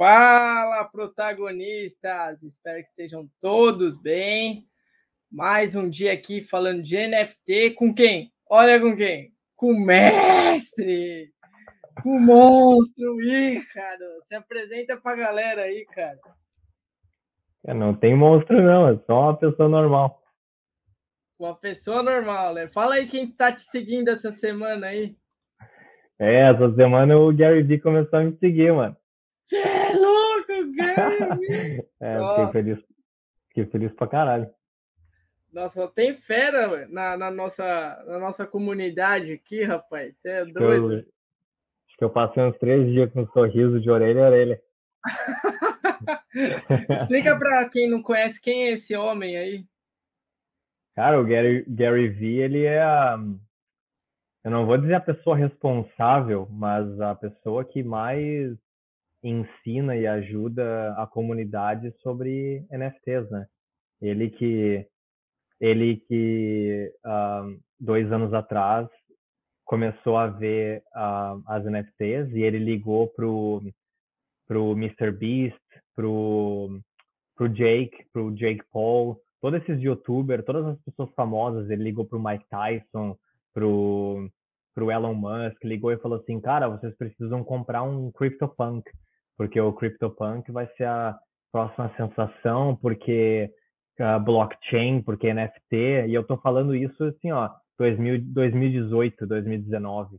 [0.00, 2.42] Fala, protagonistas!
[2.42, 4.66] Espero que estejam todos bem.
[5.30, 8.32] Mais um dia aqui falando de NFT com quem?
[8.48, 9.34] Olha com quem?
[9.54, 11.30] Com o mestre!
[12.02, 14.22] Com o monstro, Ícaro!
[14.24, 16.18] Se apresenta pra galera aí, cara.
[17.62, 20.22] Não tem monstro, não, é só uma pessoa normal.
[21.38, 22.68] Uma pessoa normal, né?
[22.68, 25.14] Fala aí quem tá te seguindo essa semana aí.
[26.18, 28.96] É, essa semana o Gary Vee começou a me seguir, mano.
[29.50, 31.84] Você é louco, Gary!
[31.98, 32.78] é, fiquei feliz.
[33.48, 34.48] Fiquei feliz pra caralho.
[35.52, 40.18] Nossa, tem fera na, na, nossa, na nossa comunidade aqui, rapaz.
[40.18, 40.88] Você é acho doido.
[40.88, 44.28] Que eu, acho que eu passei uns três dias com um sorriso de orelha a
[44.28, 44.62] orelha.
[46.88, 49.66] Explica para quem não conhece quem é esse homem aí.
[50.94, 53.18] Cara, o Gary, Gary Vee, ele é a,
[54.44, 58.56] eu não vou dizer a pessoa responsável, mas a pessoa que mais
[59.22, 63.46] ensina e ajuda a comunidade sobre NFTs, né?
[64.00, 64.86] Ele que
[65.60, 68.88] ele que uh, dois anos atrás
[69.64, 73.62] começou a ver uh, as NFTs e ele ligou pro
[74.48, 75.60] pro Mr Beast,
[75.94, 76.80] pro
[77.36, 82.22] pro Jake, pro Jake Paul, todos esses YouTubers, todas as pessoas famosas, ele ligou pro
[82.22, 83.16] Mike Tyson,
[83.52, 84.30] pro
[84.74, 88.90] pro Elon Musk, ligou e falou assim, cara, vocês precisam comprar um CryptoPunk
[89.40, 91.18] porque o CryptoPunk vai ser a
[91.50, 93.50] próxima sensação, porque
[93.98, 100.18] a blockchain, porque NFT, e eu tô falando isso assim, ó, 2000, 2018, 2019,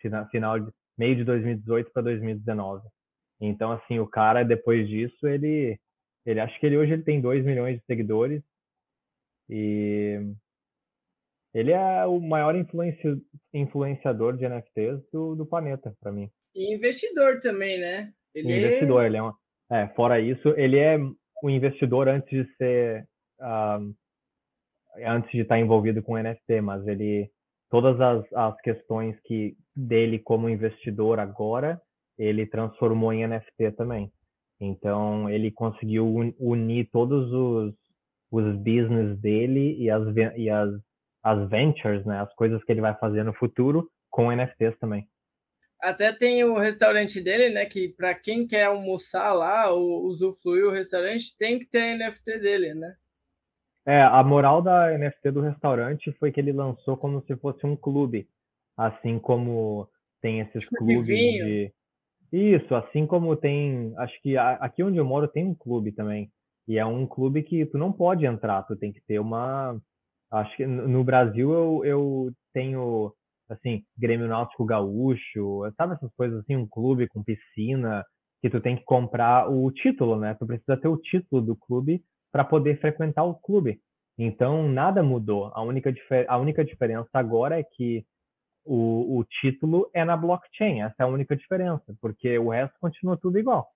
[0.00, 2.84] final, final de, meio de 2018 para 2019.
[3.40, 5.78] Então, assim, o cara, depois disso, ele,
[6.26, 8.42] ele acho que ele hoje ele tem 2 milhões de seguidores
[9.48, 10.34] e
[11.54, 16.28] ele é o maior influenci, influenciador de NFTs do, do planeta, para mim.
[16.56, 18.12] E investidor também, né?
[18.38, 19.06] Ele investidor, é...
[19.06, 19.32] ele é, um,
[19.70, 20.98] é fora isso, ele é
[21.42, 23.06] um investidor antes de ser
[25.06, 27.30] antes de estar envolvido com NFT, mas ele
[27.70, 31.80] todas as, as questões que dele como investidor agora
[32.18, 34.10] ele transformou em NFT também.
[34.60, 37.74] Então ele conseguiu unir todos os
[38.30, 40.02] os business dele e as
[40.36, 40.70] e as
[41.22, 45.06] as ventures, né, as coisas que ele vai fazer no futuro com NFTs também.
[45.80, 47.64] Até tem o restaurante dele, né?
[47.64, 52.38] Que para quem quer almoçar lá ou usufruir o restaurante, tem que ter a NFT
[52.38, 52.94] dele, né?
[53.86, 57.74] É, a moral da NFT do restaurante foi que ele lançou como se fosse um
[57.74, 58.28] clube.
[58.76, 59.88] Assim como
[60.20, 61.72] tem esses tipo clubes de, de,
[62.30, 63.94] Isso, assim como tem.
[63.96, 66.30] Acho que aqui onde eu moro tem um clube também.
[66.66, 69.80] E é um clube que tu não pode entrar, tu tem que ter uma.
[70.30, 73.14] Acho que no Brasil eu, eu tenho
[73.48, 78.04] assim, Grêmio Náutico Gaúcho, sabe essas coisas assim, um clube com piscina,
[78.40, 80.34] que tu tem que comprar o título, né?
[80.34, 83.80] Tu precisa ter o título do clube para poder frequentar o clube.
[84.16, 85.46] Então, nada mudou.
[85.54, 85.92] A única,
[86.28, 88.04] a única diferença agora é que
[88.64, 90.82] o, o título é na blockchain.
[90.82, 93.68] Essa é a única diferença, porque o resto continua tudo igual.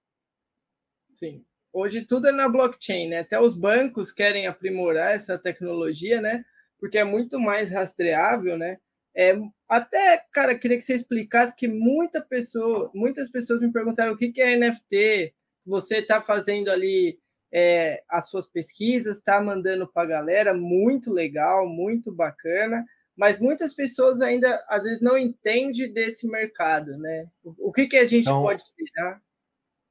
[1.10, 1.44] Sim.
[1.72, 3.20] Hoje tudo é na blockchain, né?
[3.20, 6.44] Até os bancos querem aprimorar essa tecnologia, né?
[6.78, 8.78] Porque é muito mais rastreável, né?
[9.14, 14.16] É, até, cara, queria que você explicasse que muita pessoa, muitas pessoas me perguntaram o
[14.16, 15.34] que, que é NFT.
[15.66, 17.18] Você está fazendo ali
[17.52, 22.84] é, as suas pesquisas, está mandando para a galera, muito legal, muito bacana,
[23.16, 27.26] mas muitas pessoas ainda às vezes não entendem desse mercado, né?
[27.44, 29.20] O, o que, que a gente então, pode esperar?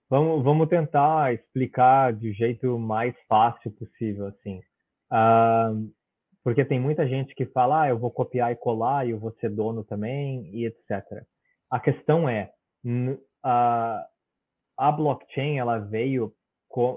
[0.10, 4.60] Vamos, vamos tentar explicar do jeito mais fácil possível, assim.
[5.10, 5.90] Uh,
[6.44, 9.50] porque tem muita gente que fala, ah, eu vou copiar e colar eu vou ser
[9.50, 11.24] dono também e etc.
[11.70, 12.52] A questão é,
[13.44, 14.06] a,
[14.78, 16.34] a blockchain ela veio,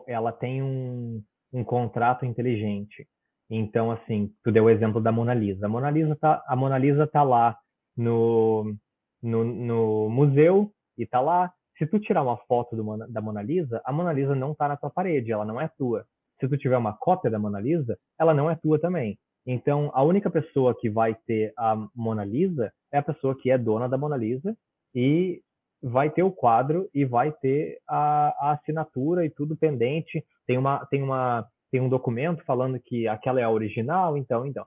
[0.06, 1.22] ela tem um,
[1.52, 3.06] um contrato inteligente.
[3.50, 5.66] Então, assim, tu deu o exemplo da Mona Lisa.
[5.66, 7.56] A Mona Lisa tá, a Mona Lisa tá lá
[7.96, 8.74] no,
[9.22, 11.52] no, no museu e tá lá.
[11.76, 14.76] Se tu tirar uma foto do, da Mona Lisa, a Mona Lisa não tá na
[14.76, 16.06] tua parede, ela não é tua.
[16.40, 19.18] Se tu tiver uma cópia da Mona Lisa, ela não é tua também.
[19.46, 23.58] Então, a única pessoa que vai ter a Mona Lisa é a pessoa que é
[23.58, 24.56] dona da Mona Lisa
[24.94, 25.42] e
[25.82, 30.24] vai ter o quadro e vai ter a, a assinatura e tudo pendente.
[30.46, 34.66] Tem uma, tem uma, tem um documento falando que aquela é a original, então, então.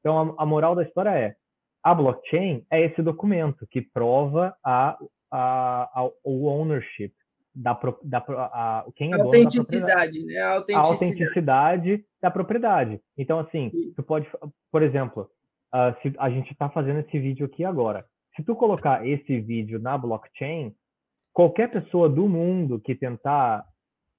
[0.00, 1.34] Então, a, a moral da história é
[1.82, 4.96] a blockchain é esse documento que prova a,
[5.32, 7.12] a, a, o ownership
[7.54, 10.38] da, da a, quem é autenticidade, né?
[10.38, 10.74] A autenticidade.
[10.74, 13.00] a autenticidade da propriedade.
[13.16, 13.96] Então, assim, Isso.
[13.96, 14.26] tu pode,
[14.70, 15.28] por exemplo,
[15.74, 18.04] uh, se a gente está fazendo esse vídeo aqui agora.
[18.34, 20.74] Se tu colocar esse vídeo na blockchain,
[21.32, 23.64] qualquer pessoa do mundo que tentar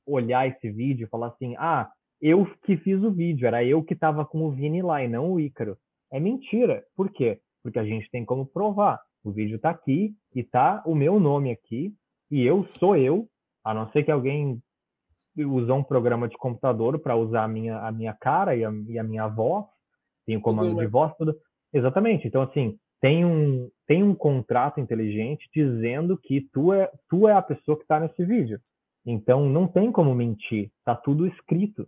[0.06, 1.90] olhar esse vídeo e falar assim, ah,
[2.22, 5.32] eu que fiz o vídeo, era eu que estava com o Vini lá e não
[5.32, 5.78] o Ícaro.
[6.12, 6.84] É mentira.
[6.96, 7.40] Por quê?
[7.64, 9.02] Porque a gente tem como provar.
[9.24, 11.94] O vídeo está aqui e tá o meu nome aqui
[12.34, 13.28] e eu sou eu,
[13.64, 14.60] a não ser que alguém
[15.38, 18.98] usou um programa de computador para usar a minha, a minha cara e a, e
[18.98, 19.68] a minha voz,
[20.26, 21.36] tem o comando de voz, tudo.
[21.72, 22.28] Exatamente.
[22.28, 27.42] Então, assim, tem um, tem um contrato inteligente dizendo que tu é, tu é a
[27.42, 28.60] pessoa que está nesse vídeo.
[29.06, 30.72] Então, não tem como mentir.
[30.84, 31.88] Tá tudo escrito.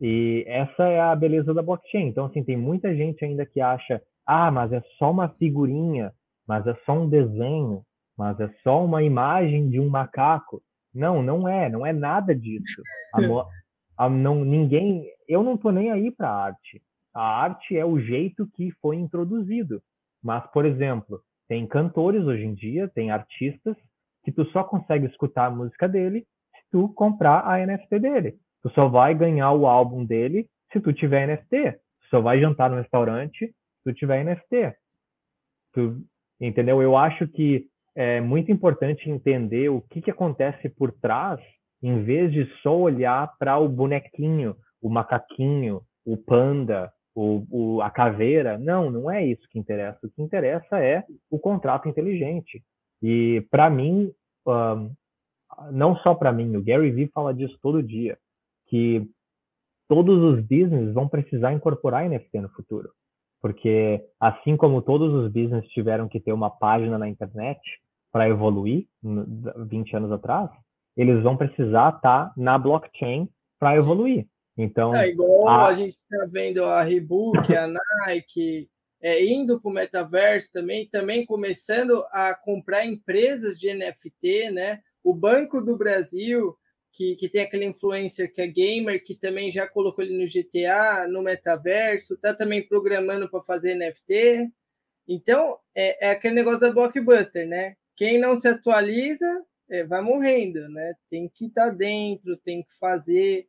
[0.00, 2.08] E essa é a beleza da blockchain.
[2.08, 6.12] Então, assim, tem muita gente ainda que acha, ah, mas é só uma figurinha,
[6.44, 7.84] mas é só um desenho,
[8.16, 10.62] mas é só uma imagem de um macaco.
[10.94, 12.82] Não, não é, não é nada disso.
[13.14, 13.18] A,
[14.06, 16.80] a, não, ninguém, eu não tô nem aí para arte.
[17.12, 19.82] A arte é o jeito que foi introduzido.
[20.22, 23.76] Mas, por exemplo, tem cantores hoje em dia, tem artistas
[24.24, 28.38] que tu só consegue escutar a música dele se tu comprar a NFT dele.
[28.62, 31.72] Tu só vai ganhar o álbum dele se tu tiver NFT.
[31.72, 34.74] Tu só vai jantar no restaurante se tu tiver NFT.
[35.74, 36.02] Tu,
[36.40, 36.80] entendeu?
[36.80, 41.40] Eu acho que é muito importante entender o que, que acontece por trás,
[41.82, 47.90] em vez de só olhar para o bonequinho, o macaquinho, o panda, o, o, a
[47.90, 48.58] caveira.
[48.58, 49.98] Não, não é isso que interessa.
[50.02, 52.62] O que interessa é o contrato inteligente.
[53.02, 54.12] E para mim,
[54.46, 54.92] um,
[55.70, 58.18] não só para mim, o Gary Vee fala disso todo dia,
[58.66, 59.08] que
[59.88, 62.90] todos os business vão precisar incorporar NFT no futuro.
[63.40, 67.60] Porque assim como todos os business tiveram que ter uma página na internet,
[68.14, 70.48] para evoluir 20 anos atrás,
[70.96, 73.28] eles vão precisar estar tá na blockchain
[73.58, 74.28] para evoluir.
[74.56, 78.70] Então, é igual a, a gente está vendo a Reebok, a Nike,
[79.02, 84.78] é, indo para o metaverso também, também começando a comprar empresas de NFT, né?
[85.02, 86.56] O Banco do Brasil,
[86.92, 91.08] que, que tem aquele influencer que é gamer, que também já colocou ele no GTA,
[91.08, 94.52] no metaverso, está também programando para fazer NFT.
[95.08, 97.74] Então, é, é aquele negócio da blockbuster, né?
[97.96, 100.94] Quem não se atualiza é, vai morrendo, né?
[101.08, 103.46] Tem que estar tá dentro, tem que fazer.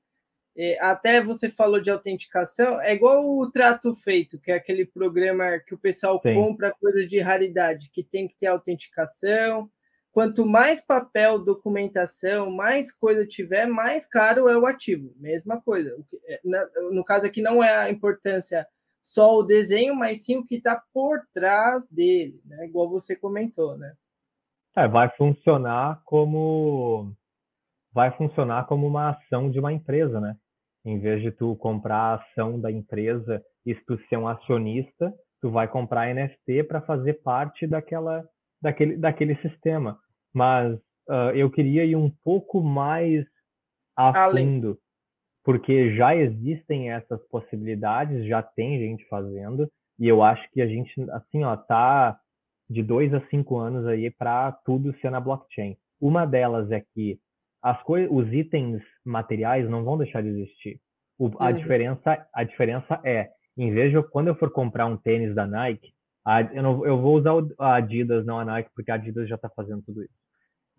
[0.58, 5.60] É, até você falou de autenticação, é igual o trato feito, que é aquele programa
[5.60, 6.34] que o pessoal Sim.
[6.34, 9.70] compra coisa de raridade, que tem que ter autenticação.
[10.14, 15.14] Quanto mais papel, documentação, mais coisa tiver, mais caro é o ativo.
[15.18, 15.94] Mesma coisa.
[16.26, 16.40] É,
[16.90, 18.66] no caso aqui, não é a importância
[19.02, 22.66] só o desenho, mas sim o que está por trás dele, né?
[22.66, 23.94] Igual você comentou, né?
[24.78, 27.14] É, vai funcionar como
[27.94, 30.36] vai funcionar como uma ação de uma empresa, né?
[30.84, 35.50] Em vez de tu comprar a ação da empresa e tu ser um acionista, tu
[35.50, 38.24] vai comprar NFT para fazer parte daquela
[38.62, 39.98] daquele daquele sistema.
[40.34, 40.76] Mas
[41.10, 43.26] uh, eu queria ir um pouco mais
[43.98, 44.78] a fundo,
[45.44, 50.94] porque já existem essas possibilidades, já tem gente fazendo, e eu acho que a gente
[51.12, 52.20] assim, ó, tá
[52.70, 55.78] de dois a cinco anos aí para tudo ser na blockchain.
[56.00, 57.20] Uma delas é que
[57.62, 57.78] as
[58.10, 60.80] os itens materiais não vão deixar de existir.
[61.18, 61.54] O, a, uhum.
[61.54, 65.94] diferença, a diferença é, em vez de quando eu for comprar um tênis da Nike,
[66.26, 69.36] a, eu, não, eu vou usar a Adidas, não a Nike, porque a Adidas já
[69.36, 70.14] está fazendo tudo isso.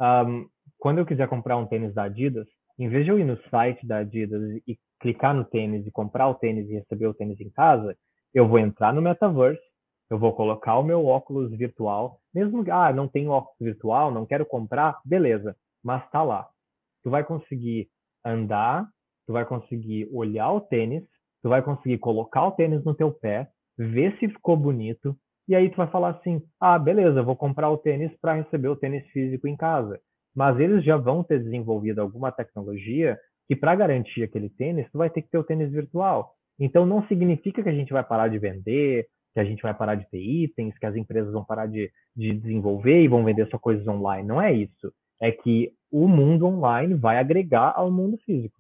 [0.01, 0.47] Um,
[0.79, 2.47] quando eu quiser comprar um tênis da Adidas,
[2.79, 6.29] em vez de eu ir no site da Adidas e clicar no tênis e comprar
[6.29, 7.97] o tênis e receber o tênis em casa,
[8.35, 9.63] eu vou entrar no Metaverse,
[10.11, 14.27] eu vou colocar o meu óculos virtual, mesmo que, ah, não tenho óculos virtual, não
[14.27, 16.49] quero comprar, beleza, mas tá lá.
[17.03, 17.89] Tu vai conseguir
[18.25, 18.87] andar,
[19.27, 21.05] tu vai conseguir olhar o tênis,
[21.43, 23.49] tu vai conseguir colocar o tênis no teu pé,
[23.79, 25.17] ver se ficou bonito,
[25.49, 28.77] e aí tu vai falar assim: "Ah, beleza, vou comprar o tênis para receber o
[28.77, 30.01] tênis físico em casa".
[30.35, 35.09] Mas eles já vão ter desenvolvido alguma tecnologia que para garantir aquele tênis, tu vai
[35.09, 36.35] ter que ter o tênis virtual.
[36.59, 39.97] Então não significa que a gente vai parar de vender, que a gente vai parar
[39.97, 43.59] de ter itens, que as empresas vão parar de, de desenvolver e vão vender só
[43.59, 44.27] coisas online.
[44.27, 44.91] Não é isso.
[45.21, 48.57] É que o mundo online vai agregar ao mundo físico.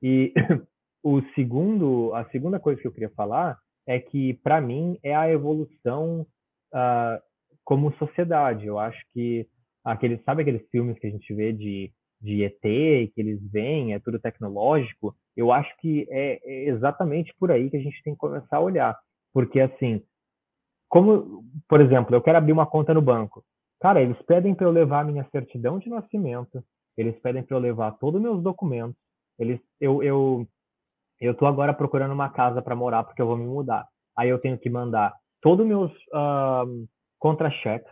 [0.00, 0.32] E
[1.02, 5.28] o segundo, a segunda coisa que eu queria falar é que, para mim, é a
[5.28, 6.24] evolução
[6.72, 7.20] uh,
[7.64, 8.68] como sociedade.
[8.68, 9.44] Eu acho que
[9.84, 13.98] aqueles, sabe aqueles filmes que a gente vê de, de ET, que eles vêm, é
[13.98, 15.16] tudo tecnológico?
[15.36, 18.60] Eu acho que é, é exatamente por aí que a gente tem que começar a
[18.60, 18.96] olhar
[19.32, 20.02] porque, assim,
[20.88, 23.44] como, por exemplo, eu quero abrir uma conta no banco.
[23.80, 26.62] Cara, eles pedem para eu levar minha certidão de nascimento,
[26.96, 28.96] eles pedem para eu levar todos os meus documentos.
[29.38, 30.46] Eles, eu, eu,
[31.20, 33.86] eu tô agora procurando uma casa para morar porque eu vou me mudar.
[34.16, 36.86] Aí eu tenho que mandar todos os meus uh,
[37.18, 37.90] contra-cheques,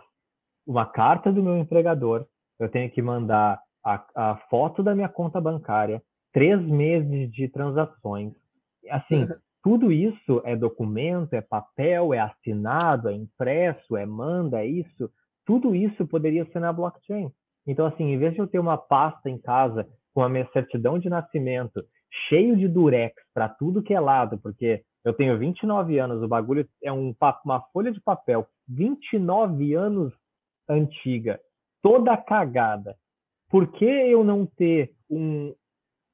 [0.66, 2.26] uma carta do meu empregador,
[2.58, 6.02] eu tenho que mandar a, a foto da minha conta bancária,
[6.32, 8.34] três meses de transações.
[8.90, 9.26] Assim,
[9.62, 15.10] tudo isso é documento, é papel, é assinado, é impresso, é manda, é isso.
[15.44, 17.30] Tudo isso poderia ser na blockchain.
[17.66, 20.98] Então, assim, em vez de eu ter uma pasta em casa com a minha certidão
[20.98, 21.84] de nascimento
[22.28, 26.66] cheio de durex para tudo que é lado, porque eu tenho 29 anos, o bagulho
[26.82, 30.12] é um, uma folha de papel 29 anos
[30.68, 31.40] antiga,
[31.82, 32.96] toda cagada.
[33.48, 35.54] Por que eu não ter um,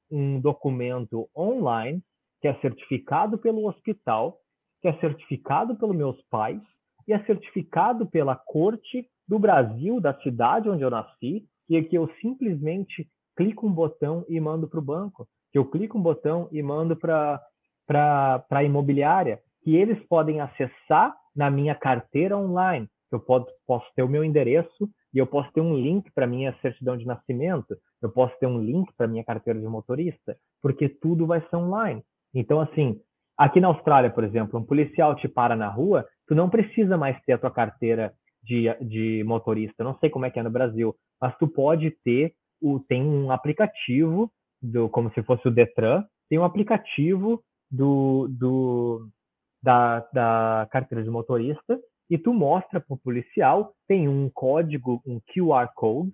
[0.09, 2.01] um documento online
[2.41, 4.39] que é certificado pelo hospital,
[4.81, 6.61] que é certificado pelos meus pais
[7.07, 12.09] e é certificado pela corte do Brasil, da cidade onde eu nasci, e que eu
[12.21, 16.61] simplesmente clico um botão e mando para o banco, que eu clico um botão e
[16.61, 17.41] mando para
[18.49, 22.87] a imobiliária, que eles podem acessar na minha carteira online.
[23.11, 26.53] Eu posso, posso ter o meu endereço e eu posso ter um link para minha
[26.61, 31.25] certidão de nascimento, eu posso ter um link para minha carteira de motorista, porque tudo
[31.25, 32.03] vai ser online.
[32.35, 32.99] Então, assim,
[33.37, 37.17] aqui na Austrália, por exemplo, um policial te para na rua, tu não precisa mais
[37.23, 38.13] ter a tua carteira
[38.43, 39.83] de, de motorista.
[39.83, 43.31] não sei como é que é no Brasil, mas tu pode ter o tem um
[43.31, 49.07] aplicativo do como se fosse o Detran, tem um aplicativo do, do
[49.61, 55.19] da, da carteira de motorista e tu mostra para o policial, tem um código, um
[55.19, 56.13] QR Code,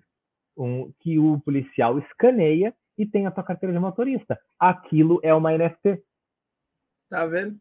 [0.56, 4.38] um, que o policial escaneia e tem a tua carteira de motorista.
[4.58, 6.02] Aquilo é uma NFT.
[7.12, 7.58] Tá vendo?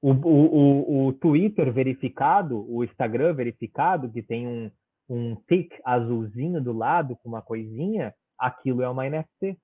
[0.00, 4.70] O, o, o, o Twitter verificado, o Instagram verificado, que tem um,
[5.08, 9.58] um tick azulzinho do lado com uma coisinha, aquilo é uma NFT.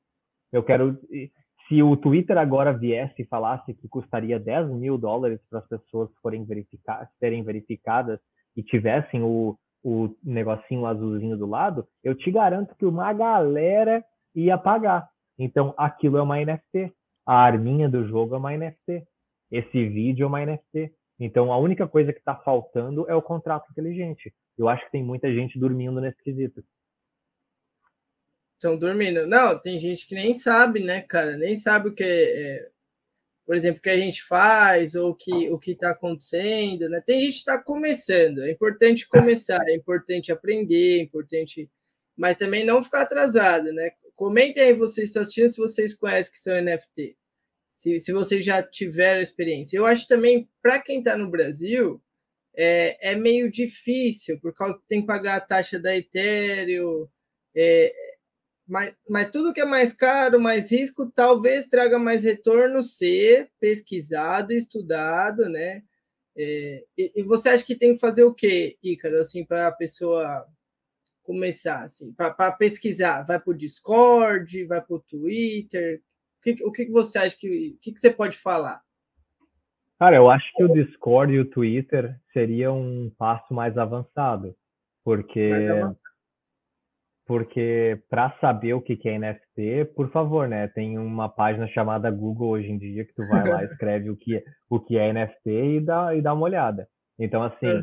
[0.51, 0.99] Eu quero.
[1.69, 6.11] Se o Twitter agora viesse e falasse que custaria 10 mil dólares para as pessoas
[6.21, 8.19] forem verificar, serem verificadas
[8.57, 14.05] e tivessem o, o negocinho azulzinho do lado, eu te garanto que uma galera
[14.35, 15.09] ia pagar.
[15.39, 16.93] Então, aquilo é uma NFT
[17.27, 19.07] a arminha do jogo é uma NFT.
[19.51, 20.93] Esse vídeo é uma NFT.
[21.19, 24.35] Então, a única coisa que está faltando é o contrato inteligente.
[24.59, 26.65] Eu acho que tem muita gente dormindo nesse quesito.
[28.55, 29.27] Estão dormindo.
[29.27, 31.37] Não, tem gente que nem sabe, né, cara?
[31.37, 32.69] Nem sabe o que é,
[33.47, 37.03] por exemplo, o que a gente faz ou que, o que está acontecendo, né?
[37.05, 38.43] Tem gente que está começando.
[38.43, 41.71] É importante começar, é importante aprender, é importante,
[42.17, 43.91] mas também não ficar atrasado, né?
[44.15, 47.17] Comentem aí vocês estão assistindo se vocês conhecem que são NFT.
[47.73, 49.77] Se, se vocês já tiveram experiência.
[49.77, 52.01] Eu acho também, para quem está no Brasil,
[52.57, 57.09] é, é meio difícil, por causa tem que pagar a taxa da Ethereum.
[57.57, 57.93] É,
[58.67, 64.53] mas, mas tudo que é mais caro, mais risco, talvez traga mais retorno ser pesquisado
[64.53, 65.83] estudado, né?
[66.37, 69.73] É, e, e, você acha que tem que fazer o quê, Ícaro, assim, para a
[69.73, 70.47] pessoa
[71.25, 73.23] começar assim, para pesquisar?
[73.23, 76.01] Vai para o Discord, vai para o Twitter?
[76.39, 78.81] O que, o que você acha que, o que, que você pode falar?
[79.99, 84.55] Cara, eu acho que o Discord e o Twitter seria um passo mais avançado,
[85.03, 85.51] porque
[87.27, 90.69] porque para saber o que é NFT, por favor, né?
[90.69, 94.37] Tem uma página chamada Google hoje em dia que tu vai lá, escreve o que
[94.37, 96.87] é, o que é NFT e dá e dá uma olhada.
[97.19, 97.83] Então assim,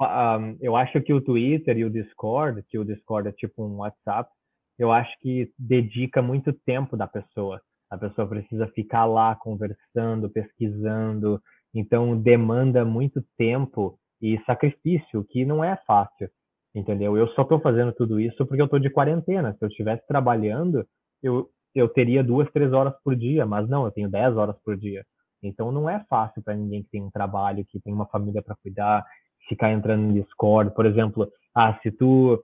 [0.00, 3.78] um, eu acho que o Twitter e o Discord, que o Discord é tipo um
[3.78, 4.30] WhatsApp,
[4.78, 7.60] eu acho que dedica muito tempo da pessoa.
[7.90, 11.40] A pessoa precisa ficar lá conversando, pesquisando,
[11.74, 16.30] então demanda muito tempo e sacrifício, que não é fácil,
[16.74, 17.16] entendeu?
[17.16, 19.54] Eu só estou fazendo tudo isso porque eu estou de quarentena.
[19.58, 20.86] Se eu estivesse trabalhando,
[21.22, 24.76] eu, eu teria duas, três horas por dia, mas não, eu tenho dez horas por
[24.76, 25.04] dia.
[25.42, 28.56] Então não é fácil para ninguém que tem um trabalho, que tem uma família para
[28.56, 29.04] cuidar,
[29.48, 30.74] ficar entrando no Discord.
[30.74, 32.42] Por exemplo, ah, se tu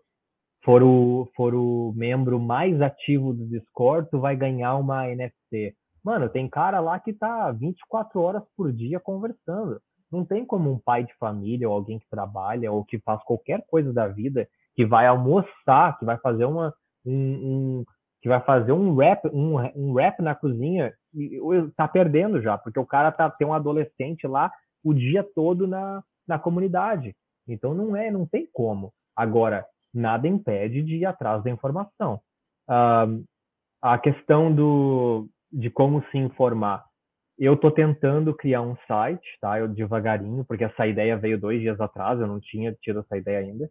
[0.65, 5.75] for o, for o membro mais ativo do Discord, tu vai ganhar uma NFT.
[6.05, 9.81] Mano, tem cara lá que tá 24 horas por dia conversando.
[10.11, 13.65] Não tem como um pai de família ou alguém que trabalha ou que faz qualquer
[13.69, 16.73] coisa da vida que vai almoçar, que vai fazer uma
[17.05, 17.85] um, um
[18.21, 21.41] que vai fazer um rap, um, um rap na cozinha e
[21.77, 24.51] tá perdendo já, porque o cara tá tem um adolescente lá
[24.83, 27.15] o dia todo na na comunidade.
[27.49, 28.93] Então não é, não tem como.
[29.15, 29.65] Agora,
[29.95, 32.21] nada impede de ir atrás da informação.
[32.69, 33.25] Uh,
[33.81, 36.85] a questão do, de como se informar.
[37.39, 39.59] Eu estou tentando criar um site, tá?
[39.59, 43.41] Eu devagarinho, porque essa ideia veio dois dias atrás, eu não tinha tido essa ideia
[43.41, 43.71] ainda,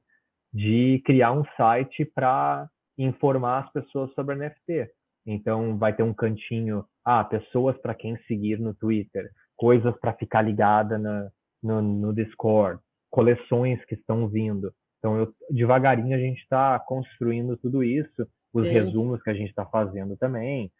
[0.54, 4.90] de criar um site para informar as pessoas sobre NFT.
[5.26, 10.44] Então, vai ter um cantinho, ah, pessoas para quem seguir no Twitter, coisas para ficar
[10.44, 11.30] ligada na,
[11.66, 12.80] no, no Discord,
[13.10, 14.72] coleções que estão vindo.
[15.00, 19.50] Então, eu, devagarinho a gente está construindo tudo isso, os sim, resumos que a gente
[19.50, 20.72] está fazendo também.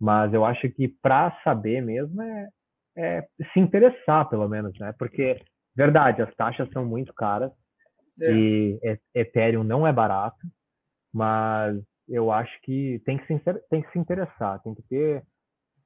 [0.00, 2.48] Mas eu acho que para saber mesmo é,
[2.96, 4.92] é, se interessar, pelo menos, né?
[4.98, 5.40] Porque,
[5.76, 7.52] verdade, as taxas são muito caras
[8.20, 8.32] é.
[8.32, 8.80] e
[9.14, 10.44] Ethereum não é barato,
[11.12, 15.22] mas eu acho que tem que se, tem que se interessar, tem que ter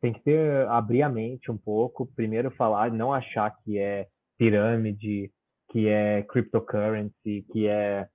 [0.01, 4.07] tem que ter abrir a mente um pouco, primeiro falar, não achar que é
[4.39, 5.31] pirâmide,
[5.71, 8.09] que é cryptocurrency, que é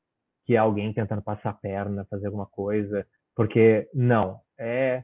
[0.46, 5.04] que é alguém tentando passar a perna, fazer alguma coisa, porque não, é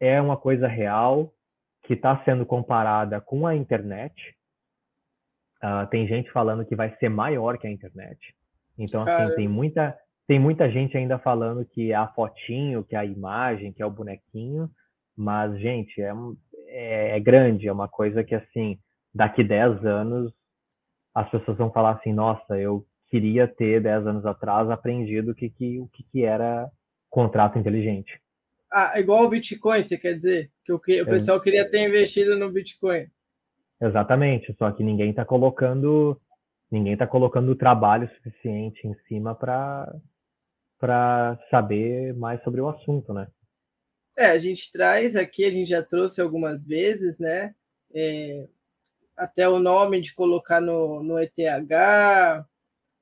[0.00, 1.32] é uma coisa real
[1.84, 4.14] que está sendo comparada com a internet.
[5.62, 8.18] Uh, tem gente falando que vai ser maior que a internet.
[8.78, 12.98] Então, assim, tem muita, tem muita gente ainda falando que é a fotinho, que é
[12.98, 14.70] a imagem, que é o bonequinho.
[15.16, 16.12] Mas, gente, é,
[16.68, 18.78] é, é grande, é uma coisa que, assim,
[19.18, 20.32] daqui 10 anos,
[21.12, 25.50] as pessoas vão falar assim, nossa, eu queria ter 10 anos atrás aprendido o que,
[25.50, 26.70] que, o que, que era
[27.10, 28.20] contrato inteligente.
[28.72, 30.50] Ah, igual o Bitcoin, você quer dizer?
[30.64, 33.08] Que o, o pessoal queria ter investido no Bitcoin.
[33.80, 36.20] Exatamente, só que ninguém está colocando
[36.70, 39.92] ninguém está colocando trabalho suficiente em cima para
[40.78, 43.26] para saber mais sobre o assunto, né?
[44.16, 47.54] É, a gente traz aqui, a gente já trouxe algumas vezes, né?
[47.92, 48.46] É,
[49.18, 51.38] até o nome de colocar no, no ETH.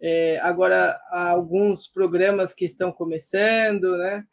[0.00, 4.24] É, agora, há alguns programas que estão começando, né?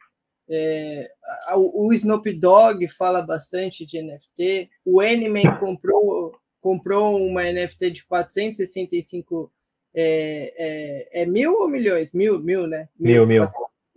[0.48, 1.10] É,
[1.56, 4.68] o Snoop Dogg fala bastante de NFT.
[4.84, 9.50] O Animan comprou, comprou uma NFT de 465
[9.94, 12.12] é, é, é, mil ou milhões?
[12.12, 12.88] Mil, mil, né?
[12.98, 13.48] Mil, mil.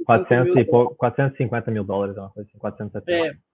[0.05, 3.11] 400 mil, 450 mil dólares, uma coisa assim, 470.
[3.11, 3.46] É.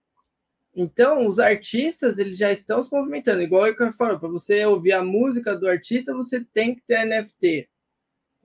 [0.76, 3.42] Então, os artistas eles já estão se movimentando.
[3.42, 7.68] Igual eu falo, para você ouvir a música do artista, você tem que ter NFT.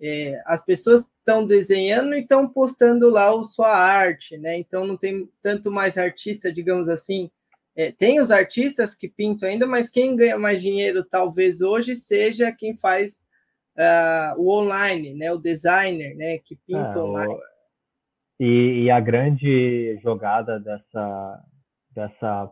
[0.01, 4.57] É, as pessoas estão desenhando e estão postando lá a sua arte, né?
[4.57, 7.29] Então não tem tanto mais artista, digamos assim.
[7.75, 12.51] É, tem os artistas que pintam ainda, mas quem ganha mais dinheiro talvez hoje seja
[12.51, 13.21] quem faz
[13.77, 15.31] uh, o online, né?
[15.31, 16.37] O designer, né?
[16.39, 17.33] Que pinta é, online.
[17.33, 17.39] O...
[18.41, 21.43] E, e, a grande jogada dessa,
[21.99, 22.51] dessa,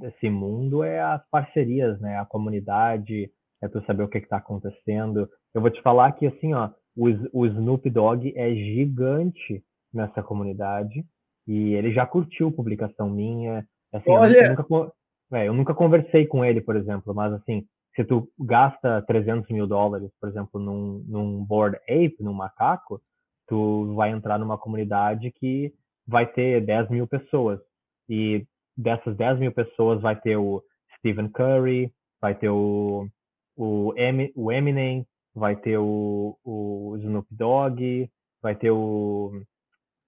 [0.00, 2.18] desse mundo é as parcerias, né?
[2.18, 3.30] A comunidade,
[3.62, 5.28] é tu saber o que está acontecendo.
[5.54, 11.04] Eu vou te falar que, assim, ó, o, o Snoop Dogg é gigante nessa comunidade
[11.46, 13.66] e ele já curtiu publicação minha.
[13.92, 14.46] Assim, Olha!
[14.46, 14.92] Eu nunca,
[15.32, 19.66] é, eu nunca conversei com ele, por exemplo, mas, assim, se tu gasta 300 mil
[19.66, 23.02] dólares, por exemplo, num, num Board Ape, num macaco,
[23.46, 25.74] tu vai entrar numa comunidade que
[26.06, 27.60] vai ter 10 mil pessoas.
[28.08, 30.62] E dessas 10 mil pessoas vai ter o
[30.98, 33.08] Stephen Curry, vai ter o,
[33.56, 38.08] o, em, o Eminem, vai ter o, o Snoop Dogg,
[38.40, 39.32] vai ter o,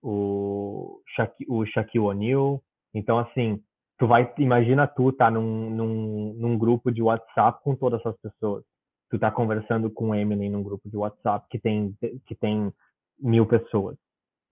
[0.03, 1.01] o,
[1.49, 2.63] o Shaquille O'Neal.
[2.95, 3.61] Então, assim,
[3.99, 8.65] tu vai, imagina tu tá num, num, num grupo de WhatsApp com todas essas pessoas.
[9.11, 11.95] Tu tá conversando com o Eminem num grupo de WhatsApp que tem,
[12.27, 12.73] que tem
[13.19, 13.97] mil pessoas.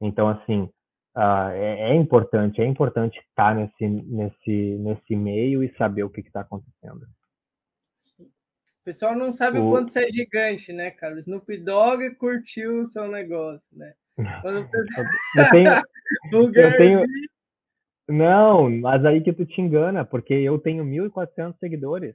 [0.00, 0.68] Então, assim,
[1.16, 6.10] uh, é, é, importante, é importante estar tá nesse, nesse, nesse meio e saber o
[6.10, 7.06] que está acontecendo.
[7.94, 8.24] Sim.
[8.24, 9.66] O pessoal não sabe o...
[9.68, 11.14] o quanto você é gigante, né, cara?
[11.14, 13.94] O Snoop Dogg curtiu o seu negócio, né?
[14.42, 14.68] Quando...
[15.36, 15.70] eu tenho,
[16.54, 17.02] eu tenho...
[18.08, 22.14] Não, mas aí que tu te engana, porque eu tenho 1.400 seguidores.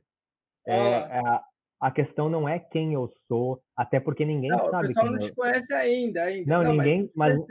[0.66, 1.44] É, é, a,
[1.80, 4.86] a questão não é quem eu sou, até porque ninguém não, sabe.
[4.86, 6.50] O pessoal não te conhece ainda, ainda.
[6.50, 7.48] Não, não ninguém, mas, mas,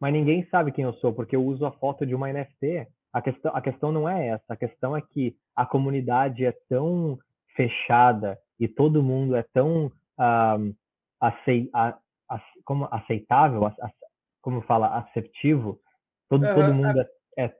[0.00, 2.86] mas, ninguém sabe quem eu sou, porque eu uso a foto de uma NFT.
[3.12, 7.18] A questão, a questão não é essa, a questão é que a comunidade é tão
[7.56, 10.74] fechada e todo mundo é tão um,
[11.20, 13.74] acei, a, a, como aceitável, a,
[14.40, 15.80] como fala, aceptivo,
[16.28, 17.54] todo, uhum, todo mundo é, é,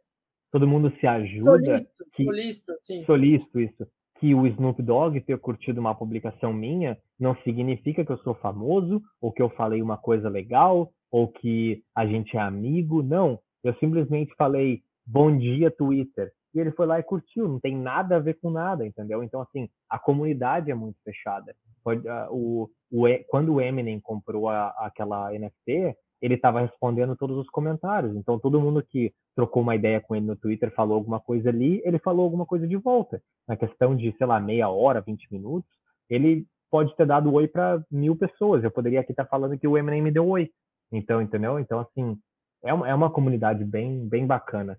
[0.50, 1.50] todo mundo se ajuda.
[1.50, 3.05] Solisto, que, solisto, sim.
[3.05, 3.87] Solisto, isso.
[4.18, 9.03] Que o Snoop Dogg ter curtido uma publicação minha não significa que eu sou famoso,
[9.20, 13.03] ou que eu falei uma coisa legal, ou que a gente é amigo.
[13.03, 13.38] Não.
[13.62, 18.16] Eu simplesmente falei, bom dia, Twitter e ele foi lá e curtiu, não tem nada
[18.16, 19.23] a ver com nada, entendeu?
[19.23, 21.55] Então, assim, a comunidade é muito fechada.
[21.87, 27.49] Uh, o, o, quando o Eminem comprou a, aquela NFT, ele estava respondendo todos os
[27.49, 28.14] comentários.
[28.16, 31.81] Então, todo mundo que trocou uma ideia com ele no Twitter falou alguma coisa ali,
[31.85, 33.23] ele falou alguma coisa de volta.
[33.49, 35.70] Na questão de, sei lá, meia hora, 20 minutos,
[36.09, 38.62] ele pode ter dado oi para mil pessoas.
[38.62, 40.51] Eu poderia aqui estar tá falando que o Eminem me deu oi.
[40.92, 41.59] Então, entendeu?
[41.59, 42.18] Então, assim,
[42.64, 44.79] é uma, é uma comunidade bem, bem bacana.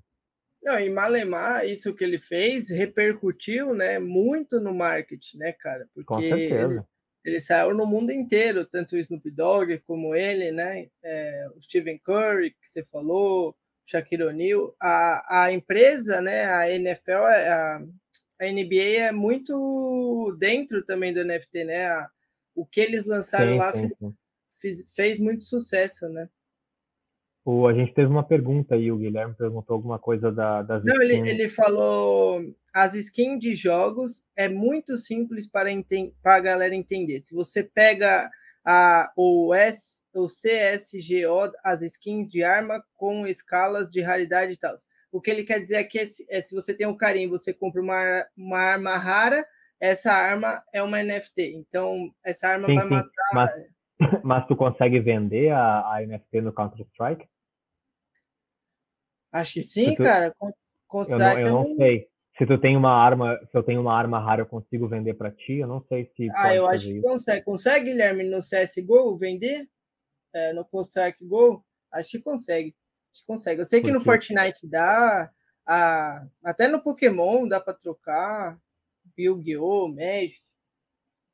[0.61, 5.87] Não, e Malemar, isso que ele fez repercutiu, né, muito no marketing, né, cara?
[5.93, 6.85] Porque Com certeza.
[7.23, 10.87] Ele saiu no mundo inteiro, tanto o Snoop Dogg como ele, né?
[11.03, 14.75] É, o Stephen Curry, que você falou, Shaquille O'Neal.
[14.81, 16.45] A, a empresa, né?
[16.45, 17.81] A NFL, é, a,
[18.41, 21.85] a NBA é muito dentro também do NFT, né?
[21.85, 22.09] A,
[22.55, 24.15] o que eles lançaram sim, lá sim, sim.
[24.61, 26.29] Fez, fez muito sucesso, né?
[27.43, 31.01] O, a gente teve uma pergunta aí, o Guilherme perguntou alguma coisa da, das Não,
[31.01, 32.39] ele, ele falou
[32.73, 35.69] as skins de jogos é muito simples para,
[36.23, 37.23] a galera entender.
[37.23, 38.29] Se você pega
[38.63, 44.75] a, o, S, o CSGO, as skins de arma com escalas de raridade e tal.
[45.11, 47.81] O que ele quer dizer é que é, se você tem um carinho, você compra
[47.81, 49.45] uma, uma arma rara,
[49.79, 51.53] essa arma é uma NFT.
[51.55, 52.89] Então, essa arma sim, vai sim.
[52.89, 53.29] matar.
[53.33, 53.51] Mas,
[54.23, 57.27] mas tu consegue vender a, a NFT no Counter-Strike?
[59.31, 60.03] Acho que sim, tu...
[60.03, 60.35] cara.
[60.87, 61.41] Consegue.
[61.41, 62.07] Eu não, eu não sei.
[62.37, 65.31] Se tu tem uma arma, se eu tenho uma arma rara, eu consigo vender para
[65.31, 65.57] ti?
[65.57, 66.27] Eu não sei se.
[66.35, 67.01] Ah, eu acho que isso.
[67.01, 67.45] consegue.
[67.45, 69.67] Consegue, Guilherme, no CSGO vender?
[70.33, 71.63] É, no Counter-Strike Go?
[71.91, 72.75] Acho que consegue.
[73.11, 73.61] Acho que consegue.
[73.61, 75.29] Eu sei que no Fortnite dá.
[75.65, 76.25] A...
[76.43, 78.57] Até no Pokémon dá para trocar.
[79.17, 80.41] Yu-Gi-Oh!, Magic.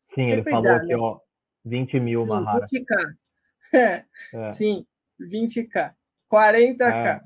[0.01, 0.95] Sim, Sempre ele falou dá, que, né?
[0.95, 1.19] ó,
[1.67, 2.65] 20 mil uma rara.
[2.65, 2.95] 20k.
[4.33, 4.53] É.
[4.53, 4.85] Sim,
[5.19, 5.93] 20k.
[6.31, 6.81] 40k.
[6.81, 7.21] É.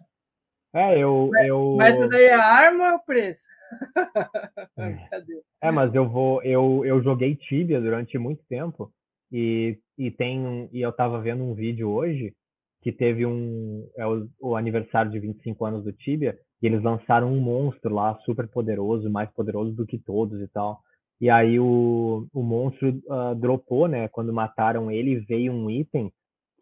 [0.73, 1.29] É, eu.
[1.31, 1.75] Mas, eu...
[1.77, 3.47] mas daí a arma ou o preço?
[5.61, 6.41] é, mas eu vou.
[6.43, 8.91] Eu, eu joguei Tibia durante muito tempo
[9.31, 12.33] e, e tem e eu tava vendo um vídeo hoje
[12.81, 17.31] que teve um é o, o, aniversário de 25 anos do Tibia e eles lançaram
[17.31, 20.81] um monstro lá super poderoso, mais poderoso do que todos e tal.
[21.21, 24.07] E aí o, o monstro uh, dropou, né?
[24.07, 26.11] Quando mataram ele, veio um item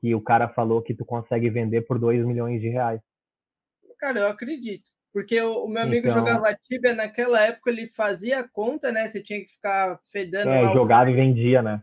[0.02, 3.00] que o cara falou que tu consegue vender por 2 milhões de reais.
[3.98, 4.90] Cara, eu acredito.
[5.14, 6.20] Porque o, o meu amigo então...
[6.20, 9.08] jogava Tibia naquela época, ele fazia a conta, né?
[9.08, 10.50] Você tinha que ficar fedando.
[10.50, 11.82] É, jogava e vendia, né?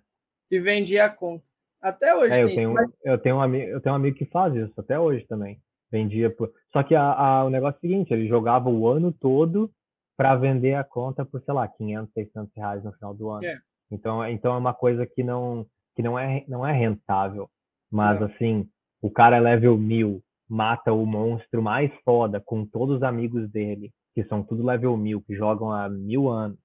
[0.51, 1.45] E vendia a conta.
[1.81, 2.91] Até hoje é, eu tenho, mas...
[3.05, 5.59] eu, tenho um amigo, eu tenho um amigo que faz isso, até hoje também.
[5.91, 6.53] Vendia por...
[6.73, 9.71] Só que a, a, o negócio é o seguinte, ele jogava o ano todo
[10.17, 13.45] para vender a conta por, sei lá, 500, 600 reais no final do ano.
[13.45, 13.59] É.
[13.91, 17.49] Então, então é uma coisa que não, que não, é, não é rentável.
[17.91, 18.27] Mas, não.
[18.27, 18.69] assim,
[19.01, 23.93] o cara é level 1000, mata o monstro mais foda com todos os amigos dele,
[24.15, 26.59] que são tudo level 1000, que jogam há mil anos,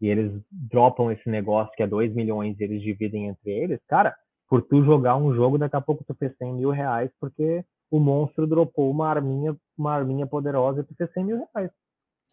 [0.00, 4.14] e eles dropam esse negócio que é 2 milhões e eles dividem entre eles, cara,
[4.48, 8.00] por tu jogar um jogo, daqui a pouco tu fez 100 mil reais, porque o
[8.00, 11.70] monstro dropou uma arminha, uma arminha poderosa e tu fez 100 mil reais.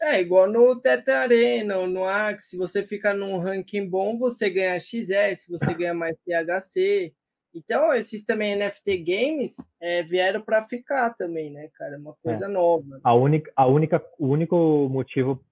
[0.01, 4.79] É, igual no Teta Arena, no Axe, se você fica num ranking bom, você ganha
[4.79, 7.13] XS, você ganha mais THC,
[7.57, 11.95] então, esses também NFT games é, vieram para ficar também, né, cara?
[11.95, 12.47] É uma coisa é.
[12.47, 12.99] nova.
[13.03, 15.43] A única, a única, o único motivo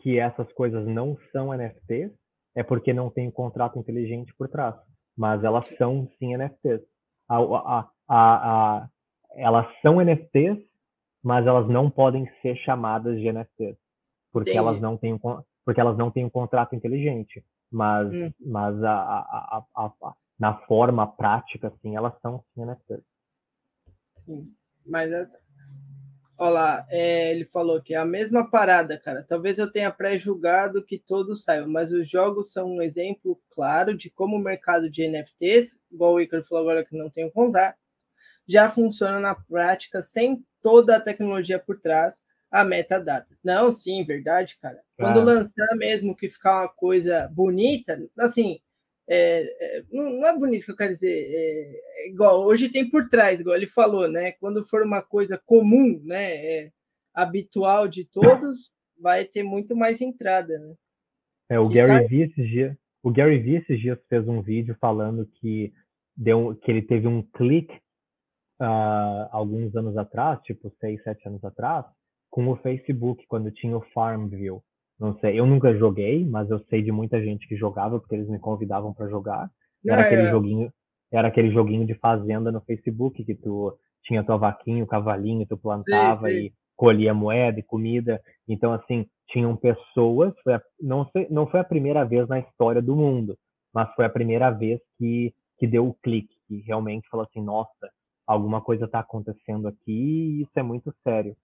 [0.00, 2.10] que essas coisas não são NFTs
[2.56, 4.74] é porque não tem um contrato inteligente por trás.
[5.16, 6.82] Mas elas são sim NFTs.
[7.28, 8.88] A, a, a,
[9.36, 10.58] elas são NFTs,
[11.22, 13.76] mas elas não podem ser chamadas de NFTs.
[14.32, 15.18] Porque elas não têm um,
[15.64, 17.44] porque elas não têm um contrato inteligente.
[17.70, 18.32] Mas, hum.
[18.40, 23.04] mas a, a, a, a, na forma prática, assim, elas são sim NFTs.
[24.16, 25.10] Sim, mas
[26.38, 29.22] olha lá, é, ele falou que é a mesma parada, cara.
[29.22, 34.10] Talvez eu tenha pré-julgado que todos saibam, mas os jogos são um exemplo claro de
[34.10, 37.78] como o mercado de NFTs, igual o Icaro falou agora que não tem o contato,
[38.46, 43.34] já funciona na prática sem toda a tecnologia por trás, a metadata.
[43.42, 44.78] Não, sim, verdade, cara.
[44.98, 45.24] Quando ah.
[45.24, 48.60] lançar mesmo que ficar uma coisa bonita, assim,
[49.08, 51.10] é, é, não, é bonito que eu quero dizer.
[51.10, 54.32] É, é, igual hoje tem por trás, igual ele falou, né?
[54.32, 56.34] Quando for uma coisa comum, né?
[56.34, 56.72] É,
[57.14, 60.74] habitual de todos, vai ter muito mais entrada, né?
[61.50, 62.06] É, o Gary sabe...
[62.06, 65.72] V esses dias, o Gary V esses dias fez um vídeo falando que
[66.16, 67.74] deu que ele teve um clique
[68.60, 71.84] uh, alguns anos atrás, tipo seis, sete anos atrás,
[72.32, 74.60] com o Facebook quando tinha o Farmville.
[74.98, 78.28] Não sei, eu nunca joguei, mas eu sei de muita gente que jogava porque eles
[78.28, 79.50] me convidavam para jogar.
[79.86, 80.30] Era é, aquele é.
[80.30, 80.72] joguinho,
[81.12, 85.58] era aquele joguinho de fazenda no Facebook que tu tinha tua vaquinha, o cavalinho, tu
[85.58, 86.46] plantava sim, sim.
[86.46, 88.18] e colhia moeda e comida.
[88.48, 92.80] Então assim, tinham pessoas, foi a, não foi, não foi a primeira vez na história
[92.80, 93.36] do mundo,
[93.74, 97.88] mas foi a primeira vez que que deu o clique, que realmente falou assim, nossa,
[98.26, 101.36] alguma coisa está acontecendo aqui e isso é muito sério.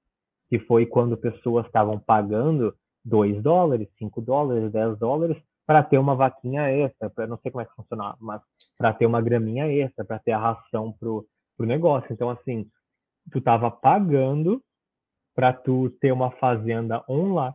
[0.49, 6.15] Que foi quando pessoas estavam pagando 2 dólares, 5 dólares, 10 dólares para ter uma
[6.15, 8.41] vaquinha extra, para não sei como é que funciona, mas
[8.79, 12.11] para ter uma graminha extra, para ter a ração pro, pro negócio.
[12.11, 12.67] Então assim,
[13.31, 14.63] tu tava pagando
[15.35, 17.55] para tu ter uma fazenda online,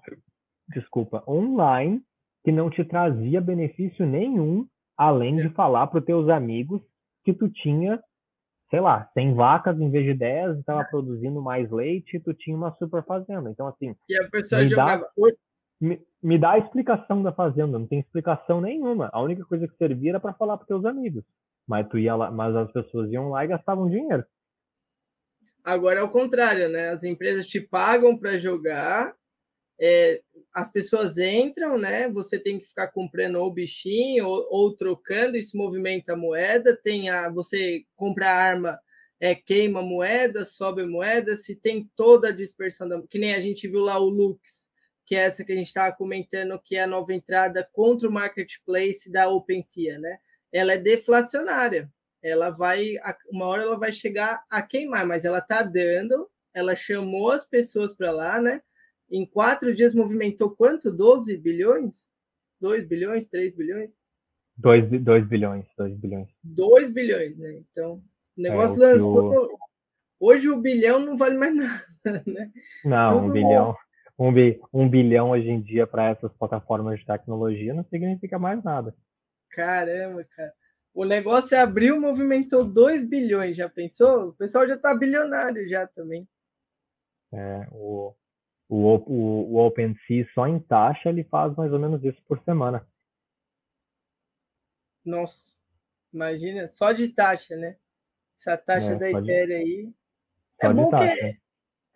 [0.69, 2.01] desculpa, online
[2.43, 6.81] que não te trazia benefício nenhum além de falar para os teus amigos
[7.23, 8.01] que tu tinha,
[8.73, 12.57] sei lá, 100 vacas em vez de 10, estava produzindo mais leite e tu tinha
[12.57, 13.51] uma super fazenda.
[13.51, 13.95] Então, assim.
[14.09, 15.07] E a pessoa jogava.
[15.15, 15.31] Dá,
[15.79, 19.11] me, me, dá a explicação da fazenda, não tem explicação nenhuma.
[19.13, 21.23] A única coisa que servia era para falar para teus amigos.
[21.67, 24.25] Mas, tu ia lá, mas as pessoas iam lá e gastavam dinheiro.
[25.63, 26.89] Agora é o contrário, né?
[26.89, 29.13] As empresas te pagam para jogar,
[29.79, 30.19] é,
[30.53, 32.09] as pessoas entram, né?
[32.09, 36.75] Você tem que ficar comprando ou bichinho ou, ou trocando, isso movimenta a moeda.
[36.75, 38.79] Tem a você compra a arma,
[39.19, 41.35] é, queima a moeda, sobe a moeda.
[41.35, 44.69] Se tem toda a dispersão da, que nem a gente viu lá o Lux,
[45.05, 48.11] que é essa que a gente estava comentando, que é a nova entrada contra o
[48.11, 50.17] marketplace da OpenSea, né?
[50.51, 51.91] Ela é deflacionária
[52.23, 52.95] ela vai,
[53.29, 57.93] uma hora ela vai chegar a queimar, mas ela tá dando, ela chamou as pessoas
[57.93, 58.61] para lá, né?
[59.13, 60.91] Em quatro dias movimentou quanto?
[60.91, 62.07] 12 bilhões?
[62.59, 63.27] 2 bilhões?
[63.27, 63.95] 3 bilhões?
[64.57, 66.29] 2, 2 bilhões, 2 bilhões.
[66.43, 67.61] 2 bilhões, né?
[67.71, 68.01] Então,
[68.35, 69.53] o negócio é, lançou.
[69.53, 69.57] O...
[70.19, 72.51] Hoje o bilhão não vale mais nada, né?
[72.83, 73.75] Não, Tudo um bilhão.
[74.17, 78.63] Um, bi, um bilhão hoje em dia para essas plataformas de tecnologia não significa mais
[78.63, 78.95] nada.
[79.51, 80.53] Caramba, cara.
[80.91, 84.29] O negócio é abriu, movimentou 2 bilhões, já pensou?
[84.29, 86.27] O pessoal já está bilionário já também.
[87.31, 88.15] É, o,
[88.73, 92.85] o, o, o OpenSea só em taxa ele faz mais ou menos isso por semana.
[95.05, 95.55] Nossa,
[96.11, 97.77] imagina, só de taxa, né?
[98.35, 99.93] Essa taxa é, da Ethereum aí.
[100.59, 101.37] É bom que é,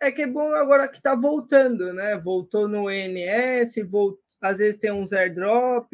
[0.02, 2.16] é, que é bom agora que tá voltando, né?
[2.16, 4.20] Voltou no ENS, volt...
[4.40, 5.90] às vezes tem uns airdrop,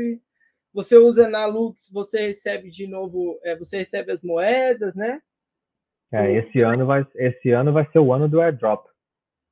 [0.73, 5.23] você usa na Lux, você recebe de novo, é, você recebe as moedas, né?
[6.13, 8.87] É, esse ano vai, esse ano vai ser o ano do airdrop.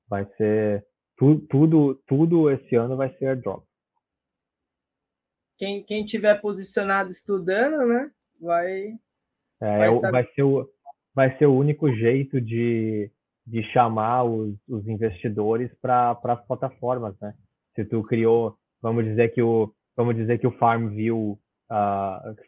[0.09, 0.87] Vai ser
[1.22, 3.64] tu, tudo, tudo esse ano vai ser airdrop.
[5.56, 8.11] Quem, quem tiver posicionado estudando, né?
[8.40, 8.98] Vai.
[9.61, 10.68] É, vai, é vai, ser o,
[11.14, 13.08] vai ser o único jeito de,
[13.46, 17.32] de chamar os, os investidores para as plataformas, né?
[17.76, 21.38] Se tu criou, vamos dizer que o vamos dizer que o Farmville uh,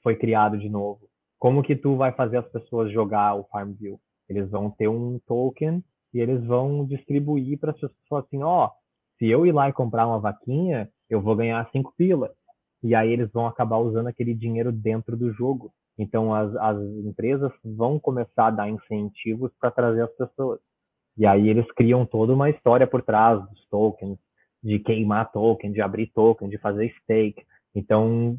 [0.02, 1.08] foi criado de novo.
[1.38, 3.98] Como que tu vai fazer as pessoas jogar o Farmville?
[4.28, 5.84] Eles vão ter um token
[6.14, 8.70] e eles vão distribuir para as pessoas assim, ó, oh,
[9.18, 12.31] se eu ir lá e comprar uma vaquinha, eu vou ganhar cinco pila.
[12.83, 15.72] E aí eles vão acabar usando aquele dinheiro dentro do jogo.
[15.98, 20.61] Então as, as empresas vão começar a dar incentivos para trazer as pessoas.
[21.16, 24.18] E aí eles criam toda uma história por trás dos tokens,
[24.62, 27.44] de queimar token, de abrir token, de fazer stake.
[27.74, 28.38] Então,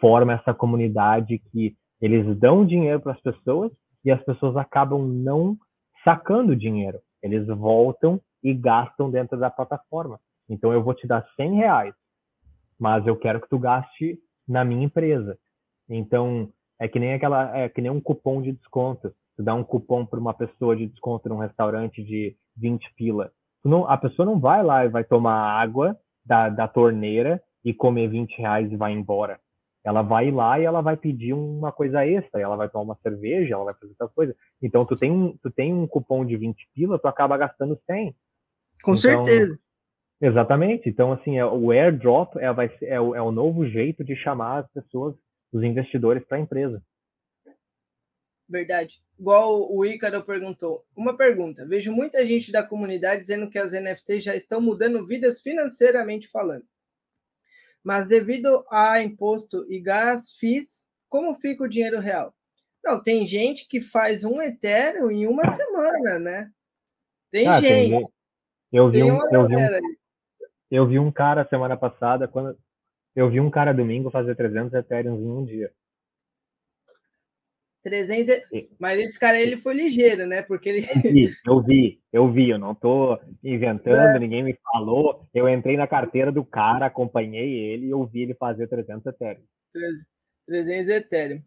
[0.00, 3.72] forma essa comunidade que eles dão dinheiro para as pessoas
[4.04, 5.56] e as pessoas acabam não
[6.04, 7.00] sacando dinheiro.
[7.22, 10.20] Eles voltam e gastam dentro da plataforma.
[10.48, 11.94] Então, eu vou te dar 100 reais,
[12.78, 15.38] mas eu quero que tu gaste na minha empresa.
[15.88, 19.14] Então, é que nem aquela, é que nem um cupom de desconto.
[19.36, 23.32] Tu dá um cupom para uma pessoa de desconto num restaurante de 20 pila
[23.64, 28.08] não, a pessoa não vai lá e vai tomar água da, da torneira e comer
[28.08, 29.40] 20 reais e vai embora.
[29.84, 33.54] Ela vai lá e ela vai pedir uma coisa extra, ela vai tomar uma cerveja,
[33.54, 34.34] ela vai fazer outra coisa.
[34.62, 38.16] Então, tu tem, tu tem um cupom de 20 pila, tu acaba gastando 100.
[38.82, 39.58] Com então, certeza.
[40.20, 40.88] Exatamente.
[40.88, 44.16] Então, assim, é, o airdrop é, vai ser, é, o, é o novo jeito de
[44.16, 45.14] chamar as pessoas,
[45.52, 46.82] os investidores para a empresa.
[48.48, 49.02] Verdade.
[49.18, 50.84] Igual o Ícaro perguntou.
[50.96, 51.66] Uma pergunta.
[51.66, 56.64] Vejo muita gente da comunidade dizendo que as NFTs já estão mudando vidas financeiramente falando.
[57.84, 62.34] Mas devido a imposto e gás FIIs, como fica o dinheiro real?
[62.82, 66.50] Não, tem gente que faz um Ethereum em uma semana, né?
[67.30, 67.90] Tem ah, gente.
[67.90, 68.08] Tem,
[68.72, 69.68] eu, vi um, eu, vi um,
[70.70, 72.58] eu vi um cara semana passada, quando
[73.14, 75.70] eu vi um cara domingo fazer 300 Ethereums em um dia.
[77.84, 78.42] 300.
[78.78, 80.42] Mas esse cara ele foi ligeiro, né?
[80.42, 80.86] Porque ele.
[81.04, 84.18] Eu vi, eu vi, eu vi, eu não tô inventando, é.
[84.18, 85.28] ninguém me falou.
[85.34, 89.44] Eu entrei na carteira do cara, acompanhei ele e eu vi ele fazer 300 Ethereum.
[90.46, 91.42] 300 Ethereum.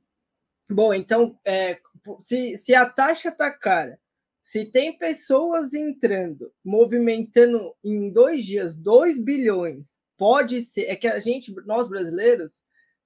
[0.69, 1.79] Bom, então, é,
[2.23, 3.97] se, se a taxa tá cara,
[4.41, 10.83] se tem pessoas entrando, movimentando em dois dias 2 bilhões, pode ser.
[10.83, 12.61] É que a gente, nós brasileiros,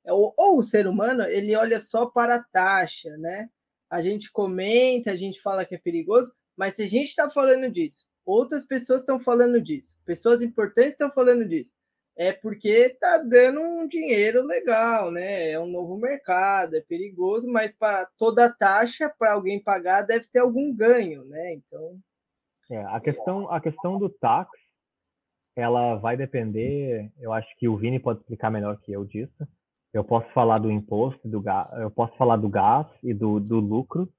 [0.06, 3.50] ou, ou o ser humano ele olha só para a taxa, né?
[3.90, 7.70] A gente comenta, a gente fala que é perigoso, mas se a gente está falando
[7.70, 11.72] disso, outras pessoas estão falando disso, pessoas importantes estão falando disso,
[12.16, 15.52] é porque está dando um dinheiro legal, né?
[15.52, 20.40] É um novo mercado, é perigoso, mas para toda taxa, para alguém pagar, deve ter
[20.40, 21.54] algum ganho, né?
[21.54, 22.00] Então.
[22.70, 24.50] É, a questão, a questão do tax,
[25.56, 27.12] ela vai depender.
[27.20, 29.48] Eu acho que o Vini pode explicar melhor que eu disso
[29.94, 33.60] Eu posso falar do imposto, do gás, eu posso falar do gás e do, do
[33.60, 34.10] lucro,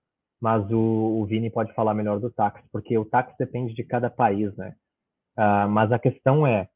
[0.40, 4.10] mas o, o Vini pode falar melhor do táxi, porque o táxi depende de cada
[4.10, 4.74] país, né?
[5.38, 6.68] Uh, mas a questão é,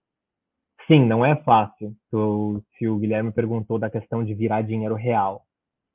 [0.87, 1.95] sim, não é fácil.
[2.11, 5.45] Tu, se o Guilherme perguntou da questão de virar dinheiro real,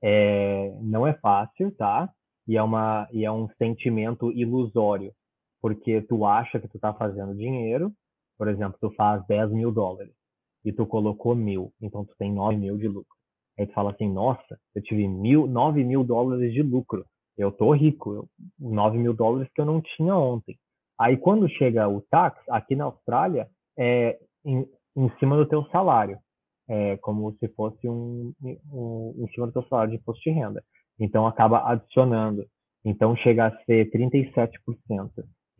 [0.03, 2.09] é, não é fácil, tá?
[2.47, 5.13] E é, uma, e é um sentimento ilusório,
[5.61, 7.91] porque tu acha que tu tá fazendo dinheiro,
[8.37, 10.20] por exemplo, tu faz 10 mil dólares
[10.63, 13.15] e tu colocou mil, então tu tem 9 mil de lucro.
[13.58, 17.06] Aí tu fala assim, nossa, eu tive mil, 9 mil dólares de lucro,
[17.38, 20.58] eu tô rico, eu, 9 mil dólares que eu não tinha ontem.
[21.00, 23.47] Aí quando chega o tax, aqui na Austrália,
[23.78, 26.19] é em, em cima do teu salário,
[26.67, 28.34] é como se fosse um,
[28.71, 30.63] um em cima do teu salário de imposto de renda.
[31.00, 32.45] Então acaba adicionando.
[32.86, 34.52] Então chega a ser 37%.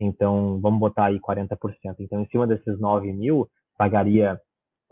[0.00, 1.56] Então vamos botar aí 40%.
[2.00, 4.40] Então em cima desses 9 mil, pagaria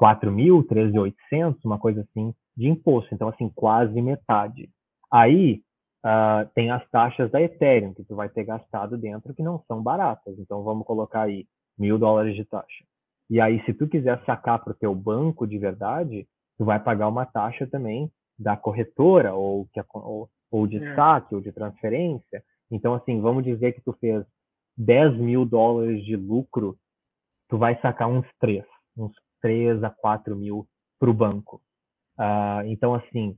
[0.01, 3.15] 4 mil, 13.800, uma coisa assim, de imposto.
[3.15, 4.71] Então assim, quase metade.
[5.13, 5.63] Aí
[6.03, 9.83] uh, tem as taxas da Ethereum, que tu vai ter gastado dentro, que não são
[9.83, 10.39] baratas.
[10.39, 11.47] Então, vamos colocar aí
[11.79, 12.83] mil dólares de taxa.
[13.29, 17.07] E aí, se tu quiser sacar para o teu banco de verdade, tu vai pagar
[17.07, 20.95] uma taxa também da corretora, ou, que, ou, ou de é.
[20.95, 22.43] saque, ou de transferência.
[22.71, 24.25] Então, assim, vamos dizer que tu fez
[24.79, 26.79] 10 mil dólares de lucro,
[27.51, 28.65] tu vai sacar uns 3,
[28.97, 30.67] uns 3 a 4 mil
[30.99, 31.61] para o banco.
[32.19, 33.37] Uh, então, assim,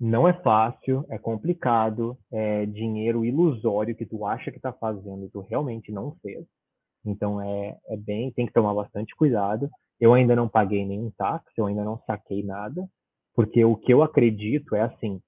[0.00, 5.30] não é fácil, é complicado, é dinheiro ilusório que tu acha que está fazendo e
[5.30, 6.44] tu realmente não fez.
[7.04, 9.70] Então é, é bem, tem que tomar bastante cuidado.
[10.00, 12.88] Eu ainda não paguei nenhum táxi, eu ainda não saquei nada,
[13.34, 15.20] porque o que eu acredito é assim,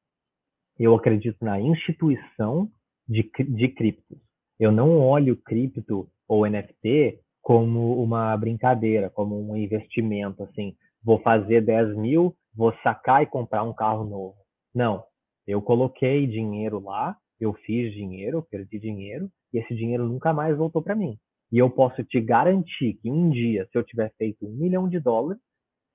[0.79, 2.69] eu acredito na instituição
[3.09, 4.19] de, de criptos.
[4.59, 11.61] Eu não olho cripto ou NFT como uma brincadeira, como um investimento, assim, vou fazer
[11.61, 14.37] 10 mil, vou sacar e comprar um carro novo.
[14.75, 15.05] Não,
[15.47, 20.57] eu coloquei dinheiro lá, eu fiz dinheiro, eu perdi dinheiro, e esse dinheiro nunca mais
[20.57, 21.19] voltou para mim.
[21.53, 24.99] E eu posso te garantir que um dia, se eu tiver feito um milhão de
[24.99, 25.41] dólares,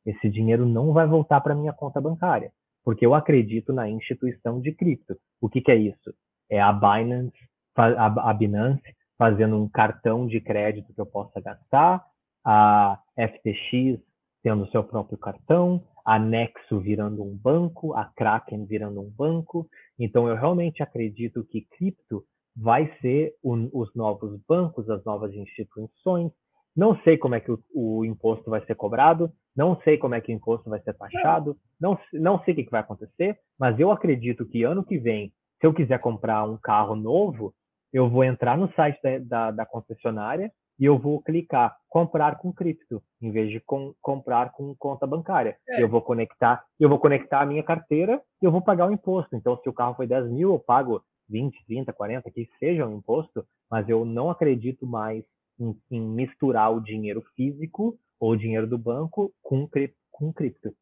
[0.05, 2.51] esse dinheiro não vai voltar para minha conta bancária,
[2.85, 5.17] porque eu acredito na instituição de cripto.
[5.41, 6.13] O que, que é isso?
[6.47, 7.35] É a Binance,
[7.75, 12.03] a Binance fazendo um cartão de crédito que eu possa gastar,
[12.45, 14.01] a FTX
[14.41, 19.67] tendo seu próprio cartão, a Nexo virando um banco, a Kraken virando um banco.
[19.99, 22.23] Então, eu realmente acredito que cripto
[22.55, 26.31] vai ser um, os novos bancos, as novas instituições.
[26.73, 30.21] Não sei como é que o, o, imposto vai ser cobrado, não sei como é
[30.21, 33.77] que o imposto vai ser taxado, não, não sei o que, que vai acontecer, mas
[33.77, 37.53] eu acredito que ano que vem, se eu quiser comprar um carro novo,
[37.91, 42.53] eu vou entrar no site da, da, da concessionária e eu vou clicar comprar com
[42.53, 45.57] cripto em vez de com, comprar com conta bancária.
[45.67, 45.83] É.
[45.83, 49.35] Eu vou conectar, eu vou conectar a minha carteira e eu vou pagar o imposto.
[49.35, 52.93] Então, se o carro foi 10 mil, eu pago 20, 30, 40, que seja o
[52.93, 55.23] imposto, mas eu não acredito mais
[55.59, 59.67] em, em misturar o dinheiro físico ou o dinheiro do banco com,
[60.11, 60.73] com cripto.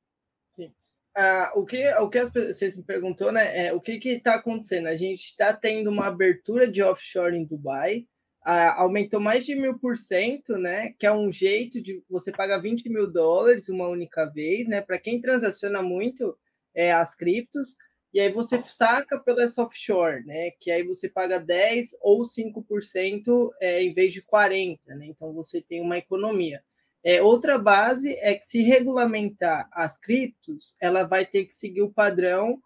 [1.19, 3.67] Ah, o que, o que as, vocês me perguntou, né?
[3.67, 4.88] É, o que está acontecendo?
[4.88, 8.06] A gente está tendo uma abertura de offshore em Dubai
[8.47, 10.93] aumentou mais de mil por cento, né?
[10.97, 14.82] Que é um jeito de você pagar 20 mil dólares uma única vez, né?
[14.82, 16.38] Para quem transaciona muito
[16.73, 17.75] é, as criptos,
[18.13, 20.51] e aí você saca pela offshore, né?
[20.62, 25.08] Que aí você paga 10 ou 5% é, em vez de 40%, né?
[25.08, 26.63] Então você tem uma economia.
[27.03, 31.91] É, outra base é que se regulamentar as criptos, ela vai ter que seguir o
[31.91, 32.62] padrão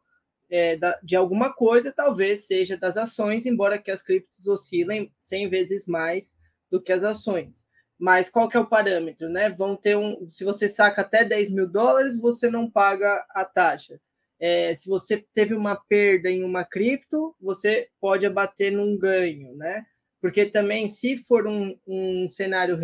[0.49, 5.49] é, da, de alguma coisa, talvez seja das ações, embora que as criptos oscilem 100
[5.49, 6.33] vezes mais
[6.69, 7.65] do que as ações.
[7.97, 9.49] Mas qual que é o parâmetro, né?
[9.49, 10.25] Vão ter um.
[10.27, 14.01] Se você saca até 10 mil dólares, você não paga a taxa.
[14.39, 19.85] É, se você teve uma perda em uma cripto, você pode abater num ganho, né?
[20.19, 22.75] Porque também, se for um, um cenário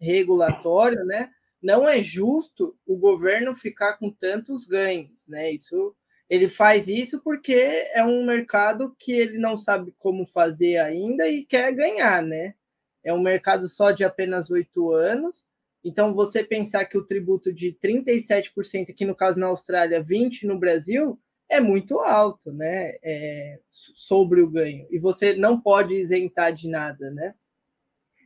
[0.00, 1.30] regulatório, né?
[1.62, 5.50] Não é justo o governo ficar com tantos ganhos, né?
[5.50, 5.94] Isso
[6.28, 7.54] ele faz isso porque
[7.92, 12.54] é um mercado que ele não sabe como fazer ainda e quer ganhar, né?
[13.02, 15.46] É um mercado só de apenas oito anos.
[15.84, 20.58] Então, você pensar que o tributo de 37%, aqui no caso na Austrália, 20% no
[20.58, 22.94] Brasil, é muito alto, né?
[23.02, 24.86] É, sobre o ganho.
[24.90, 27.34] E você não pode isentar de nada, né?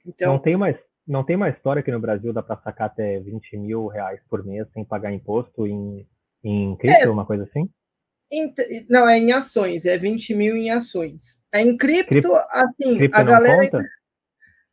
[0.07, 0.77] Então, não tem mais,
[1.09, 4.44] não tem uma história que no Brasil dá para sacar até 20 mil reais por
[4.44, 6.06] mês sem pagar imposto em,
[6.44, 7.68] em cripto, é, uma coisa assim?
[8.90, 11.40] Não, é em ações, é 20 mil em ações.
[11.52, 13.62] É em cripto, cripto assim, cripto a galera.
[13.62, 13.88] Ainda...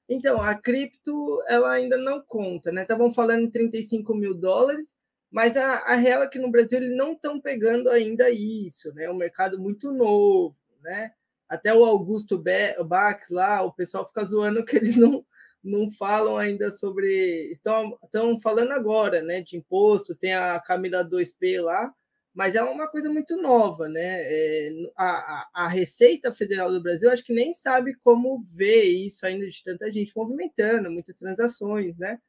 [0.10, 2.82] Então, a cripto, ela ainda não conta, né?
[2.82, 4.86] Estavam falando em 35 mil dólares,
[5.32, 9.06] Mas a, a real é que no Brasil eles não estão pegando ainda isso, né?
[9.06, 11.12] É um mercado muito novo, né?
[11.48, 12.44] Até o Augusto
[12.86, 15.26] Bax lá, o pessoal fica zoando que eles não,
[15.66, 17.52] não falam ainda sobre.
[17.52, 19.42] Estão, estão falando agora, né?
[19.42, 21.92] De imposto, tem a Camila 2P lá,
[22.34, 24.22] mas é uma coisa muito nova, né?
[24.22, 29.48] É, a, a, Receita Federal do Brasil acho que nem sabe como ver isso ainda
[29.50, 32.20] de tanta gente movimentando, muitas transações, né?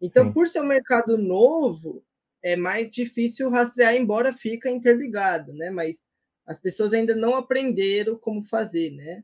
[0.00, 0.32] Então, Sim.
[0.32, 2.04] por ser um mercado novo,
[2.42, 5.70] é mais difícil rastrear, embora fica interligado, né?
[5.70, 6.02] Mas
[6.44, 9.22] as pessoas ainda não aprenderam como fazer, né?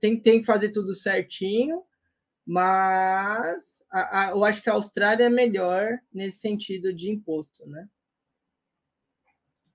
[0.00, 1.82] Tem, tem que fazer tudo certinho,
[2.46, 7.86] mas a, a, eu acho que a Austrália é melhor nesse sentido de imposto, né?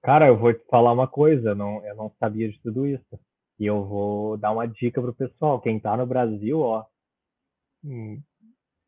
[0.02, 3.20] Cara, eu vou te falar uma coisa, não, eu não sabia de tudo isso.
[3.60, 5.60] E eu vou dar uma dica pro pessoal.
[5.60, 6.86] Quem tá no Brasil, ó,
[7.84, 8.22] hum,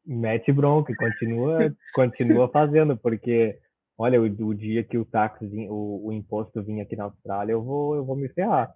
[0.05, 3.59] mete bronca, continua, continua fazendo, porque
[3.97, 7.61] olha, o, o dia que o táxi, o, o imposto vinha aqui na Austrália, eu
[7.61, 8.73] vou, eu vou me ferrar.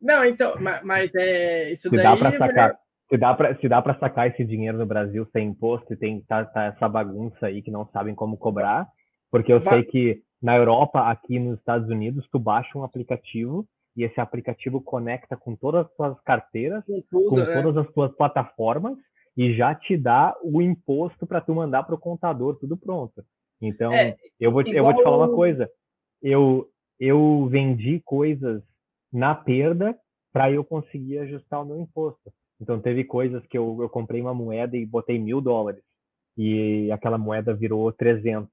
[0.00, 0.54] Não, então,
[0.84, 2.04] mas, é isso se daí.
[2.04, 2.78] Dá pra é sacar,
[3.14, 6.20] se dá para se dá para sacar esse dinheiro no Brasil sem imposto e tem
[6.22, 8.88] tá, tá essa bagunça aí que não sabem como cobrar,
[9.30, 9.74] porque eu Vai.
[9.74, 14.80] sei que na Europa, aqui nos Estados Unidos, tu baixa um aplicativo e esse aplicativo
[14.80, 17.62] conecta com todas as tuas carteiras, com, tudo, com né?
[17.62, 18.98] todas as tuas plataformas
[19.36, 23.24] e já te dá o imposto para tu mandar para o contador, tudo pronto.
[23.62, 24.76] Então, é, eu, vou, igual...
[24.76, 25.70] eu vou te falar uma coisa.
[26.20, 28.60] Eu, eu vendi coisas
[29.12, 29.96] na perda
[30.32, 32.32] para eu conseguir ajustar o meu imposto.
[32.64, 35.82] Então, teve coisas que eu, eu comprei uma moeda e botei mil dólares
[36.34, 38.48] e aquela moeda virou 300.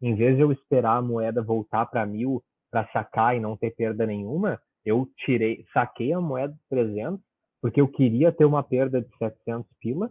[0.00, 2.40] Em vez de eu esperar a moeda voltar para mil
[2.70, 7.20] para sacar e não ter perda nenhuma, eu tirei, saquei a moeda de 300
[7.60, 10.08] porque eu queria ter uma perda de 700 pila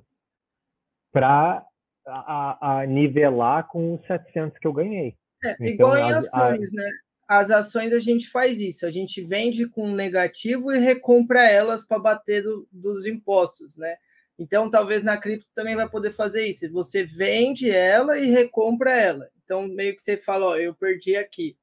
[1.13, 1.65] para
[2.05, 5.15] a, a, nivelar com os 700 que eu ganhei.
[5.41, 6.81] É, então, igual em ações, a...
[6.81, 6.91] né?
[7.27, 11.99] As ações a gente faz isso, a gente vende com negativo e recompra elas para
[11.99, 13.97] bater do, dos impostos, né?
[14.39, 16.71] Então, talvez na cripto também vai poder fazer isso.
[16.71, 19.29] Você vende ela e recompra ela.
[19.43, 21.57] Então, meio que você fala, ó, eu perdi aqui.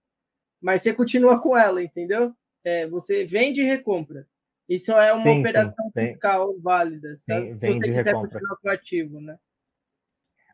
[0.60, 2.34] Mas você continua com ela, entendeu?
[2.64, 4.26] É, você vende e recompra.
[4.68, 7.50] Isso é uma sim, operação sim, fiscal válida, sabe?
[7.50, 8.30] Sim, Se você quiser recompra.
[8.30, 9.38] continuar com o ativo, né?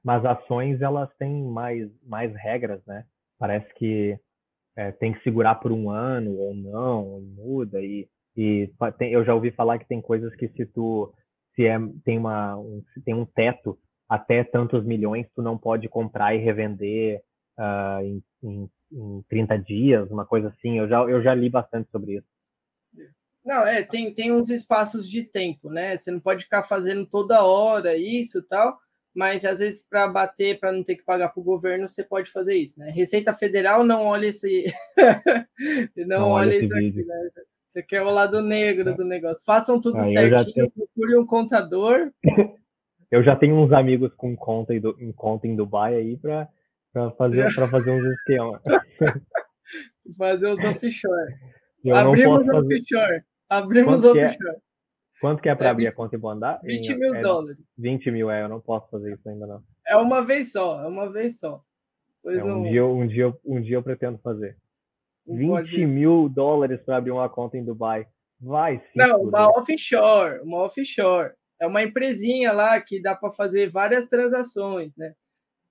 [0.02, 3.06] Mas ações, elas têm mais, mais regras, né?
[3.38, 4.18] Parece que
[4.80, 7.82] é, tem que segurar por um ano ou não, muda.
[7.82, 11.12] E, e tem, eu já ouvi falar que tem coisas que se tu
[11.54, 13.78] se é, tem, uma, um, tem um teto
[14.08, 17.20] até tantos milhões, tu não pode comprar e revender
[17.58, 20.78] uh, em, em, em 30 dias, uma coisa assim.
[20.78, 22.26] Eu já, eu já li bastante sobre isso.
[23.44, 25.96] Não, é, tem, tem uns espaços de tempo, né?
[25.96, 28.78] Você não pode ficar fazendo toda hora isso e tal,
[29.14, 32.30] mas às vezes para bater, para não ter que pagar para o governo, você pode
[32.30, 32.90] fazer isso, né?
[32.90, 34.64] Receita Federal não olha esse.
[35.96, 37.02] não, não, olha, isso vídeo.
[37.02, 37.30] aqui, né?
[37.70, 39.44] Você quer o lado negro do negócio.
[39.44, 40.70] Façam tudo certinho, tenho...
[40.72, 42.10] procure um contador.
[43.12, 46.48] eu já tenho uns amigos com conta em, em conta em Dubai aí para
[47.16, 48.60] fazer, fazer uns esquemas.
[50.18, 51.32] fazer uns offshore.
[51.84, 52.56] Eu Abrimos fazer...
[52.56, 53.22] offshore.
[53.48, 54.56] Abrimos Quanto offshore.
[55.20, 56.60] Quanto que é para é abrir a conta em Bondar?
[56.62, 57.58] 20 mil é, dólares.
[57.76, 59.62] 20 mil, é, eu não posso fazer isso ainda não.
[59.86, 61.62] É uma vez só, é uma vez só.
[62.24, 64.56] É, um, dia, um, dia, um dia eu pretendo fazer.
[65.26, 65.86] 20 pode...
[65.86, 68.06] mil dólares para abrir uma conta em Dubai.
[68.40, 68.84] Vai sim.
[68.96, 71.32] Não, uma offshore, uma offshore.
[71.60, 75.12] É uma empresinha lá que dá para fazer várias transações, né?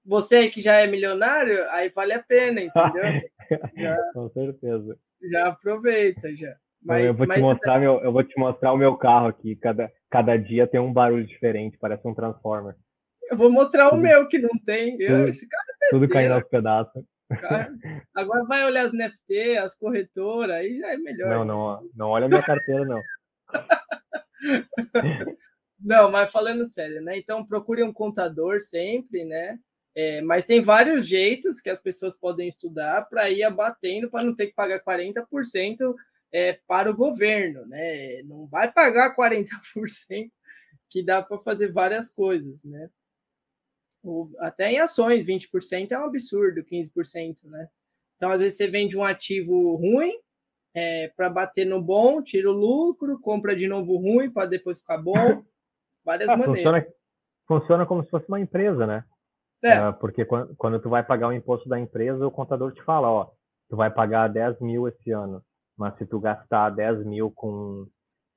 [0.05, 3.03] Você que já é milionário, aí vale a pena, entendeu?
[3.75, 4.97] já, Com certeza.
[5.31, 6.55] Já aproveita, já.
[6.83, 9.55] Mas, eu, vou te mostrar meu, eu vou te mostrar o meu carro aqui.
[9.55, 12.75] Cada, cada dia tem um barulho diferente, parece um Transformer.
[13.29, 14.99] Eu vou mostrar o meu que não tem.
[14.99, 17.03] Eu, tudo, esse cara é tudo caindo aos pedaços.
[17.39, 17.71] Cara,
[18.15, 21.29] agora vai olhar as NFT, as corretoras, aí já é melhor.
[21.29, 23.01] Não, não, não olha a minha carteira, não.
[25.79, 27.19] não, mas falando sério, né?
[27.19, 29.59] Então procure um contador sempre, né?
[29.95, 34.33] É, mas tem vários jeitos que as pessoas podem estudar para ir abatendo para não
[34.33, 35.93] ter que pagar 40%
[36.31, 38.21] é, para o governo, né?
[38.23, 40.31] Não vai pagar 40%,
[40.89, 42.89] que dá para fazer várias coisas, né?
[44.39, 47.67] até em ações, 20% é um absurdo, 15%, né?
[48.15, 50.13] Então, às vezes, você vende um ativo ruim
[50.73, 54.97] é, para bater no bom, tira o lucro, compra de novo ruim para depois ficar
[54.97, 55.13] bom.
[56.03, 56.63] Várias ah, maneiras.
[56.63, 56.87] Funciona,
[57.47, 59.03] funciona como se fosse uma empresa, né?
[59.63, 59.89] É.
[59.89, 63.09] Uh, porque quando, quando tu vai pagar o imposto da empresa, o contador te fala,
[63.09, 63.31] ó,
[63.69, 65.43] tu vai pagar 10 mil esse ano.
[65.79, 67.87] Mas se tu gastar 10 mil com,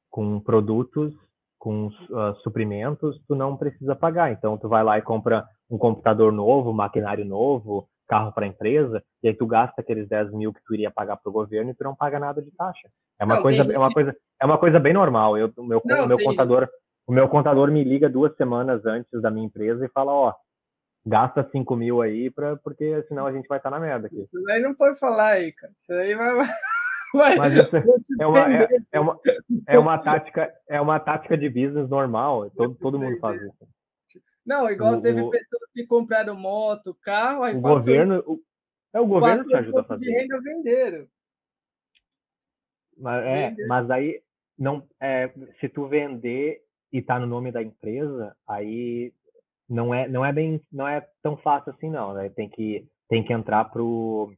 [0.09, 1.13] com produtos,
[1.59, 4.31] com uh, suprimentos, tu não precisa pagar.
[4.31, 9.03] Então, tu vai lá e compra um computador novo, maquinário novo, carro para a empresa,
[9.23, 11.75] e aí tu gasta aqueles 10 mil que tu iria pagar para o governo e
[11.75, 12.89] tu não paga nada de taxa.
[13.19, 13.75] É uma, não, coisa, gente...
[13.75, 15.37] é uma, coisa, é uma coisa bem normal.
[15.37, 16.73] Eu, o meu, não, o meu contador, gente...
[17.07, 20.35] o meu contador me liga duas semanas antes da minha empresa e fala, ó,
[21.07, 24.21] gasta 5 mil aí, pra, porque senão a gente vai estar tá na merda aqui.
[24.21, 25.73] Isso daí não pode falar aí, cara.
[25.81, 26.37] Isso daí vai...
[27.13, 27.77] vai Mas isso
[28.21, 29.21] é, uma, é, é, uma,
[29.69, 32.51] é, uma tática, é uma tática de business normal.
[32.51, 33.69] Todo, todo mundo faz isso.
[34.45, 38.41] Não, igual o, teve pessoas que compraram moto, carro, aí o governo, o,
[38.93, 40.05] é o governo que ajuda a fazer.
[40.05, 41.07] De renda venderam.
[42.99, 44.21] Mas, é, mas aí
[44.59, 49.13] não, é, se tu vender e tá no nome da empresa, aí
[49.69, 52.29] não é não é bem não é tão fácil assim não, né?
[52.29, 54.33] Tem que tem que entrar pro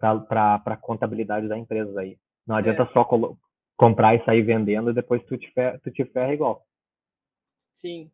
[0.00, 2.18] para a contabilidade da empresa aí.
[2.46, 2.92] Não adianta é.
[2.92, 3.06] só
[3.76, 6.66] comprar e sair vendendo e depois tu te ferra, tu te ferra igual.
[7.72, 8.10] Sim.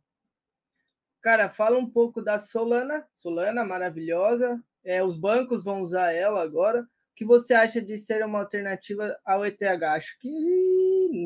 [1.22, 3.06] Cara, fala um pouco da Solana.
[3.14, 4.62] Solana, maravilhosa.
[4.84, 6.82] É, os bancos vão usar ela agora.
[6.82, 9.62] O que você acha de ser uma alternativa ao ETH?
[9.62, 10.28] Acho que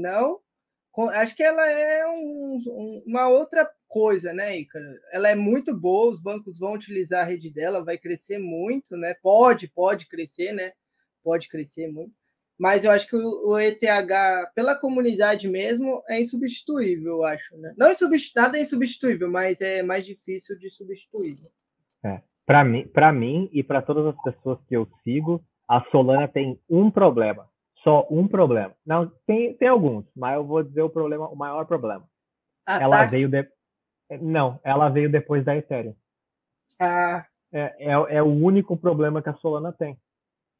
[0.00, 0.40] não.
[1.12, 4.86] Acho que ela é um, uma outra coisa, né, Ícaro?
[5.12, 9.14] Ela é muito boa, os bancos vão utilizar a rede dela, vai crescer muito, né?
[9.22, 10.72] Pode, pode crescer, né?
[11.22, 12.14] Pode crescer muito
[12.60, 13.80] mas eu acho que o, ETH,
[14.54, 17.56] pela comunidade mesmo, é insubstituível, eu acho.
[17.56, 17.72] Né?
[17.74, 21.38] Não insubstitu nada é insubstituível, mas é mais difícil de substituir.
[22.04, 22.20] É.
[22.44, 26.60] Para mim, para mim e para todas as pessoas que eu sigo, a Solana tem
[26.68, 27.48] um problema.
[27.82, 28.74] Só um problema.
[28.84, 32.04] Não, tem, tem alguns, mas eu vou dizer o problema, o maior problema.
[32.66, 32.84] Ataque.
[32.84, 33.48] Ela veio de...
[34.18, 35.94] Não, ela veio depois da Ethereum.
[36.78, 37.26] Ah.
[37.52, 39.96] É, é, é o único problema que a Solana tem.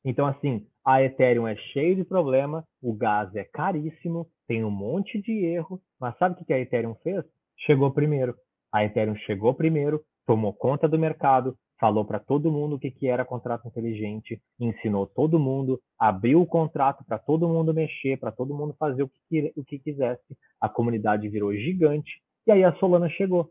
[0.04, 5.20] Então, assim, a Ethereum é cheia de problema, o gás é caríssimo, tem um monte
[5.20, 7.24] de erro, mas sabe o que a Ethereum fez?
[7.58, 8.34] Chegou primeiro.
[8.72, 13.08] A Ethereum chegou primeiro, tomou conta do mercado, falou para todo mundo o que, que
[13.08, 18.54] era contrato inteligente, ensinou todo mundo, abriu o contrato para todo mundo mexer, para todo
[18.54, 20.36] mundo fazer o que, o que quisesse.
[20.60, 23.50] A comunidade virou gigante e aí a Solana chegou.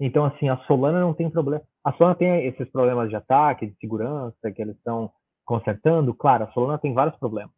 [0.00, 1.62] Então, assim, a Solana não tem problema.
[1.84, 5.10] A Solana tem esses problemas de ataque, de segurança, que eles estão
[5.44, 7.52] consertando, claro, a Solana tem vários problemas,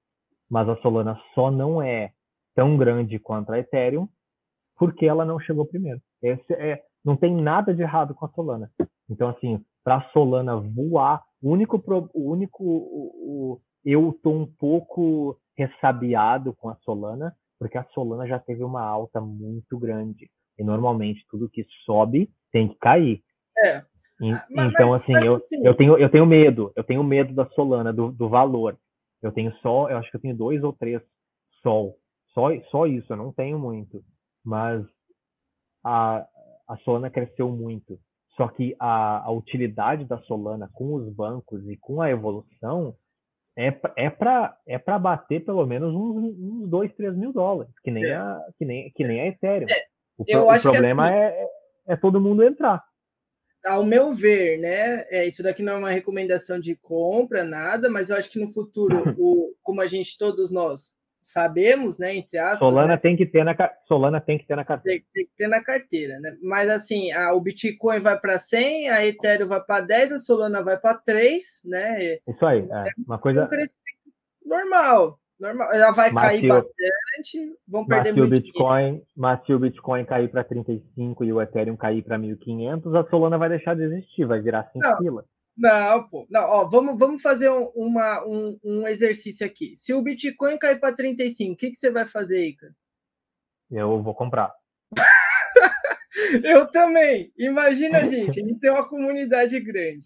[0.50, 2.10] mas a Solana só não é
[2.54, 4.08] tão grande quanto a Ethereum
[4.76, 6.00] porque ela não chegou primeiro.
[6.22, 8.70] Esse é, não tem nada de errado com a Solana.
[9.08, 11.82] Então, assim, para a Solana voar, o único,
[12.14, 18.26] o único, o, o, eu estou um pouco ressabiado com a Solana, porque a Solana
[18.26, 20.30] já teve uma alta muito grande.
[20.58, 23.22] E normalmente tudo que sobe tem que cair.
[23.58, 23.78] É.
[23.78, 27.92] Ah, então, assim, eu, assim eu, tenho, eu tenho medo, eu tenho medo da Solana,
[27.92, 28.78] do, do valor.
[29.22, 31.02] Eu tenho só, eu acho que eu tenho dois ou três
[31.62, 31.96] Sol.
[32.32, 34.02] Só, só isso, eu não tenho muito.
[34.44, 34.84] Mas
[35.84, 36.26] a,
[36.68, 37.98] a Solana cresceu muito.
[38.36, 42.94] Só que a, a utilidade da Solana com os bancos e com a evolução
[43.56, 48.04] é, é para é bater pelo menos uns, uns 2, 3 mil dólares, que nem,
[48.04, 48.14] é.
[48.14, 49.68] a, que nem, que nem a Ethereum.
[49.70, 49.84] É.
[50.18, 51.48] O, o problema assim, é,
[51.88, 52.82] é todo mundo entrar
[53.66, 55.04] ao meu ver, né?
[55.10, 58.48] É, isso daqui não é uma recomendação de compra, nada, mas eu acho que no
[58.48, 60.92] futuro, o, como a gente, todos nós
[61.26, 62.14] sabemos, né?
[62.14, 62.60] Entre aspas.
[62.60, 63.56] Solana né, tem que ter na
[63.88, 65.00] Solana tem que ter na carteira.
[65.00, 66.36] Tem, tem que ter na carteira, né?
[66.40, 70.62] Mas assim, a, o Bitcoin vai para 100, a Ethereum vai para 10, a Solana
[70.62, 72.18] vai para 3, né?
[72.28, 73.48] Isso aí, é, é uma coisa.
[73.52, 75.18] Um normal.
[75.38, 79.06] Normal, ela vai mas cair bastante, vão perder muito o Bitcoin, dinheiro.
[79.14, 83.36] Mas se o Bitcoin cair para 35 e o Ethereum cair para 1.500, a Solana
[83.36, 85.24] vai deixar de existir, vai virar 5 pila.
[85.56, 86.26] Não, pô.
[86.28, 89.74] Não, ó, vamos, vamos fazer um, uma, um, um exercício aqui.
[89.76, 92.74] Se o Bitcoin cair para 35, o que, que você vai fazer, Ica?
[93.70, 94.52] Eu vou comprar.
[96.44, 97.32] Eu também.
[97.38, 100.02] Imagina, gente, a gente tem uma comunidade grande.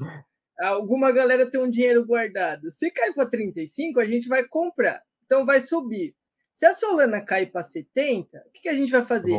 [0.58, 2.70] Alguma galera tem um dinheiro guardado.
[2.70, 5.02] Se cair para 35, a gente vai comprar.
[5.24, 6.14] Então vai subir.
[6.54, 9.32] Se a Solana cair para 70, o que, que, a gente vai fazer?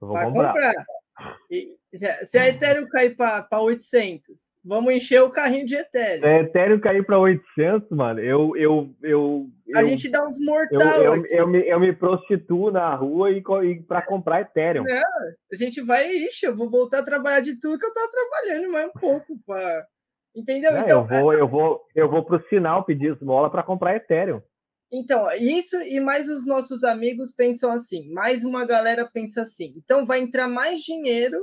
[0.00, 0.48] Eu vou, eu vai comprar.
[0.52, 0.86] comprar.
[2.26, 6.20] Se a Ethereum cair para 800, vamos encher o carrinho de Ethereum.
[6.20, 11.02] Se a Ethereum cair para 800, mano, eu, eu, eu, A gente dá uns mortal.
[11.02, 14.84] Eu, eu, eu, me, eu me prostituo na rua e, e para comprar Ethereum.
[14.84, 15.02] Não,
[15.52, 18.72] a gente vai, ixi, eu vou voltar a trabalhar de tudo que eu estava trabalhando
[18.72, 19.38] mais um pouco.
[19.46, 19.86] Pra...
[20.34, 20.76] Entendeu?
[20.76, 24.42] É, então, eu vou, eu vou, eu vou pro sinal pedir esmola para comprar Ethereum.
[24.92, 29.74] Então, isso e mais os nossos amigos pensam assim, mais uma galera pensa assim.
[29.76, 31.40] Então, vai entrar mais dinheiro,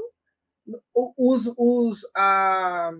[1.17, 2.91] os, os a,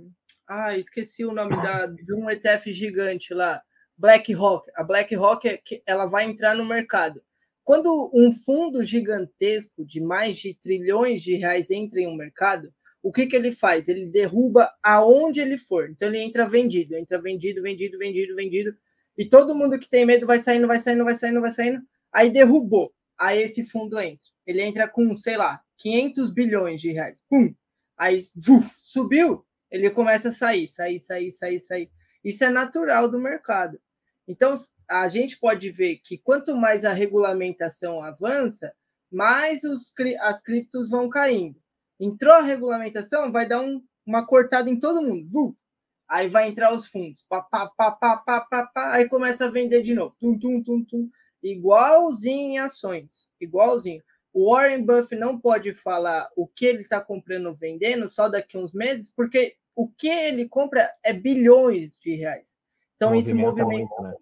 [0.50, 3.62] ah, esqueci o nome da, de um ETF gigante lá,
[3.98, 4.70] BlackRock.
[4.76, 7.22] A BlackRock, é ela vai entrar no mercado.
[7.64, 13.12] Quando um fundo gigantesco de mais de trilhões de reais entra em um mercado, o
[13.12, 13.88] que, que ele faz?
[13.88, 15.90] Ele derruba aonde ele for.
[15.90, 18.76] Então ele entra vendido, entra vendido, vendido, vendido, vendido.
[19.18, 21.82] E todo mundo que tem medo vai saindo, vai saindo, vai saindo, vai saindo.
[22.12, 22.94] Aí derrubou.
[23.20, 24.26] Aí esse fundo entra.
[24.46, 27.24] Ele entra com, sei lá, 500 bilhões de reais.
[27.30, 27.54] Pum!
[27.98, 28.20] Aí
[28.82, 31.92] subiu, ele começa a sair, sair, sair, sair, sair.
[32.24, 33.80] Isso é natural do mercado.
[34.28, 34.54] Então,
[34.90, 38.74] a gente pode ver que quanto mais a regulamentação avança,
[39.12, 41.60] mais os, as criptos vão caindo.
[42.00, 45.28] Entrou a regulamentação, vai dar um, uma cortada em todo mundo.
[45.30, 45.56] Vuf,
[46.14, 47.26] aí vai entrar os fundos.
[47.28, 50.16] Pá, pá, pá, pá, pá, pá, pá, aí começa a vender de novo.
[50.20, 51.10] Tum, tum, tum, tum.
[51.42, 53.30] Igualzinho em ações.
[53.42, 54.02] Igualzinho.
[54.32, 58.56] O Warren Buffett não pode falar o que ele está comprando ou vendendo só daqui
[58.56, 62.54] a uns meses, porque o que ele compra é bilhões de reais.
[62.96, 64.16] Então movimenta isso movimenta muito, né?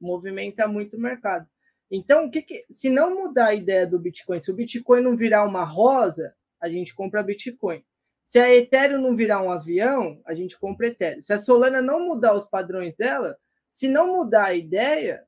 [0.00, 1.48] movimenta muito o mercado.
[1.90, 5.16] Então, o que, que se não mudar a ideia do Bitcoin, se o Bitcoin não
[5.16, 7.84] virar uma rosa, a gente compra Bitcoin.
[8.24, 11.20] Se a Ethereum não virar um avião, a gente compra Ethereum.
[11.20, 13.36] Se a Solana não mudar os padrões dela,
[13.70, 15.26] se não mudar a ideia,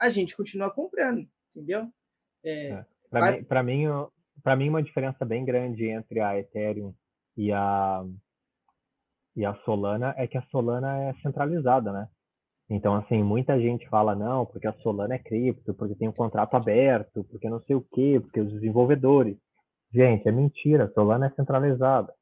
[0.00, 1.88] a gente continua comprando, entendeu?
[2.44, 2.86] É, é.
[3.10, 3.86] Para mim,
[4.42, 6.94] para mim, uma diferença bem grande entre a Ethereum
[7.36, 8.04] e a
[9.34, 12.08] e a Solana é que a Solana é centralizada, né?
[12.68, 16.54] Então, assim, muita gente fala, não, porque a Solana é cripto, porque tem um contrato
[16.54, 19.36] aberto, porque não sei o quê, porque os desenvolvedores.
[19.92, 22.12] Gente, é mentira, Solana é centralizada.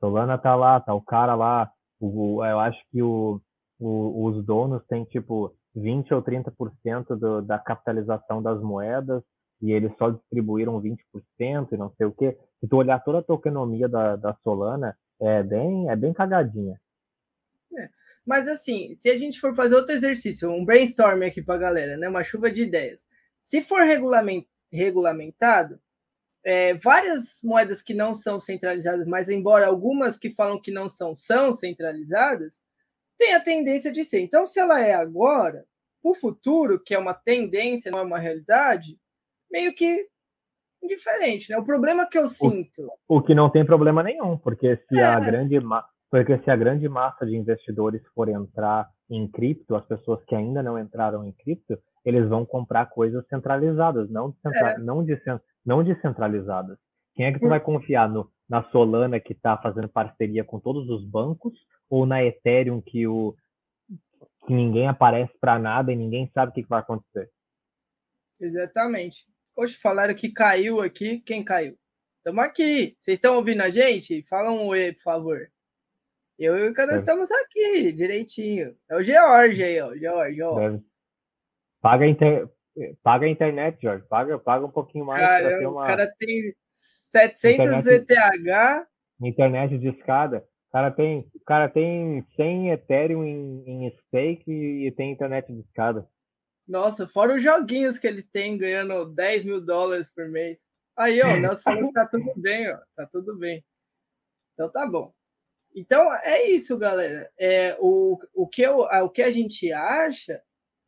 [0.00, 1.70] Solana tá lá, tá o cara lá,
[2.00, 3.40] o, eu acho que o,
[3.78, 9.22] o, os donos têm, tipo, 20 ou 30% do, da capitalização das moedas,
[9.62, 10.98] e eles só distribuíram 20%
[11.72, 12.36] e não sei o quê.
[12.60, 16.78] Se tu olhar toda a tokenomia da, da Solana, é bem, é bem cagadinha.
[17.78, 17.88] É.
[18.24, 21.96] Mas assim, se a gente for fazer outro exercício, um brainstorm aqui para a galera,
[21.96, 22.08] né?
[22.08, 23.06] Uma chuva de ideias.
[23.40, 25.78] Se for regulament, regulamentado,
[26.46, 31.12] é, várias moedas que não são centralizadas, mas embora algumas que falam que não são,
[31.12, 32.62] são centralizadas,
[33.18, 34.20] tem a tendência de ser.
[34.20, 35.64] Então, se ela é agora,
[36.00, 38.96] o futuro, que é uma tendência, não é uma realidade,
[39.50, 40.06] meio que
[40.80, 41.58] indiferente, né?
[41.58, 42.88] O problema que eu sinto.
[43.08, 45.02] O, o que não tem problema nenhum, porque se é.
[45.02, 45.58] a grande
[46.08, 50.62] porque se a grande massa de investidores for entrar em cripto, as pessoas que ainda
[50.62, 54.70] não entraram em cripto, eles vão comprar coisas centralizadas, não, descentra...
[54.70, 54.78] é.
[54.78, 55.42] não, descent...
[55.66, 56.78] não descentralizadas.
[57.14, 60.88] Quem é que tu vai confiar no, na Solana que está fazendo parceria com todos
[60.88, 61.52] os bancos
[61.90, 63.34] ou na Ethereum que o
[64.46, 67.28] que ninguém aparece para nada e ninguém sabe o que, que vai acontecer?
[68.40, 69.26] Exatamente.
[69.56, 71.18] Hoje falaram que caiu aqui.
[71.20, 71.76] Quem caiu?
[72.18, 72.94] Estamos aqui.
[72.98, 74.22] Vocês estão ouvindo a gente?
[74.28, 75.50] Fala um oi, por favor.
[76.38, 78.76] Eu e o cara estamos aqui, direitinho.
[78.90, 79.94] É o George aí, ó.
[79.96, 80.78] George, ó.
[81.80, 82.48] Paga a, inter...
[83.02, 84.04] Paga a internet, Jorge.
[84.06, 85.20] Paga, paga um pouquinho mais.
[85.20, 85.82] Cara, uma...
[85.82, 88.10] O cara tem 700 internet...
[88.10, 88.86] ETH.
[89.22, 90.46] Internet de escada.
[90.68, 95.60] O cara tem, o cara tem 100 Ethereum em, em stake e tem internet de
[95.60, 96.06] escada.
[96.68, 100.66] Nossa, fora os joguinhos que ele tem ganhando 10 mil dólares por mês.
[100.96, 102.78] Aí, ó, o Nelson falou que tá tudo bem, ó.
[102.94, 103.64] Tá tudo bem.
[104.52, 105.12] Então tá bom.
[105.74, 107.30] Então é isso, galera.
[107.38, 110.42] É, o, o, que eu, o que a gente acha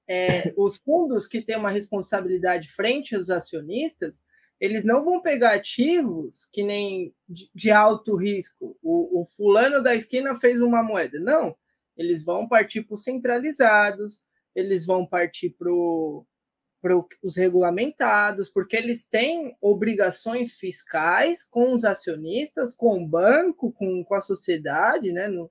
[0.08, 4.22] é os fundos que têm uma responsabilidade frente aos acionistas,
[4.60, 8.76] eles não vão pegar ativos que nem de, de alto risco.
[8.82, 11.20] O, o fulano da esquina fez uma moeda.
[11.20, 11.54] Não.
[11.96, 14.22] Eles vão partir para os centralizados,
[14.54, 15.70] eles vão partir para
[17.22, 24.14] os regulamentados, porque eles têm obrigações fiscais com os acionistas, com o banco, com, com
[24.14, 25.28] a sociedade, né?
[25.28, 25.50] Não,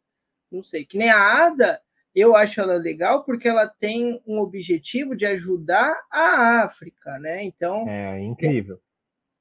[0.52, 1.82] não sei, que nem a ADA,
[2.20, 7.44] eu acho ela legal porque ela tem um objetivo de ajudar a África, né?
[7.44, 7.88] Então.
[7.88, 8.80] É incrível.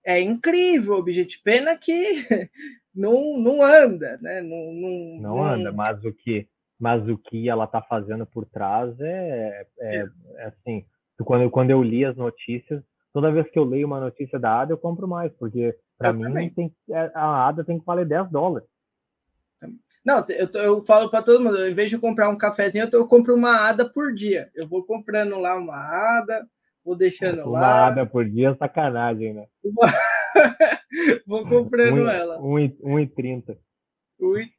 [0.04, 1.42] É, é incrível o objetivo.
[1.42, 1.92] Pena que
[2.94, 4.42] não, não anda, né?
[4.42, 6.48] Não, não, não anda, mas o que
[6.78, 10.06] mas o que ela está fazendo por trás é, é, é.
[10.36, 10.84] é assim,
[11.24, 14.74] quando, quando eu li as notícias, toda vez que eu leio uma notícia da ADA,
[14.74, 18.68] eu compro mais, porque para mim tem, é, a ADA tem que valer 10 dólares.
[20.06, 22.98] Não, eu, eu falo para todo mundo, em vez de comprar um cafezinho, eu, tô,
[22.98, 24.48] eu compro uma ADA por dia.
[24.54, 26.48] Eu vou comprando lá uma ADA,
[26.84, 27.58] vou deixando uma lá.
[27.58, 29.48] Uma ADA por dia é sacanagem, né?
[31.26, 32.38] vou comprando um, ela.
[32.38, 33.58] 1,30.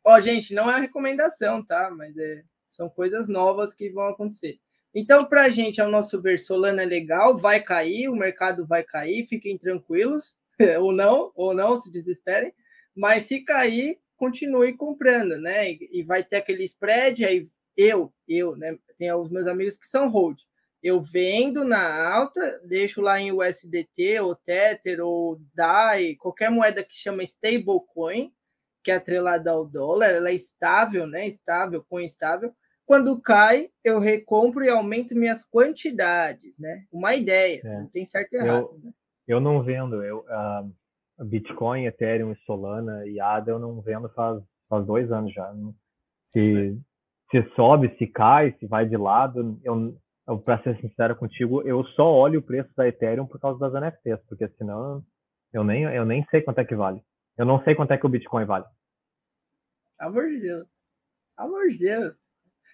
[0.04, 1.90] Ó, oh, gente, não é recomendação, tá?
[1.96, 4.60] Mas é, são coisas novas que vão acontecer.
[4.94, 8.84] Então, para a gente, ao nosso ver, Solana é legal, vai cair, o mercado vai
[8.84, 10.36] cair, fiquem tranquilos,
[10.82, 12.54] ou não, ou não, se desesperem.
[12.94, 15.72] Mas se cair, continue comprando, né?
[15.72, 17.44] E, e vai ter aquele spread, aí
[17.76, 18.78] eu, eu, né?
[18.98, 20.42] Tem os meus amigos que são hold.
[20.82, 26.96] Eu vendo na alta, deixo lá em USDT, ou Tether, ou DAI, qualquer moeda que
[26.96, 28.32] chama stablecoin,
[28.84, 31.28] que é atrelada ao dólar, ela é estável, né?
[31.28, 32.54] Estável com estável.
[32.86, 36.86] Quando cai, eu recompro e aumento minhas quantidades, né?
[36.92, 37.80] Uma ideia, é.
[37.80, 38.70] não tem certo e errado.
[38.72, 38.92] Eu, né?
[39.28, 40.74] eu não vendo, eu uh,
[41.20, 45.54] Bitcoin, Ethereum, Solana e ADA eu não vendo faz, faz dois anos já.
[46.34, 46.80] Se,
[47.32, 49.98] se sobe, se cai, se vai de lado, eu,
[50.28, 53.74] eu para ser sincero contigo, eu só olho o preço da Ethereum por causa das
[53.74, 55.04] NFTs, porque senão
[55.52, 57.02] eu nem, eu nem sei quanto é que vale.
[57.38, 58.66] Eu não sei quanto é que o Bitcoin vale.
[60.00, 60.68] Amor de Deus.
[61.38, 62.27] Amor de Deus.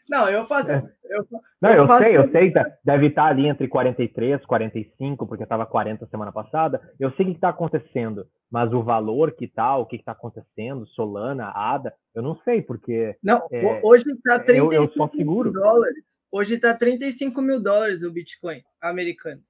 [0.10, 0.72] Não, eu faço.
[0.72, 0.84] É.
[1.06, 1.28] Eu,
[1.62, 2.06] não, eu, eu faço...
[2.06, 2.52] sei, eu sei,
[2.84, 6.82] deve estar ali entre 43, 45, porque estava 40 semana passada.
[7.00, 10.86] Eu sei o que está acontecendo, mas o valor que tá, o que está acontecendo,
[10.88, 13.16] Solana, ADA, eu não sei, porque.
[13.24, 16.04] Não, é, hoje está 35 eu, eu mil dólares.
[16.32, 19.42] Hoje está 35 mil dólares o Bitcoin americano.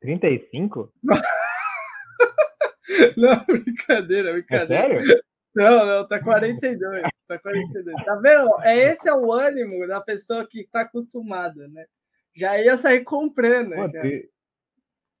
[0.00, 0.92] 35?
[3.16, 4.94] não, brincadeira, brincadeira.
[4.94, 5.27] É sério?
[5.58, 7.02] Não, não, tá 42.
[7.26, 8.04] Tá 42.
[8.04, 8.60] Tá vendo?
[8.62, 11.84] É esse é o ânimo da pessoa que tá acostumada, né?
[12.36, 13.74] Já ia sair comprando.
[13.74, 14.30] Pô, que...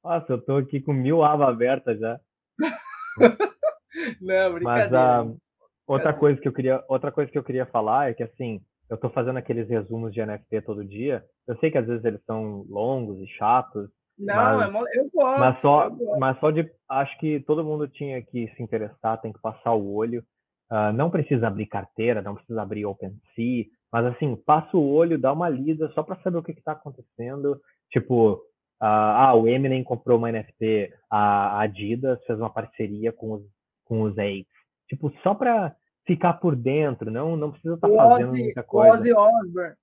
[0.04, 2.20] Nossa, eu tô aqui com mil abas abertas já.
[4.20, 4.90] não, brincadeira.
[4.90, 5.38] Mas uh,
[5.84, 8.96] outra coisa que eu queria, outra coisa que eu queria falar é que assim, eu
[8.96, 11.24] tô fazendo aqueles resumos de NFT todo dia.
[11.48, 15.40] Eu sei que às vezes eles são longos e chatos, não, mas, é eu gosto.
[15.40, 16.18] Mas só, gosto.
[16.18, 16.70] mas só de.
[16.88, 20.24] Acho que todo mundo tinha que se interessar, tem que passar o olho.
[20.70, 25.32] Uh, não precisa abrir carteira, não precisa abrir OpenSea, mas assim, passa o olho, dá
[25.32, 27.58] uma lida só para saber o que está acontecendo.
[27.90, 28.40] Tipo, uh,
[28.80, 33.42] ah, o Eminem comprou uma NFT, a Adidas fez uma parceria com os,
[33.84, 34.46] com os Apes.
[34.88, 35.74] Tipo, só para
[36.06, 38.94] ficar por dentro, não, não precisa estar tá fazendo muita coisa.
[38.94, 39.74] Ozzy Osbourne.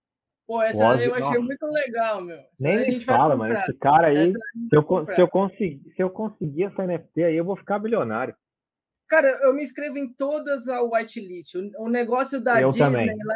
[0.48, 1.40] Pô, essa Ozzy, eu achei nossa.
[1.40, 2.38] muito legal, meu.
[2.38, 6.10] Essa Nem me fala, mas esse cara aí, se eu, se, eu conseguir, se eu
[6.10, 8.36] conseguir essa NFT aí, eu vou ficar bilionário.
[9.08, 11.56] Cara, eu me inscrevo em todas a whitelist.
[11.56, 13.08] O, o negócio da eu Disney também.
[13.08, 13.36] lá.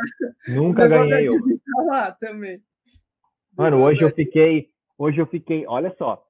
[0.55, 1.33] Nunca ganhei eu.
[1.33, 2.61] Tá lá também.
[3.57, 4.69] Mano, hoje eu fiquei.
[4.97, 5.65] Hoje eu fiquei.
[5.67, 6.23] Olha só.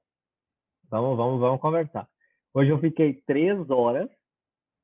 [0.90, 2.08] Vamos, vamos, vamos conversar.
[2.52, 4.08] Hoje eu fiquei três horas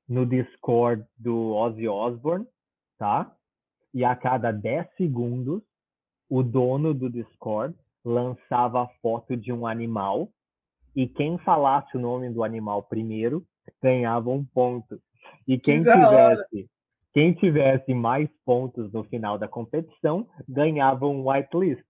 [0.08, 2.46] no Discord do Ozzy Osbourne,
[2.98, 3.34] tá?
[3.92, 5.62] E a cada 10 segundos
[6.28, 7.74] o dono do Discord
[8.04, 10.28] lançava a foto de um animal
[10.94, 13.44] e quem falasse o nome do animal primeiro
[13.82, 15.00] ganhava um ponto.
[15.46, 16.70] E quem que tivesse
[17.16, 21.82] quem tivesse mais pontos no final da competição ganhava um whitelist.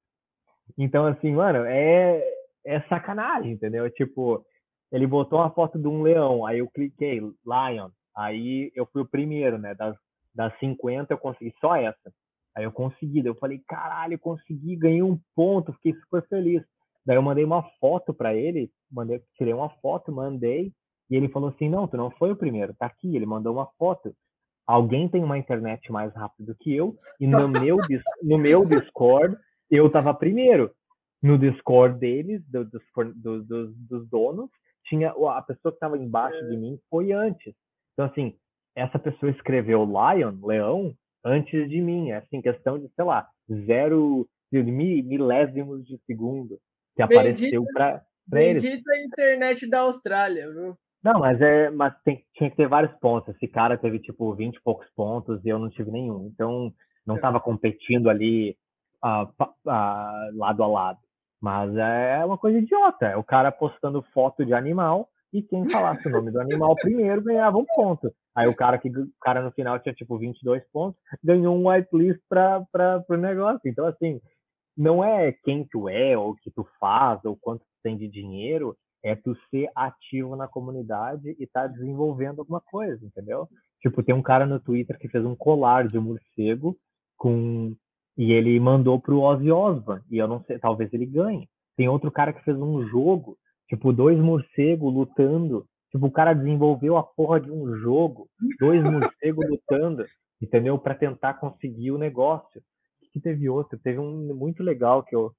[0.78, 2.22] Então, assim, mano, é,
[2.64, 3.90] é sacanagem, entendeu?
[3.90, 4.46] Tipo,
[4.92, 9.08] ele botou uma foto de um leão, aí eu cliquei, Lion, aí eu fui o
[9.08, 9.74] primeiro, né?
[9.74, 9.96] Das,
[10.32, 12.12] das 50 eu consegui só essa.
[12.56, 16.62] Aí eu consegui, daí eu falei, caralho, eu consegui, ganhei um ponto, fiquei super feliz.
[17.04, 20.72] Daí eu mandei uma foto para ele, mandei, tirei uma foto, mandei,
[21.10, 23.66] e ele falou assim, não, tu não foi o primeiro, tá aqui, ele mandou uma
[23.78, 24.14] foto.
[24.66, 27.76] Alguém tem uma internet mais rápida do que eu, e no meu,
[28.22, 29.36] no meu Discord,
[29.70, 30.72] eu tava primeiro.
[31.22, 32.82] No Discord deles, do, dos,
[33.14, 34.50] do, do, dos donos,
[34.86, 37.54] tinha a pessoa que estava embaixo de mim foi antes.
[37.92, 38.34] Então, assim,
[38.74, 40.94] essa pessoa escreveu Lion, leão,
[41.26, 42.10] antes de mim.
[42.10, 43.28] É assim, questão de, sei lá,
[43.66, 46.58] zero milésimos de segundo
[46.94, 48.02] que apareceu para
[48.32, 48.62] eles.
[48.62, 50.76] Bendita internet da Austrália, viu?
[51.02, 53.34] Não, mas é, mas tem, tinha que ter vários pontos.
[53.34, 56.30] Esse cara teve tipo 20 e poucos pontos e eu não tive nenhum.
[56.32, 56.72] Então
[57.06, 57.40] não estava é.
[57.40, 58.56] competindo ali
[59.04, 60.98] uh, uh, lado a lado.
[61.40, 63.06] Mas é uma coisa idiota.
[63.06, 67.22] É o cara postando foto de animal e quem falasse o nome do animal primeiro
[67.22, 68.12] ganhava um ponto.
[68.34, 72.20] Aí o cara que o cara no final tinha tipo 22 pontos, ganhou um whitelist
[72.28, 73.60] para o negócio.
[73.64, 74.20] Então, assim,
[74.76, 78.08] não é quem tu é, ou o que tu faz, ou quanto tu tem de
[78.08, 83.48] dinheiro, é tu ser ativo na comunidade e tá desenvolvendo alguma coisa, entendeu?
[83.80, 86.76] Tipo, tem um cara no Twitter que fez um colar de morcego
[87.16, 87.74] com
[88.18, 91.48] e ele mandou pro Ozzy Osbourne, e eu não sei, talvez ele ganhe.
[91.76, 93.36] Tem outro cara que fez um jogo,
[93.68, 98.28] tipo, dois morcegos lutando Tipo, o cara desenvolveu a porra de um jogo,
[98.60, 100.04] dois morcegos lutando,
[100.42, 100.78] entendeu?
[100.78, 102.62] Para tentar conseguir o negócio.
[103.12, 105.32] Que teve outro, teve um muito legal que eu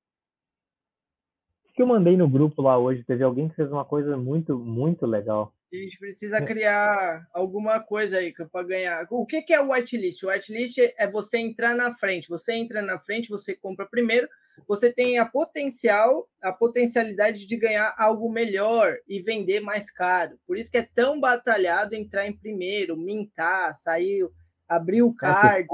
[1.75, 5.05] que eu mandei no grupo lá hoje, teve alguém que fez uma coisa muito, muito
[5.05, 5.53] legal.
[5.72, 9.05] A gente precisa criar alguma coisa aí para ganhar.
[9.11, 10.24] O que, que é o whitelist?
[10.24, 12.30] O whitelist é você entrar na frente.
[12.30, 14.30] Você entra na frente, você compra primeiro,
[14.65, 20.39] você tem a potencial, a potencialidade de ganhar algo melhor e vender mais caro.
[20.47, 24.26] Por isso que é tão batalhado entrar em primeiro, mintar, sair,
[24.70, 25.68] abrir o card.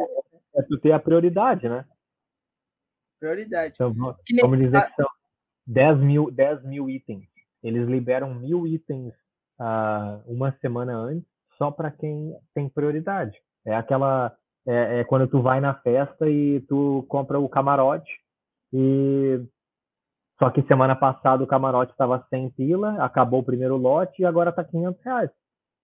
[0.56, 1.86] É, é tu ter a prioridade, né?
[3.20, 3.76] Prioridade.
[3.76, 5.08] Então, vamos dizer que são
[5.68, 7.28] 10 mil, 10 mil itens.
[7.62, 9.14] Eles liberam mil itens
[9.60, 11.28] uh, uma semana antes,
[11.58, 13.38] só para quem tem prioridade.
[13.66, 14.36] É aquela
[14.66, 18.12] é, é, quando tu vai na festa e tu compra o camarote
[18.72, 19.42] e
[20.40, 24.50] só que semana passada o camarote estava 100 pila, acabou o primeiro lote e agora
[24.50, 25.30] está 500 reais.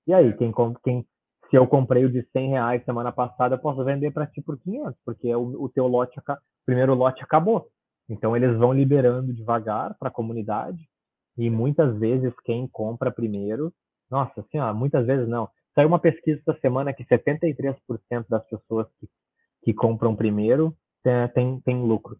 [0.07, 0.51] E aí, quem,
[0.83, 1.05] quem,
[1.49, 4.57] se eu comprei o de 100 reais semana passada, eu posso vender para ti por
[4.59, 6.23] 500, porque o, o teu lote, o
[6.65, 7.67] primeiro lote acabou.
[8.09, 10.89] Então eles vão liberando devagar para a comunidade
[11.39, 13.73] e muitas vezes quem compra primeiro,
[14.11, 15.49] nossa, assim, ó, muitas vezes não.
[15.73, 17.77] Saiu uma pesquisa essa semana que 73%
[18.27, 19.07] das pessoas que,
[19.63, 22.19] que compram primeiro tem, tem, tem lucro.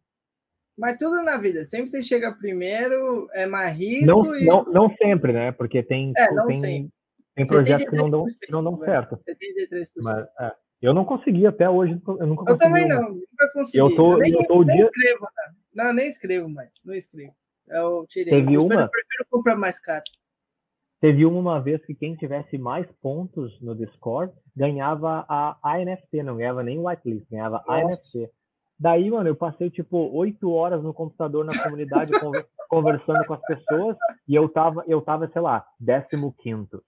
[0.77, 4.05] Mas tudo na vida, sempre você chega primeiro, é mais risco.
[4.05, 4.45] Não, e...
[4.45, 5.51] não, não sempre, né?
[5.51, 6.89] Porque tem, é, tem,
[7.35, 9.17] tem projetos que não dão, que não dão certo.
[9.17, 9.87] 73%.
[9.97, 12.53] Mas, é, eu não consegui até hoje, eu nunca consegui.
[12.53, 13.79] Eu também não, nunca consegui.
[13.79, 14.85] Eu tô, eu nem, eu tô nem dia...
[14.85, 15.53] escrevo, né?
[15.75, 17.33] Não, nem escrevo mais, não escrevo.
[17.69, 18.33] Eu tirei.
[18.33, 18.87] Teve eu uma...
[18.87, 20.03] prefiro comprar mais caro.
[20.99, 26.23] Teve uma, uma vez que quem tivesse mais pontos no Discord ganhava a, a NFT,
[26.23, 27.71] não ganhava nem whitelist, ganhava Nossa.
[27.71, 28.29] a NFT.
[28.77, 32.11] Daí, mano, eu passei tipo oito horas no computador na comunidade
[32.69, 33.97] conversando com as pessoas
[34.27, 36.81] e eu tava, eu tava, sei lá, décimo quinto.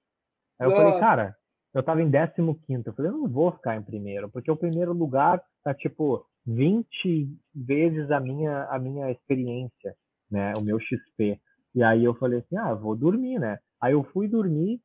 [0.60, 0.84] Aí eu Nossa.
[0.84, 1.36] falei, cara,
[1.74, 2.90] eu tava em décimo quinto.
[2.90, 7.30] Eu falei, eu não vou ficar em primeiro, porque o primeiro lugar tá tipo 20
[7.54, 9.96] vezes a minha, a minha experiência,
[10.32, 10.54] né?
[10.56, 11.40] O meu XP.
[11.74, 13.60] E aí eu falei assim, ah, vou dormir, né?
[13.82, 14.80] Aí eu fui dormir,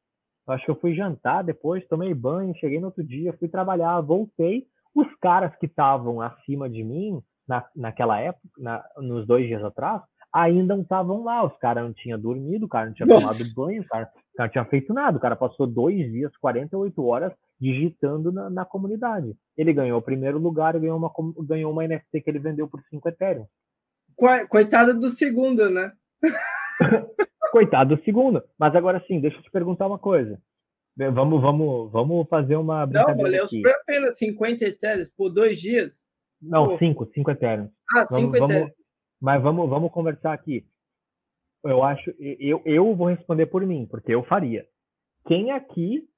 [0.49, 4.67] acho que eu fui jantar depois, tomei banho, cheguei no outro dia, fui trabalhar, voltei.
[4.95, 10.03] Os caras que estavam acima de mim na, naquela época, na, nos dois dias atrás,
[10.33, 11.45] ainda não estavam lá.
[11.45, 13.21] Os caras não tinham dormido, o cara não tinha Nossa.
[13.21, 15.17] tomado banho, o cara, o cara não tinha feito nada.
[15.17, 19.35] O cara passou dois dias, 48 horas digitando na, na comunidade.
[19.57, 21.11] Ele ganhou o primeiro lugar e ganhou uma,
[21.47, 23.47] ganhou uma NFT que ele vendeu por 5 Ethereum.
[24.49, 25.93] Coitado do segundo, né?
[27.53, 28.43] Coitado do segundo.
[28.59, 30.41] Mas agora sim, deixa eu te perguntar uma coisa.
[30.97, 33.17] Vamos, vamos, vamos fazer uma brincadeira.
[33.17, 36.07] Não, valeu super a pena 50 Ethereum por dois dias.
[36.41, 37.71] Não, 5, 5 Ethereum.
[37.95, 38.71] Ah, 5 Ethereum.
[39.21, 40.67] Mas vamos, vamos conversar aqui.
[41.63, 44.67] Eu acho, eu, eu vou responder por mim, porque eu faria.
[45.27, 46.09] Quem aqui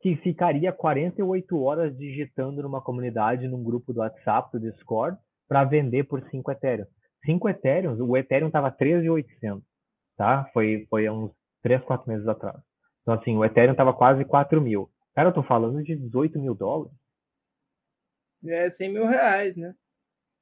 [0.00, 5.18] que ficaria 48 horas digitando numa comunidade, num grupo do WhatsApp, do Discord,
[5.48, 6.86] para vender por 5 Ethereum?
[7.24, 9.62] 5 Ethereum, o Ethereum estava 13,800
[10.16, 10.48] tá?
[10.52, 12.56] Foi, foi há uns 3, 4 meses atrás.
[13.02, 14.88] Então, assim, o Ethereum tava quase 4 mil.
[15.14, 16.92] Cara, eu tô falando de 18 mil dólares.
[18.46, 19.74] É 100 mil reais, né?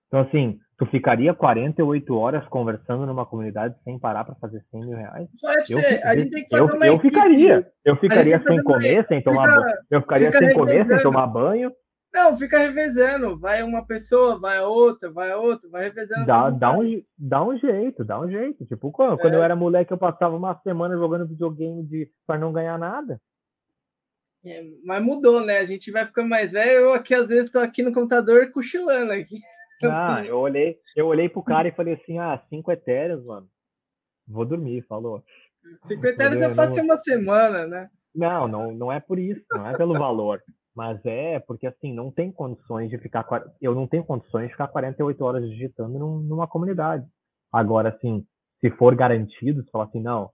[0.08, 4.96] Então, assim, tu ficaria 48 horas conversando numa comunidade sem parar para fazer 100 mil
[4.96, 5.28] reais?
[5.34, 7.72] Só é eu, você, a gente tem que fazer eu, uma eu ficaria.
[7.84, 9.76] Eu ficaria sem comer, sem tomar banho.
[9.90, 11.72] Eu ficaria sem comer, sem tomar banho.
[12.12, 13.38] Não, fica revezando.
[13.38, 16.26] Vai uma pessoa, vai a outra, vai a outra, vai revezando.
[16.26, 18.66] Dá, dá, um, dá um jeito, dá um jeito.
[18.66, 19.34] Tipo, quando, é.
[19.34, 23.20] eu era moleque, eu passava uma semana jogando videogame de, pra não ganhar nada.
[24.44, 25.58] É, mas mudou, né?
[25.58, 26.80] A gente vai ficando mais velho.
[26.80, 29.40] Eu aqui, às vezes, tô aqui no computador cochilando aqui.
[29.84, 33.48] Ah, eu olhei, eu olhei pro cara e falei assim: ah, cinco etéreos, mano.
[34.28, 35.24] Vou dormir, falou.
[35.82, 37.90] Cinco etéreos é fácil uma semana, né?
[38.14, 40.40] Não, não, não é por isso, não é pelo valor.
[40.74, 43.26] Mas é porque assim, não tem condições de ficar.
[43.60, 47.06] Eu não tenho condições de ficar 48 horas digitando num, numa comunidade.
[47.52, 48.26] Agora, assim,
[48.60, 50.30] se for garantido, você fala assim, não.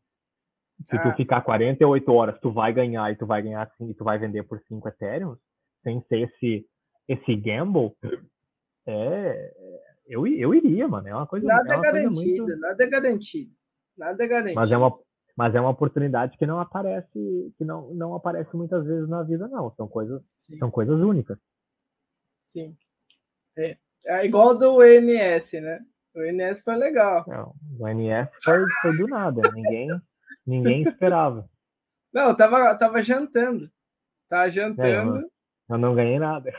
[0.81, 1.03] Se ah.
[1.03, 4.19] tu ficar 48 horas, tu vai ganhar e tu vai ganhar assim, e tu vai
[4.19, 5.37] vender por 5 Ethereum,
[5.83, 6.67] sem ser esse,
[7.09, 7.93] esse gamble,
[8.89, 9.53] é.
[10.07, 11.07] Eu, eu iria, mano.
[11.07, 11.47] É uma coisa.
[11.47, 12.61] Nada é, é garantido, muito...
[12.61, 13.53] nada é garantido.
[13.97, 14.55] Nada é garantido.
[14.55, 14.99] Mas é uma,
[15.39, 19.47] mas é uma oportunidade que não aparece que não, não aparece muitas vezes na vida
[19.49, 20.59] não são coisas Sim.
[20.59, 21.39] são coisas únicas
[22.49, 22.75] Sim.
[23.57, 23.77] É,
[24.07, 25.81] é igual do ENS, né?
[26.15, 27.25] O ENS foi legal.
[27.29, 29.43] Não, o ENS foi, foi do nada.
[29.53, 29.89] ninguém,
[30.47, 31.49] ninguém esperava.
[32.13, 33.71] Não, eu tava, tava jantando.
[34.29, 35.19] Tava jantando.
[35.19, 36.51] É, eu não ganhei nada.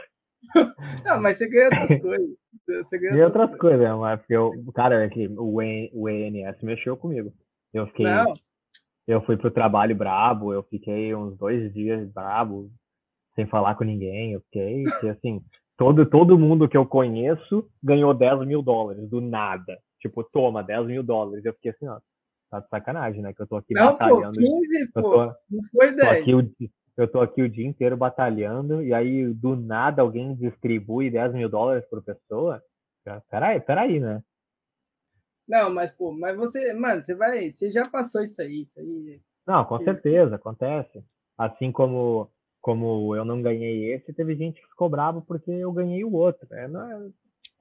[1.03, 2.37] Não, mas você ganha outras coisas.
[2.65, 7.33] Você ganha outras, outras coisas, mas eu, cara, é que o, ENS mexeu comigo.
[7.73, 8.05] Eu fiquei.
[8.05, 8.33] Não,
[9.09, 12.69] eu fui pro trabalho brabo, eu fiquei uns dois dias brabo,
[13.33, 14.33] sem falar com ninguém.
[14.33, 15.41] Eu fiquei, porque, assim,
[15.75, 19.79] todo, todo mundo que eu conheço ganhou 10 mil dólares, do nada.
[19.99, 21.43] Tipo, toma, 10 mil dólares.
[21.43, 21.99] Eu fiquei assim, ó,
[22.51, 23.33] tá de sacanagem, né?
[23.33, 24.39] Que eu tô aqui não, batalhando.
[24.39, 25.97] Pô, 15, pô, tô, não foi 10.
[25.97, 30.35] Tô aqui o, eu tô aqui o dia inteiro batalhando, e aí, do nada, alguém
[30.35, 32.61] distribui 10 mil dólares por pessoa.
[33.31, 34.21] Peraí, peraí, né?
[35.49, 39.19] Não, mas, pô, mas você, mano, você vai, você já passou isso aí, isso aí.
[39.47, 41.03] Não, com certeza, acontece.
[41.35, 42.29] Assim como,
[42.61, 46.47] como eu não ganhei esse, teve gente que ficou bravo porque eu ganhei o outro.
[46.53, 47.09] É, é,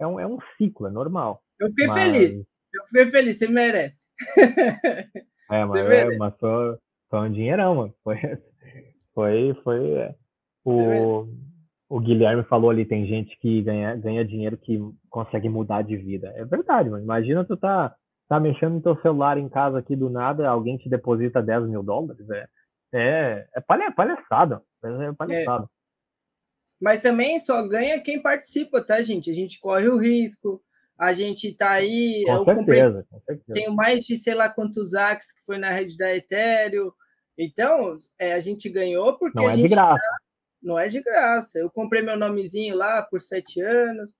[0.01, 1.43] é, um, é um ciclo, é normal.
[1.59, 1.97] Eu fiquei mas...
[1.97, 2.47] feliz.
[2.75, 4.09] Eu fiquei feliz, você merece.
[5.51, 6.77] É, mas, é, mas foi,
[7.09, 7.95] foi um dinheirão, mano.
[8.05, 8.19] Foi,
[9.19, 9.91] Foi, foi.
[9.95, 10.15] É.
[10.65, 11.27] O,
[11.89, 14.79] o Guilherme falou ali, tem gente que ganha, ganha dinheiro que
[15.09, 16.33] consegue mudar de vida.
[16.37, 17.03] É verdade, mano.
[17.03, 17.95] Imagina tu tá,
[18.29, 21.83] tá mexendo no teu celular em casa aqui do nada, alguém te deposita 10 mil
[21.83, 22.29] dólares.
[22.31, 22.47] É,
[22.93, 24.63] é, é palha, palhaçada.
[24.85, 25.65] É palhaçada.
[25.65, 25.79] É.
[26.81, 29.31] Mas também só ganha quem participa, tá, gente?
[29.31, 30.63] A gente corre o risco,
[30.99, 32.23] a gente tá aí.
[32.27, 33.53] Com, certeza, comprei, com certeza.
[33.53, 36.93] Tenho mais de sei lá quantos AX que foi na rede da Ethereum.
[37.37, 39.63] Então, é, a gente ganhou porque não a é gente.
[39.63, 39.97] De graça.
[39.97, 40.28] Tá,
[40.63, 41.59] não é de graça.
[41.59, 44.15] Eu comprei meu nomezinho lá por sete anos.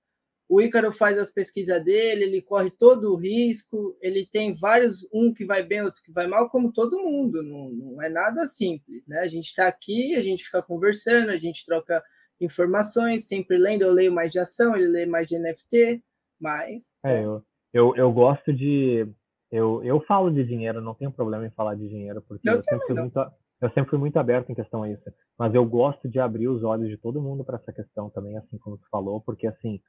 [0.49, 5.31] O Ícaro faz as pesquisas dele, ele corre todo o risco, ele tem vários, um
[5.31, 7.43] que vai bem, outro que vai mal, como todo mundo.
[7.43, 9.19] Não, não é nada simples, né?
[9.19, 12.03] A gente está aqui, a gente fica conversando, a gente troca
[12.41, 13.83] informações, sempre lendo.
[13.83, 16.01] Eu leio mais de ação, ele lê mais de NFT,
[16.39, 16.93] mas.
[17.05, 19.07] É, eu, eu, eu gosto de.
[19.51, 22.63] Eu, eu falo de dinheiro, não tenho problema em falar de dinheiro, porque eu, eu
[22.63, 23.19] sempre, fui muito,
[23.61, 25.03] eu sempre fui muito aberto em questão a isso.
[25.37, 28.57] Mas eu gosto de abrir os olhos de todo mundo para essa questão também, assim
[28.57, 29.79] como tu falou, porque assim,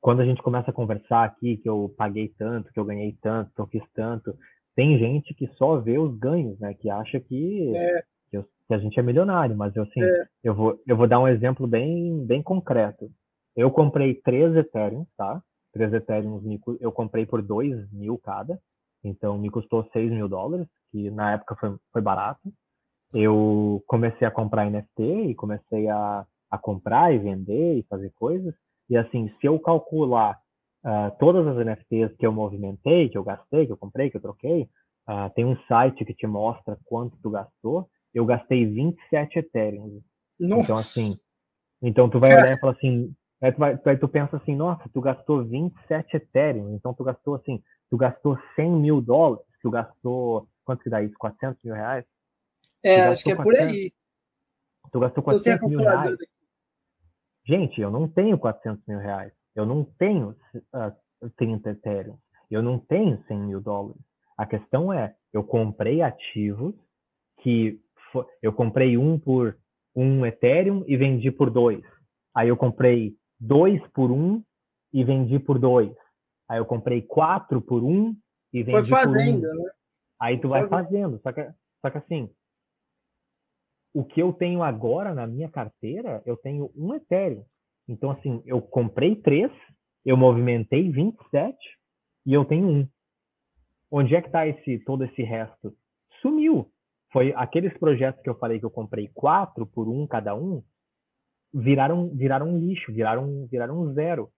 [0.00, 3.52] quando a gente começa a conversar aqui, que eu paguei tanto, que eu ganhei tanto,
[3.54, 4.36] que eu fiz tanto,
[4.74, 6.74] tem gente que só vê os ganhos, né?
[6.74, 8.02] Que acha que é
[8.66, 10.24] que a gente é milionário, mas eu assim, é.
[10.42, 13.10] eu vou eu vou dar um exemplo bem bem concreto.
[13.56, 15.42] Eu comprei três Ethereum, tá?
[15.72, 16.40] Três Ethereum
[16.80, 18.58] eu comprei por dois mil cada,
[19.02, 22.40] então me custou seis mil dólares, que na época foi, foi barato.
[23.14, 28.54] Eu comecei a comprar NFT e comecei a, a comprar e vender e fazer coisas.
[28.90, 30.38] E assim, se eu calcular
[30.84, 34.20] uh, todas as NFTs que eu movimentei, que eu gastei, que eu comprei, que eu
[34.20, 34.68] troquei,
[35.08, 40.00] uh, tem um site que te mostra quanto tu gastou eu gastei 27 Ethereum.
[40.38, 40.62] Nossa.
[40.62, 41.14] Então, assim,
[41.82, 42.42] então tu vai Cara.
[42.42, 43.12] olhar e falar assim,
[43.42, 47.34] aí tu, vai, aí tu pensa assim, nossa, tu gastou 27 Ethereum, então tu gastou
[47.34, 47.60] assim,
[47.90, 52.04] tu gastou 100 mil dólares, tu gastou, quanto que dá isso, 400 mil reais?
[52.84, 53.92] É, acho que é 400, por aí.
[54.92, 56.16] Tu gastou 400 mil reais.
[57.46, 59.32] Gente, eu não tenho 400 mil reais.
[59.54, 60.96] Eu não tenho uh, ah,
[61.36, 62.18] 30 Ethereum.
[62.50, 64.00] Eu não tenho 100 mil dólares.
[64.36, 66.74] A questão é, eu comprei ativos
[67.40, 67.80] que
[68.42, 69.56] eu comprei um por
[69.94, 71.82] um Ethereum e vendi por dois.
[72.34, 74.42] Aí eu comprei dois por um
[74.92, 75.92] e vendi por dois.
[76.48, 78.16] Aí eu comprei quatro por um
[78.52, 79.64] e vendi Foi fazendo, por um.
[79.64, 79.70] né?
[80.20, 81.18] Aí tu Foi vai fazendo.
[81.18, 81.22] fazendo.
[81.22, 82.30] Só que, só que assim,
[83.94, 87.44] o que eu tenho agora na minha carteira, eu tenho um Ethereum.
[87.88, 89.50] Então, assim, eu comprei três,
[90.04, 91.56] eu movimentei 27
[92.26, 92.88] e eu tenho um.
[93.90, 95.74] Onde é que está esse, todo esse resto?
[96.20, 96.68] Sumiu
[97.14, 100.64] foi aqueles projetos que eu falei que eu comprei quatro por um cada um,
[101.54, 104.28] viraram viraram lixo, viraram viraram zero.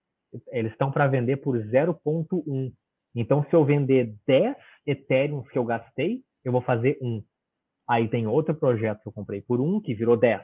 [0.51, 2.71] Eles estão para vender por 0.1.
[3.15, 4.55] Então, se eu vender 10
[4.85, 7.23] Ethereum que eu gastei, eu vou fazer um.
[7.89, 10.41] Aí tem outro projeto que eu comprei por um, que virou 10.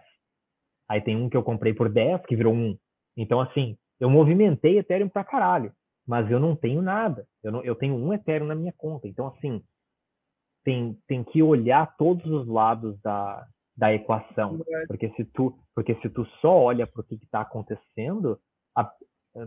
[0.89, 2.77] Aí tem um que eu comprei por 10, que virou um.
[3.17, 5.71] Então, assim, eu movimentei Ethereum pra caralho,
[6.07, 7.25] mas eu não tenho nada.
[7.43, 9.07] Eu, não, eu tenho um Ethereum na minha conta.
[9.07, 9.61] Então, assim,
[10.63, 14.59] tem, tem que olhar todos os lados da, da equação.
[14.87, 18.39] Porque se tu, porque se tu só olha para o que está acontecendo,
[18.75, 18.89] a,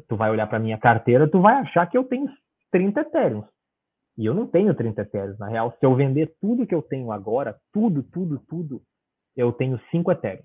[0.09, 2.27] tu vai olhar para minha carteira, tu vai achar que eu tenho
[2.71, 3.45] 30 Ethereum.
[4.17, 5.37] E eu não tenho 30 Ethereum.
[5.39, 8.83] Na real, se eu vender tudo que eu tenho agora, tudo, tudo, tudo,
[9.37, 10.45] eu tenho 5 Ethereum.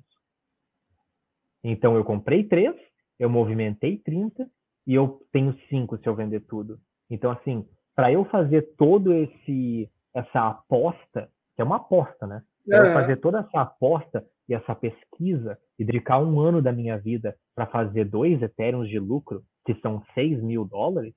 [1.64, 2.76] Então eu comprei 3,
[3.20, 4.50] eu movimentei 30
[4.86, 6.80] e eu tenho 5 se eu vender tudo.
[7.10, 12.42] Então, assim, para eu fazer todo esse essa aposta, que é uma aposta, né?
[12.68, 12.94] Eu uhum.
[12.94, 17.66] fazer toda essa aposta e essa pesquisa e dedicar um ano da minha vida para
[17.66, 21.14] fazer dois Ethereums de lucro, que são 6 mil dólares,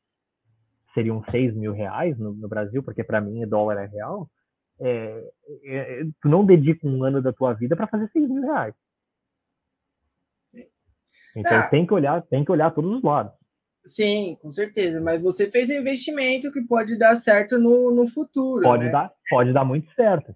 [0.95, 4.31] seriam 6 mil reais no, no Brasil, porque para mim dólar é real,
[4.81, 5.31] é,
[5.65, 8.75] é, tu não dedica um ano da tua vida para fazer 6 mil reais.
[11.37, 11.69] Então ah.
[11.69, 13.33] tem que olhar, tem que olhar todos os lados.
[13.85, 15.01] Sim, com certeza.
[15.01, 18.63] Mas você fez um investimento que pode dar certo no, no futuro.
[18.63, 18.91] Pode né?
[18.91, 20.35] dar, pode dar muito certo.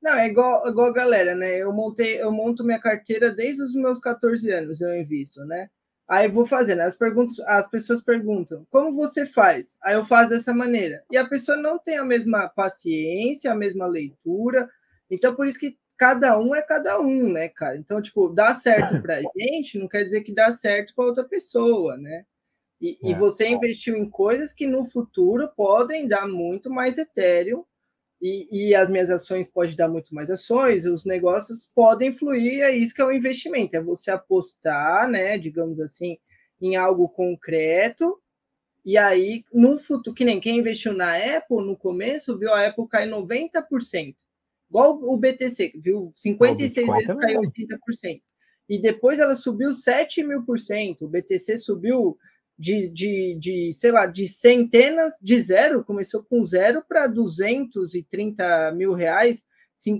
[0.00, 1.56] Não, é igual, igual a galera, né?
[1.56, 5.68] Eu montei, eu monto minha carteira desde os meus 14 anos, eu invisto, né?
[6.08, 6.80] Aí vou fazendo.
[6.80, 11.04] As perguntas, as pessoas perguntam: "Como você faz?" Aí eu faço dessa maneira.
[11.10, 14.68] E a pessoa não tem a mesma paciência, a mesma leitura.
[15.10, 17.76] Então por isso que cada um é cada um, né, cara?
[17.76, 21.96] Então, tipo, dá certo pra gente, não quer dizer que dá certo para outra pessoa,
[21.96, 22.24] né?
[22.80, 23.10] E, é.
[23.10, 27.64] e, você investiu em coisas que no futuro podem dar muito mais Ethereum,
[28.26, 32.70] e, e, as minhas ações podem dar muito mais ações, os negócios podem fluir, é
[32.74, 36.16] isso que é o investimento, é você apostar, né, digamos assim,
[36.58, 38.18] em algo concreto,
[38.82, 42.88] e aí, no futuro, que nem quem investiu na Apple no começo, viu a Apple
[42.88, 44.14] cair 90%.
[44.70, 46.10] Igual o BTC, viu?
[46.14, 48.22] 56 vezes caiu 80%.
[48.68, 51.04] E depois ela subiu 7 mil por cento.
[51.04, 52.18] O BTC subiu
[52.58, 58.92] de, de, de, sei lá, de centenas, de zero, começou com zero para 230 mil
[58.92, 59.42] reais,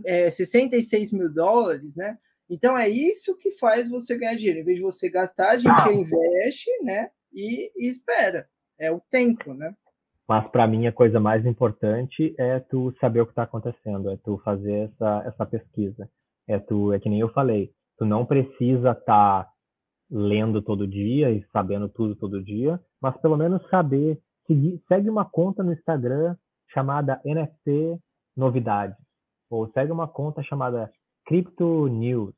[0.07, 2.17] é, 66 mil dólares, né?
[2.49, 4.61] Então é isso que faz você ganhar dinheiro.
[4.61, 7.11] Em vez de você gastar, a gente investe, né?
[7.33, 8.47] E, e espera.
[8.79, 9.75] É o tempo, né?
[10.29, 14.17] Mas para mim a coisa mais importante é tu saber o que está acontecendo, é
[14.17, 16.09] tu fazer essa, essa pesquisa.
[16.49, 19.51] É tu, é que nem eu falei, tu não precisa estar tá
[20.11, 25.25] lendo todo dia e sabendo tudo todo dia, mas pelo menos saber seguir, segue uma
[25.25, 26.37] conta no Instagram
[26.69, 27.99] chamada NFT
[28.37, 28.97] Novidades
[29.51, 30.91] ou segue uma conta chamada
[31.27, 32.35] Crypto News,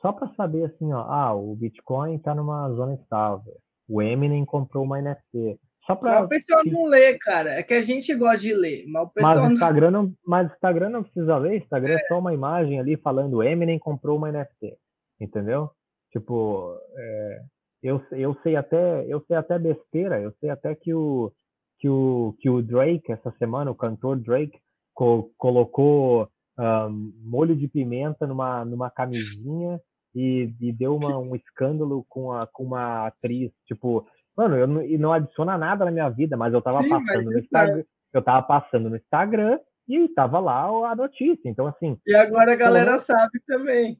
[0.00, 3.54] só para saber assim, ó, ah, o Bitcoin está numa zona estável,
[3.88, 5.58] o Eminem comprou uma NFT.
[5.86, 6.24] Só pra...
[6.24, 7.50] o pessoal não lê, cara.
[7.50, 10.88] É que a gente gosta de ler, mas o pessoal mas Instagram não, mas Instagram
[10.88, 11.96] não precisa ler, Instagram é.
[11.96, 14.76] é só uma imagem ali falando Eminem comprou uma NFT,
[15.20, 15.70] entendeu?
[16.16, 17.40] Tipo, é,
[17.82, 21.30] eu, eu sei até eu sei até besteira, eu sei até que o
[21.78, 24.58] que o que o Drake essa semana, o cantor Drake
[24.94, 26.26] co colocou
[26.58, 29.78] um, molho de pimenta numa numa camisinha
[30.14, 34.82] e, e deu uma, um escândalo com, a, com uma atriz, tipo, mano, eu não,
[34.82, 37.84] e não adiciona nada na minha vida, mas eu tava Sim, passando no Instagram, é...
[38.14, 41.98] eu tava passando no Instagram e tava lá a notícia, então assim...
[42.06, 43.98] E agora a galera menos, sabe também.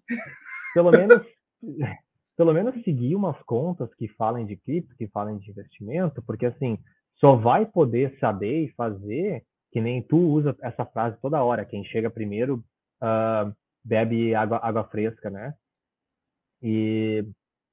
[0.72, 1.20] Pelo menos
[2.36, 6.78] pelo menos seguir umas contas que falem de cripto, que falem de investimento, porque assim,
[7.18, 11.84] só vai poder saber e fazer que nem tu usa essa frase toda hora, quem
[11.84, 12.64] chega primeiro
[13.02, 13.52] uh,
[13.84, 15.54] bebe água, água fresca, né?
[16.62, 17.24] E,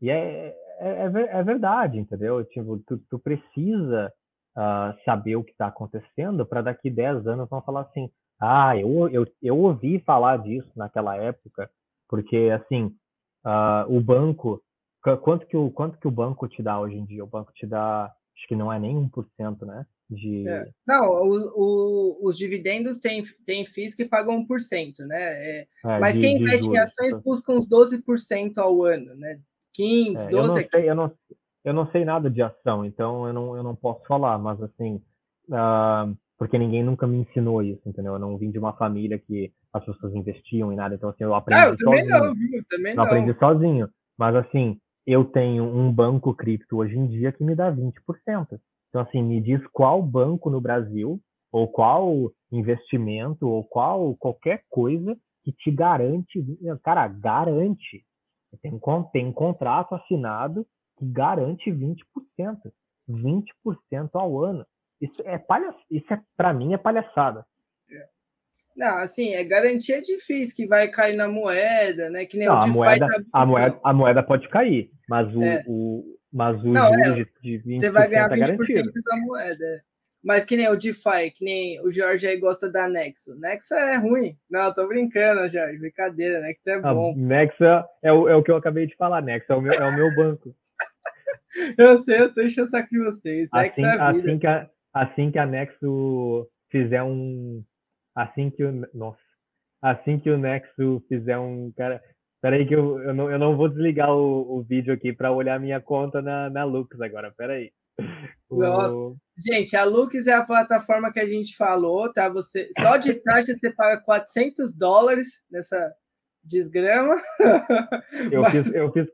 [0.02, 2.44] e é, é, é, é verdade, entendeu?
[2.46, 4.12] Tipo, tu, tu precisa
[4.58, 8.10] uh, saber o que está acontecendo para daqui 10 anos não falar assim,
[8.40, 11.70] ah, eu, eu, eu ouvi falar disso naquela época,
[12.10, 12.94] porque assim,
[13.46, 14.62] Uh, o banco,
[15.22, 17.24] quanto que o, quanto que o banco te dá hoje em dia?
[17.24, 19.86] O banco te dá, acho que não é nem 1%, né?
[20.10, 20.48] De...
[20.48, 20.70] É.
[20.88, 25.18] Não, o, o, os dividendos têm, têm FIIs que pagam 1%, né?
[25.18, 29.40] É, é, mas de, quem investe em ações busca uns 12% ao ano, né?
[29.74, 30.32] 15, 12%.
[30.32, 31.12] Eu não, sei, eu, não,
[31.66, 35.02] eu não sei nada de ação, então eu não, eu não posso falar, mas assim,
[35.50, 38.14] uh, porque ninguém nunca me ensinou isso, entendeu?
[38.14, 41.34] Eu não vim de uma família que as pessoas investiam em nada, então assim, eu
[41.34, 42.26] aprendi ah, eu também sozinho.
[42.26, 42.64] Não, viu?
[42.70, 43.04] Também não.
[43.04, 47.72] aprendi sozinho, mas assim, eu tenho um banco cripto hoje em dia que me dá
[47.72, 47.94] 20%.
[48.90, 51.20] Então assim, me diz qual banco no Brasil
[51.52, 56.44] ou qual investimento ou qual qualquer coisa que te garante,
[56.84, 58.06] cara, garante.
[58.62, 58.80] Tem,
[59.12, 60.66] tem um contrato assinado
[60.98, 61.98] que garante 20%.
[63.10, 64.66] 20% ao ano.
[65.02, 65.76] Isso é palha...
[65.92, 67.46] isso é para mim é palhaçada.
[68.78, 68.86] É.
[68.86, 72.26] Não, assim, é garantia difícil que vai cair na moeda, né?
[72.26, 73.24] Que nem não, o a moeda, tá...
[73.34, 75.64] a moeda, a moeda pode cair, mas o, é.
[75.68, 79.84] o mas o não, é, de, de 20% você vai ganhar 20% é da moeda.
[80.24, 83.36] Mas que nem o DeFi, que nem o Jorge aí gosta da Nexo.
[83.36, 84.34] Nexo é ruim.
[84.50, 85.78] Não, tô brincando, Jorge.
[85.78, 87.12] Brincadeira, Nexo é bom.
[87.12, 87.64] A Nexo
[88.02, 89.96] é o, é o que eu acabei de falar, Nexo é o meu, é o
[89.96, 90.56] meu banco.
[91.78, 93.50] eu sei, eu tô enchendo o saco de vocês.
[93.54, 94.06] Nexo assim, é vida.
[94.06, 97.62] Assim que a, assim que a Nexo fizer um.
[98.16, 98.88] Assim que o.
[98.94, 99.20] Nossa.
[99.82, 101.72] Assim que o Nexo fizer um.
[101.76, 102.02] Cara.
[102.42, 105.60] Peraí que eu, eu, não, eu não vou desligar o, o vídeo aqui para olhar
[105.60, 107.34] minha conta na, na Lux agora.
[107.36, 107.72] Peraí.
[108.56, 109.16] O...
[109.36, 112.30] Gente, a Lux é a plataforma que a gente falou, tá?
[112.30, 115.92] Você só de taxa você paga 400 dólares nessa
[116.44, 117.16] desgrama.
[118.32, 118.52] Eu, Mas...
[118.52, 119.08] fiz, eu, fiz,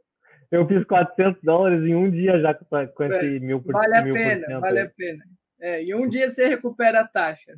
[0.52, 4.04] eu fiz 400 dólares em um dia já com, esse é, mil por Vale a
[4.04, 5.24] pena, vale a pena.
[5.62, 7.54] É, e um dia você recupera a taxa.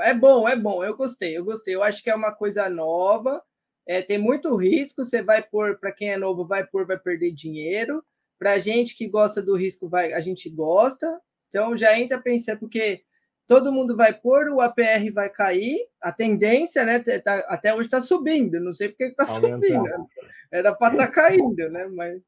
[0.00, 0.84] É bom, é bom.
[0.84, 1.74] Eu gostei, eu gostei.
[1.74, 3.42] Eu acho que é uma coisa nova.
[3.86, 5.04] É, tem muito risco.
[5.04, 8.04] Você vai pôr, para quem é novo, vai pôr, vai perder dinheiro.
[8.38, 11.20] Para a gente que gosta do risco, vai, a gente gosta.
[11.48, 13.02] Então já entra pensando, porque
[13.46, 15.78] todo mundo vai pôr, o APR vai cair.
[16.00, 16.98] A tendência, né?
[16.98, 18.60] Tá, até hoje está subindo.
[18.60, 19.82] Não sei porque está subindo.
[19.82, 20.06] Né?
[20.50, 21.86] Era para estar tá caindo, né?
[21.86, 22.20] Mas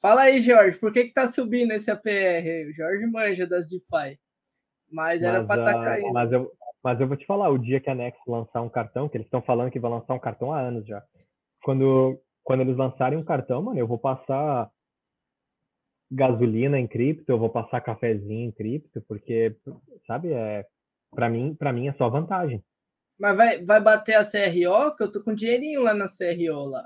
[0.00, 2.68] fala aí, Jorge, por que está subindo esse APR?
[2.68, 4.18] O Jorge manja das DeFi.
[4.90, 6.12] Mas era para estar tá caindo.
[6.12, 6.52] Mas eu,
[6.84, 9.26] mas eu vou te falar, o dia que a Nex lançar um cartão, que eles
[9.26, 11.02] estão falando que vai lançar um cartão há anos já.
[11.62, 14.70] Quando, quando eles lançarem um cartão, mano, eu vou passar
[16.12, 19.56] gasolina em cripto, eu vou passar cafezinho em cripto, porque,
[20.06, 20.66] sabe, é,
[21.10, 22.62] para mim, para mim é só vantagem.
[23.18, 26.84] Mas vai, vai bater a CRO, que eu tô com dinheirinho lá na CRO lá.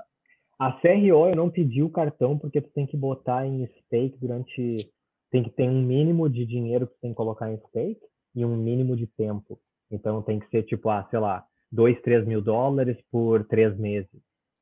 [0.57, 4.89] A CRO eu não pedi o cartão porque tu tem que botar em stake durante
[5.29, 8.01] tem que ter um mínimo de dinheiro que você tem que colocar em stake
[8.33, 9.59] e um mínimo de tempo.
[9.91, 14.09] Então tem que ser tipo, ah, sei lá, 2, 3 mil dólares por três meses.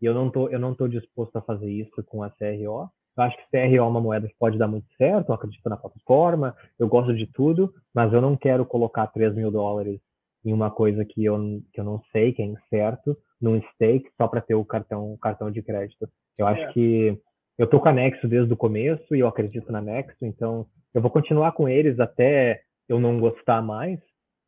[0.02, 2.90] E eu não tô, eu não tô disposto a fazer isso com a CRO.
[3.18, 5.78] Eu acho que CRO é uma moeda que pode dar muito certo, eu acredito na
[5.78, 10.00] plataforma, eu gosto de tudo, mas eu não quero colocar 3 mil dólares
[10.46, 11.38] em uma coisa que eu,
[11.74, 15.52] que eu não sei, que é incerto, num stake, só para ter o cartão, cartão
[15.52, 16.08] de crédito.
[16.38, 16.72] Eu acho é.
[16.74, 17.20] que
[17.58, 21.02] eu tô com a Nexo desde o começo e eu acredito na Nexo, então eu
[21.02, 24.00] vou continuar com eles até eu não gostar mais,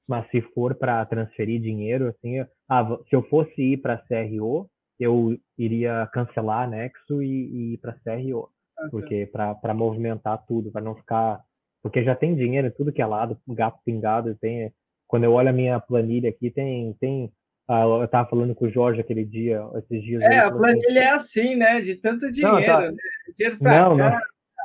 [0.09, 4.67] mas se for para transferir dinheiro, assim, ah, se eu fosse ir para CRO,
[4.99, 10.71] eu iria cancelar a Nexo e, e ir para CRO, ah, porque para movimentar tudo,
[10.71, 11.41] para não ficar,
[11.83, 14.73] porque já tem dinheiro tudo que é lado, gato pingado, tem,
[15.07, 17.31] quando eu olho a minha planilha aqui, tem, tem
[17.69, 20.23] ah, eu estava falando com o Jorge aquele dia, esses dias.
[20.23, 21.79] É, a planilha é assim, né?
[21.81, 22.81] De tanto dinheiro, não, tá...
[22.81, 22.97] né?
[23.37, 24.21] Dinheiro pra não, cá,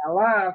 [0.07, 0.15] não.
[0.15, 0.53] lá?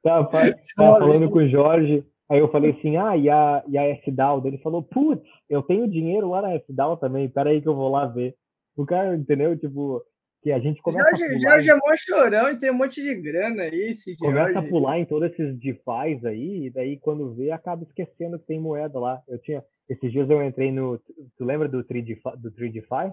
[0.00, 3.96] Tá, tá falando com o Jorge, aí eu falei assim, ah, e a, e a
[4.02, 4.46] FDAO?
[4.46, 8.06] Ele falou, putz, eu tenho dinheiro lá na FDAO também, peraí que eu vou lá
[8.06, 8.34] ver.
[8.76, 9.58] O cara, entendeu?
[9.58, 10.02] Tipo,
[10.42, 11.50] que a gente começa Jorge, a pular...
[11.50, 14.68] Jorge é mó chorão e tem um monte de grana aí, esse Começa Jorge.
[14.68, 18.60] a pular em todos esses DeFi aí, e daí quando vê, acaba esquecendo que tem
[18.60, 19.22] moeda lá.
[19.26, 19.64] Eu tinha...
[19.88, 20.98] Esses dias eu entrei no...
[21.36, 22.36] Tu lembra do 3DeFi?
[22.36, 23.12] Do 3DeFi?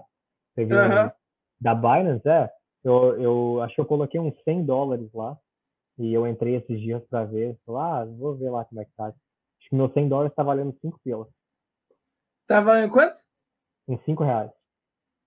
[0.54, 1.08] Teve uh -huh.
[1.08, 1.10] um...
[1.58, 2.50] Da Binance, é.
[2.84, 5.36] Eu, eu acho que eu coloquei uns 100 dólares lá.
[5.98, 7.58] E eu entrei esses dias para ver.
[7.64, 9.06] Falei, ah, vou ver lá como é que tá.
[9.06, 11.28] Acho que meu 100 dólares tá valendo 5 pilas.
[12.46, 13.20] Tá valendo quanto?
[13.88, 14.50] Em 5 reais.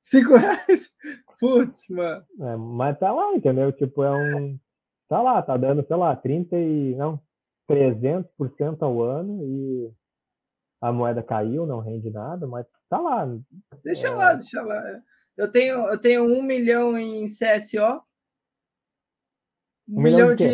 [0.04, 0.94] 5 reais?
[1.40, 2.26] Putz, mano.
[2.42, 3.72] É, mas tá lá, entendeu?
[3.72, 4.60] Tipo, é um.
[5.08, 6.96] Tá lá, tá dando, sei lá, 30 e.
[6.96, 7.20] Não,
[7.70, 9.94] 300% ao ano e
[10.82, 13.28] a moeda caiu, não rende nada, mas tá lá.
[13.84, 14.12] Deixa é...
[14.12, 15.02] lá, deixa lá.
[15.38, 18.02] Eu tenho, eu tenho um milhão em CSO.
[19.90, 20.50] Um, um milhão, milhão de,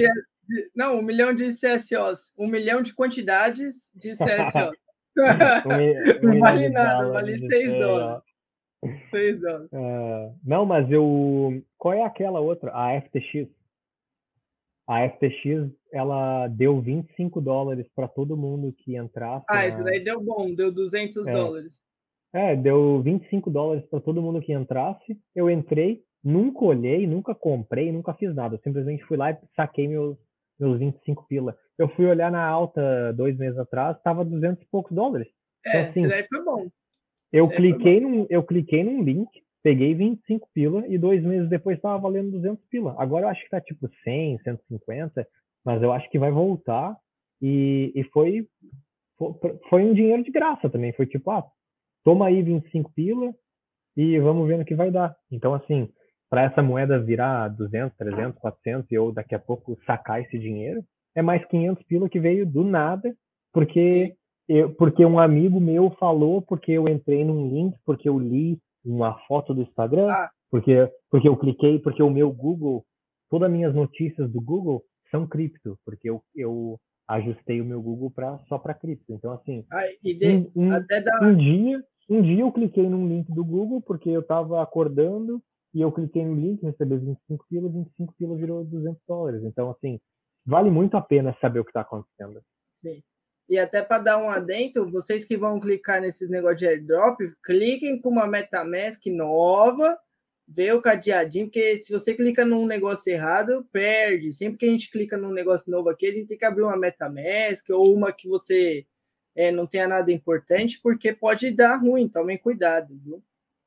[0.48, 2.34] de, Não, um milhão de CSOs.
[2.38, 4.72] Um milhão de quantidades de CSO.
[6.26, 8.24] um, um não vale nada, vale 6 dólares.
[9.10, 9.70] 6 dólares.
[9.72, 11.64] Uh, não, mas eu.
[11.78, 12.72] Qual é aquela outra?
[12.74, 13.50] A FTX.
[14.88, 19.46] A FTX, ela deu 25 dólares para todo mundo que entrasse.
[19.50, 19.68] Ah, na...
[19.68, 21.34] isso daí deu bom, deu 200 é.
[21.34, 21.82] dólares.
[22.32, 25.18] É, deu 25 dólares para todo mundo que entrasse.
[25.34, 28.56] Eu entrei, nunca olhei, nunca comprei, nunca fiz nada.
[28.56, 30.18] Eu simplesmente fui lá e saquei meus,
[30.60, 31.56] meus 25 pila.
[31.78, 35.28] Eu fui olhar na alta dois meses atrás, estava 200 e poucos dólares.
[35.66, 36.68] É, então, assim, daí foi bom.
[37.32, 39.30] Eu cliquei, num, eu cliquei num link,
[39.62, 42.96] peguei 25 pila e dois meses depois estava valendo 200 pila.
[42.98, 45.28] Agora eu acho que tá tipo 100, 150,
[45.64, 46.96] mas eu acho que vai voltar
[47.42, 48.48] e, e foi,
[49.18, 50.94] foi, foi um dinheiro de graça também.
[50.94, 51.46] Foi tipo, ah,
[52.04, 53.34] toma aí 25 pila
[53.98, 55.16] e vamos ver no que vai dar.
[55.30, 55.90] Então, assim,
[56.36, 60.84] para essa moeda virar 200, 300, 400 e eu daqui a pouco sacar esse dinheiro,
[61.16, 63.16] é mais 500 pila que veio do nada,
[63.54, 64.14] porque
[64.46, 69.18] eu, porque um amigo meu falou, porque eu entrei num link, porque eu li uma
[69.30, 70.30] foto do Instagram, ah.
[70.52, 72.84] porque, porque eu cliquei, porque o meu Google,
[73.30, 78.12] todas as minhas notícias do Google são cripto, porque eu, eu ajustei o meu Google
[78.12, 79.14] pra, só para cripto.
[79.14, 81.30] Então, assim, ah, de, um, um, da...
[81.30, 85.42] um, dia, um dia eu cliquei num link do Google, porque eu estava acordando,
[85.76, 89.44] e eu cliquei no link, recebi 25 pilas, 25 pilas virou 200 dólares.
[89.44, 90.00] Então, assim,
[90.46, 92.42] vale muito a pena saber o que está acontecendo.
[92.82, 93.04] Sim.
[93.50, 98.00] E até para dar um adentro, vocês que vão clicar nesses negócios de airdrop, cliquem
[98.00, 100.00] com uma MetaMask nova,
[100.48, 104.32] vê o cadeadinho, porque se você clica num negócio errado, perde.
[104.32, 106.78] Sempre que a gente clica num negócio novo aqui, a gente tem que abrir uma
[106.78, 108.86] MetaMask ou uma que você
[109.36, 112.08] é, não tenha nada importante, porque pode dar ruim.
[112.08, 113.22] Tomem cuidado, viu?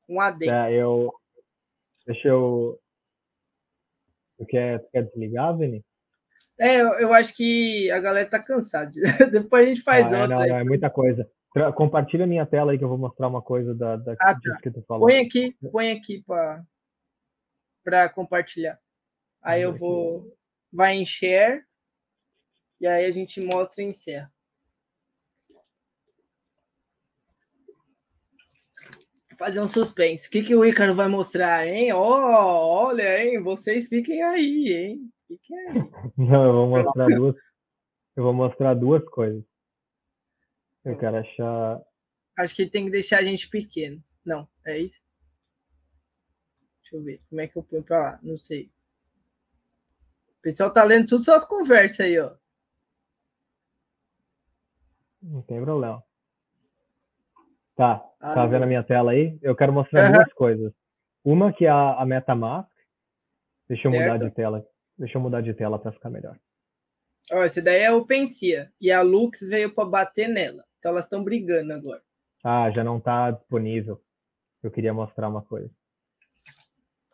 [0.09, 0.55] Um adentro.
[0.55, 1.13] É, eu.
[2.09, 2.81] Deixa eu.
[4.39, 5.85] Tu quer, quer desligar, Vini?
[6.59, 8.89] É, eu, eu, acho que a galera tá cansada.
[9.31, 10.39] Depois a gente faz ah, outra.
[10.39, 11.29] Não, não, é muita coisa.
[11.75, 14.57] Compartilha minha tela aí que eu vou mostrar uma coisa da, da ah, tá.
[14.61, 15.07] que tu falou.
[15.07, 16.23] Põe aqui, põe aqui
[17.83, 18.79] para compartilhar.
[19.43, 20.35] Aí eu vou.
[20.73, 21.63] Vai em share.
[22.81, 24.33] E aí a gente mostra e encerra.
[29.39, 30.27] Fazer um suspense.
[30.27, 31.93] O que, que o Ícaro vai mostrar, hein?
[31.93, 33.41] Oh, olha, hein?
[33.41, 35.11] Vocês fiquem aí, hein?
[35.41, 35.73] que, é?
[36.17, 37.35] Não, eu vou mostrar duas.
[38.17, 39.41] Eu vou mostrar duas coisas.
[40.83, 41.81] Eu quero achar.
[42.37, 44.03] Acho que tem que deixar a gente pequeno.
[44.25, 45.01] Não, é isso?
[46.81, 47.19] Deixa eu ver.
[47.29, 48.19] Como é que eu ponho pra lá?
[48.21, 48.69] Não sei.
[50.37, 52.35] O pessoal tá lendo tudo suas conversas aí, ó.
[55.21, 56.03] Não tem problema.
[57.79, 59.39] Tá, ah, tá vendo a minha tela aí?
[59.41, 60.11] Eu quero mostrar uhum.
[60.11, 60.73] duas coisas.
[61.23, 62.67] Uma que é a, a MetaMask.
[63.69, 64.03] Deixa eu certo.
[64.03, 66.37] mudar de tela Deixa eu mudar de tela para ficar melhor.
[67.31, 68.69] Ó, esse daí é o Pensia.
[68.81, 70.65] E a Lux veio para bater nela.
[70.77, 72.01] Então elas estão brigando agora.
[72.43, 74.01] Ah, já não está disponível.
[74.61, 75.71] Eu queria mostrar uma coisa.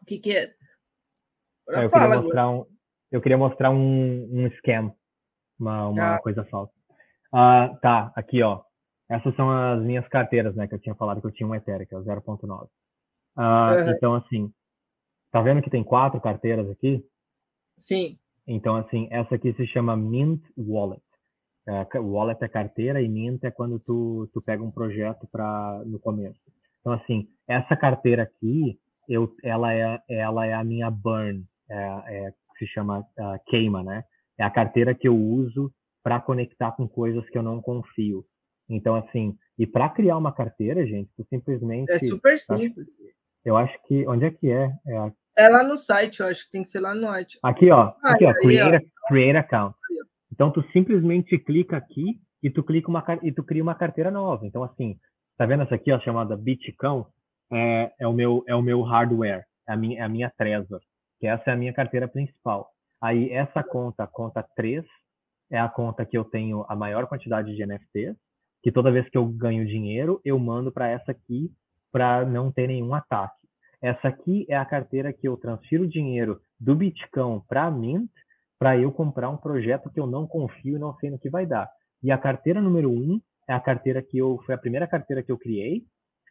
[0.02, 0.46] O que, que é?
[1.70, 2.66] é eu, queria mostrar um,
[3.12, 4.92] eu queria mostrar um, um scam,
[5.60, 6.22] uma, uma ah.
[6.24, 6.74] coisa falsa.
[7.32, 8.64] Ah, tá, aqui, ó.
[9.10, 10.68] Essas são as minhas carteiras, né?
[10.68, 12.68] Que eu tinha falado que eu tinha um Ethereum, que é o 0.9.
[13.36, 13.92] Ah, uhum.
[13.92, 14.52] Então, assim,
[15.32, 17.06] tá vendo que tem quatro carteiras aqui?
[17.78, 18.18] Sim.
[18.48, 21.04] Então, assim, essa aqui se chama Mint Wallet.
[21.68, 26.00] É, wallet é carteira e Mint é quando tu, tu pega um projeto para no
[26.00, 26.40] começo.
[26.80, 28.80] Então, assim, essa carteira aqui,
[29.10, 31.76] eu, ela, é, ela é a minha burn, é,
[32.08, 34.04] é se chama uh, queima, né?
[34.38, 35.72] É a carteira que eu uso
[36.04, 38.24] para conectar com coisas que eu não confio.
[38.70, 41.92] Então, assim, e para criar uma carteira, gente, tu simplesmente.
[41.92, 42.88] É super simples.
[43.44, 44.08] Eu acho que.
[44.08, 44.72] Onde é que é?
[44.88, 45.12] É, a...
[45.38, 47.40] é lá no site, eu acho que tem que ser lá no site.
[47.44, 47.94] Aqui, ó.
[48.04, 48.34] Ah, aqui, ó.
[48.34, 49.08] Create, ó.
[49.08, 49.76] create account.
[50.32, 54.46] Então, tu simplesmente clica aqui e tu clica uma e tu cria uma carteira nova.
[54.46, 55.00] Então, assim,
[55.38, 57.08] tá vendo essa aqui, ó, chamada Bitcão?
[57.52, 60.82] É, é o meu é o meu hardware, é a minha é a minha Trezor,
[61.20, 62.72] que essa é a minha carteira principal.
[63.00, 64.84] Aí essa conta, conta 3,
[65.52, 68.18] é a conta que eu tenho a maior quantidade de NFTs
[68.66, 71.52] que toda vez que eu ganho dinheiro, eu mando para essa aqui
[71.92, 73.48] para não ter nenhum ataque.
[73.80, 78.10] Essa aqui é a carteira que eu transfiro dinheiro do Bitcoin para a Mint
[78.58, 81.46] para eu comprar um projeto que eu não confio e não sei no que vai
[81.46, 81.70] dar.
[82.02, 85.32] E a carteira número um é a carteira que eu foi a primeira carteira que
[85.32, 85.84] eu criei,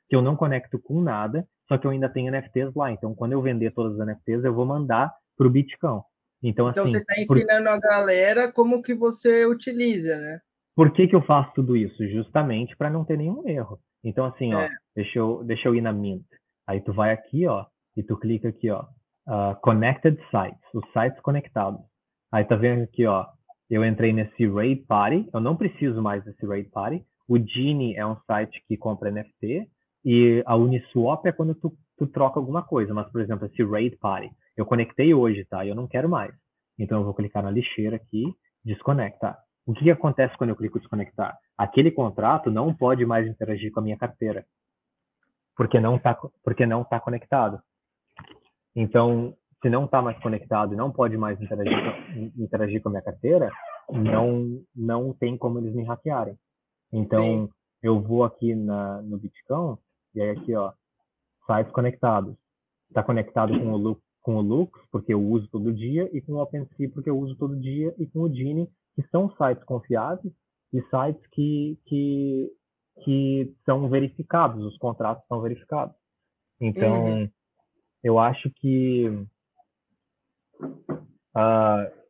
[0.09, 2.91] que eu não conecto com nada, só que eu ainda tenho NFTs lá.
[2.91, 6.01] Então, quando eu vender todas as NFTs, eu vou mandar para o Bitcoin.
[6.43, 7.75] Então, então assim, você está ensinando por...
[7.75, 10.41] a galera como que você utiliza, né?
[10.77, 12.07] Por que, que eu faço tudo isso?
[12.09, 13.79] Justamente para não ter nenhum erro.
[14.03, 14.57] Então, assim, é.
[14.57, 16.27] ó, deixa eu, deixa eu ir na Mint.
[16.67, 17.65] Aí tu vai aqui, ó,
[17.97, 18.85] e tu clica aqui, ó,
[19.29, 21.81] uh, Connected Sites, os sites conectados.
[22.33, 23.27] Aí tá vendo aqui, ó,
[23.71, 27.05] eu entrei nesse Raid Party, eu não preciso mais desse Raid Party.
[27.29, 29.69] O Genie é um site que compra NFT
[30.05, 32.93] e a Uniswap é quando tu, tu troca alguma coisa.
[32.93, 35.65] Mas, por exemplo, esse Raid Party, eu conectei hoje, tá?
[35.65, 36.35] E eu não quero mais.
[36.79, 38.25] Então eu vou clicar na lixeira aqui,
[38.65, 39.39] desconectar.
[39.67, 41.39] O que, acontece quando eu clico desconectar?
[41.57, 44.45] Aquele contrato não pode mais interagir com a minha carteira,
[45.57, 47.61] porque não está porque não tá conectado.
[48.77, 53.03] Então, se não está mais conectado e não pode mais interagir, interagir com a minha
[53.03, 53.51] carteira,
[53.91, 56.37] não não tem como eles me hackearem.
[56.93, 57.49] Então, Sim.
[57.83, 59.79] eu vou aqui na, no Bitcoin
[60.15, 60.73] e aí aqui, ó,
[61.47, 62.37] sites conectados.
[62.89, 66.43] Está conectado com o, com o Lux, porque eu uso todo dia, e com o
[66.43, 70.33] OpenSea, porque eu uso todo dia, e com o Genie, que são sites confiáveis
[70.73, 72.51] e sites que, que,
[73.05, 75.95] que são verificados, os contratos são verificados.
[76.61, 77.31] Então, uhum.
[78.03, 79.09] eu acho que
[81.37, 82.05] uh,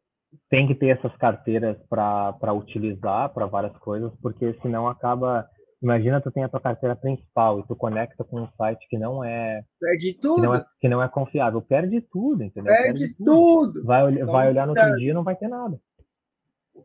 [0.48, 5.48] tem que ter essas carteiras para utilizar para várias coisas, porque senão acaba.
[5.82, 9.22] Imagina tu tem a tua carteira principal e tu conecta com um site que não
[9.22, 12.72] é perde tudo que não é, que não é confiável, perde tudo, entendeu?
[12.72, 13.72] Perde, perde tudo.
[13.72, 13.84] tudo.
[13.84, 15.78] Vai, vai olhar no outro dia e não vai ter nada.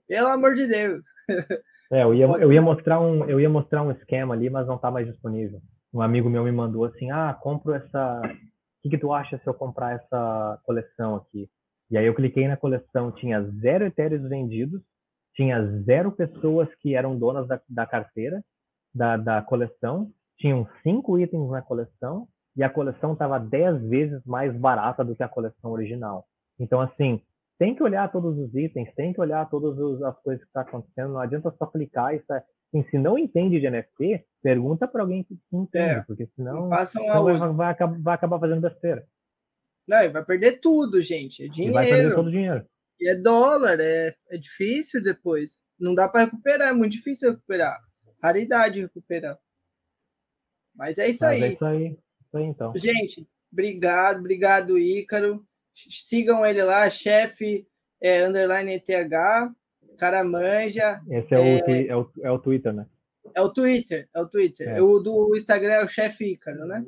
[0.07, 1.03] Pelo amor de Deus.
[1.91, 4.75] É, eu ia, eu ia mostrar um, eu ia mostrar um esquema ali, mas não
[4.75, 5.59] está mais disponível.
[5.91, 9.47] Um amigo meu me mandou assim, ah, compro essa, o que, que tu acha se
[9.47, 11.49] eu comprar essa coleção aqui?
[11.89, 14.83] E aí eu cliquei na coleção, tinha zero etéreos vendidos,
[15.33, 18.43] tinha zero pessoas que eram donas da, da carteira
[18.93, 24.55] da, da coleção, tinham cinco itens na coleção e a coleção estava dez vezes mais
[24.55, 26.25] barata do que a coleção original.
[26.59, 27.21] Então, assim,
[27.59, 30.69] tem que olhar todos os itens, tem que olhar todas as coisas que estão tá
[30.69, 31.13] acontecendo.
[31.13, 35.37] Não adianta só clicar e assim, se não entende de NFT, pergunta para alguém que
[35.51, 39.05] entende, é, porque senão, senão vai, vai, vai, acabar, vai acabar fazendo besteira.
[39.85, 41.43] Não, e vai perder tudo, gente.
[41.43, 41.73] É dinheiro.
[41.73, 42.65] E vai perder todo o dinheiro.
[42.97, 45.61] E é dólar, é, é difícil depois.
[45.77, 47.77] Não dá para recuperar, é muito difícil recuperar.
[48.23, 49.37] Raridade recuperar.
[50.75, 51.43] Mas é isso Mas aí.
[51.43, 51.85] É isso aí.
[51.87, 52.73] Isso aí, então.
[52.75, 55.45] Gente, obrigado, obrigado, Ícaro.
[55.89, 57.67] Sigam ele lá, chefe
[58.01, 59.09] é, underline ETH,
[59.97, 61.01] cara manja.
[61.09, 62.85] Esse é, é, o, é, o, é o Twitter, né?
[63.35, 64.69] É o Twitter, é o Twitter.
[64.69, 64.81] É.
[64.81, 66.85] O do Instagram é o chefe Ícaro, né?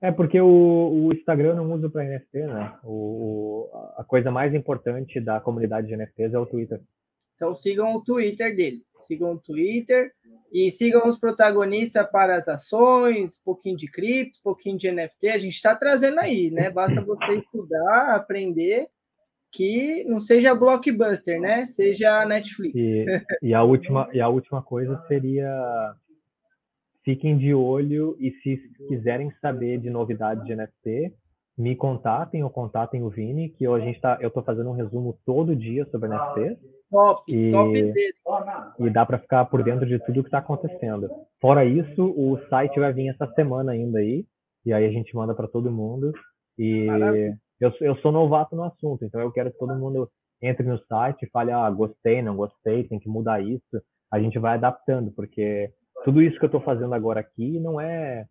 [0.00, 2.76] É porque o, o Instagram eu não uso para NFT, né?
[2.84, 6.80] O, a coisa mais importante da comunidade de NFTs é o Twitter.
[7.36, 8.84] Então sigam o Twitter dele.
[8.98, 10.12] Sigam o Twitter
[10.54, 15.28] e sigam os protagonistas para as ações, pouquinho de cripto, pouquinho de NFT.
[15.30, 16.70] A gente está trazendo aí, né?
[16.70, 18.86] Basta você estudar, aprender,
[19.50, 21.66] que não seja blockbuster, né?
[21.66, 22.76] Seja Netflix.
[22.76, 23.04] E,
[23.42, 25.50] e, a, última, e a última coisa seria
[27.04, 28.56] fiquem de olho e se
[28.88, 31.12] quiserem saber de novidades de NFT,
[31.56, 34.74] me contatem ou contatem o Vini, que eu, a gente tá, eu estou fazendo um
[34.74, 36.58] resumo todo dia sobre NFT.
[36.90, 38.14] Top, e, top dele.
[38.80, 41.08] E dá para ficar por dentro de tudo que está acontecendo.
[41.40, 44.24] Fora isso, o site vai vir essa semana ainda aí.
[44.66, 46.12] e aí a gente manda para todo mundo.
[46.58, 46.86] E
[47.60, 50.08] eu, eu sou novato no assunto, então eu quero que todo mundo
[50.42, 53.82] entre no site e fale, ah, gostei, não gostei, tem que mudar isso.
[54.12, 55.70] A gente vai adaptando, porque
[56.04, 58.26] tudo isso que eu estou fazendo agora aqui não é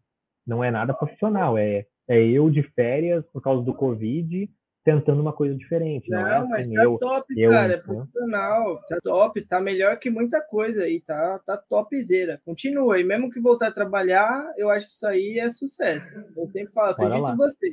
[0.45, 4.49] não é nada profissional, é, é eu de férias por causa do Covid
[4.83, 6.09] tentando uma coisa diferente.
[6.09, 9.41] Não, é não é assim, mas tá eu, top, eu, cara, é profissional, tá top,
[9.41, 12.41] tá melhor que muita coisa aí, tá, tá topzera.
[12.45, 16.19] Continua, e mesmo que voltar a trabalhar, eu acho que isso aí é sucesso.
[16.35, 17.71] Eu sempre falo, acredito em você.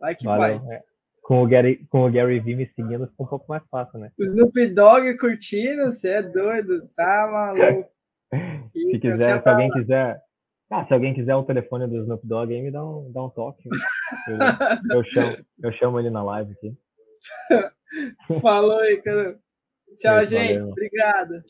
[0.00, 0.60] Vai que vai.
[0.70, 0.82] É.
[1.22, 4.10] Com o, Gary, com o Gary Vee me seguindo, fica um pouco mais fácil, né?
[4.18, 7.88] O Snoop Dogg curtindo, você é doido, tá maluco.
[8.74, 10.20] se quiser, se alguém quiser,
[10.70, 13.30] ah, se alguém quiser o telefone do Snoop Dogg aí, me dá um, dá um
[13.30, 13.68] toque.
[14.28, 16.76] Eu, eu, chamo, eu chamo ele na live aqui.
[18.40, 19.38] Falou aí, cara.
[19.98, 20.58] Tchau, gente.
[20.58, 20.70] Valeu.
[20.70, 21.44] Obrigado.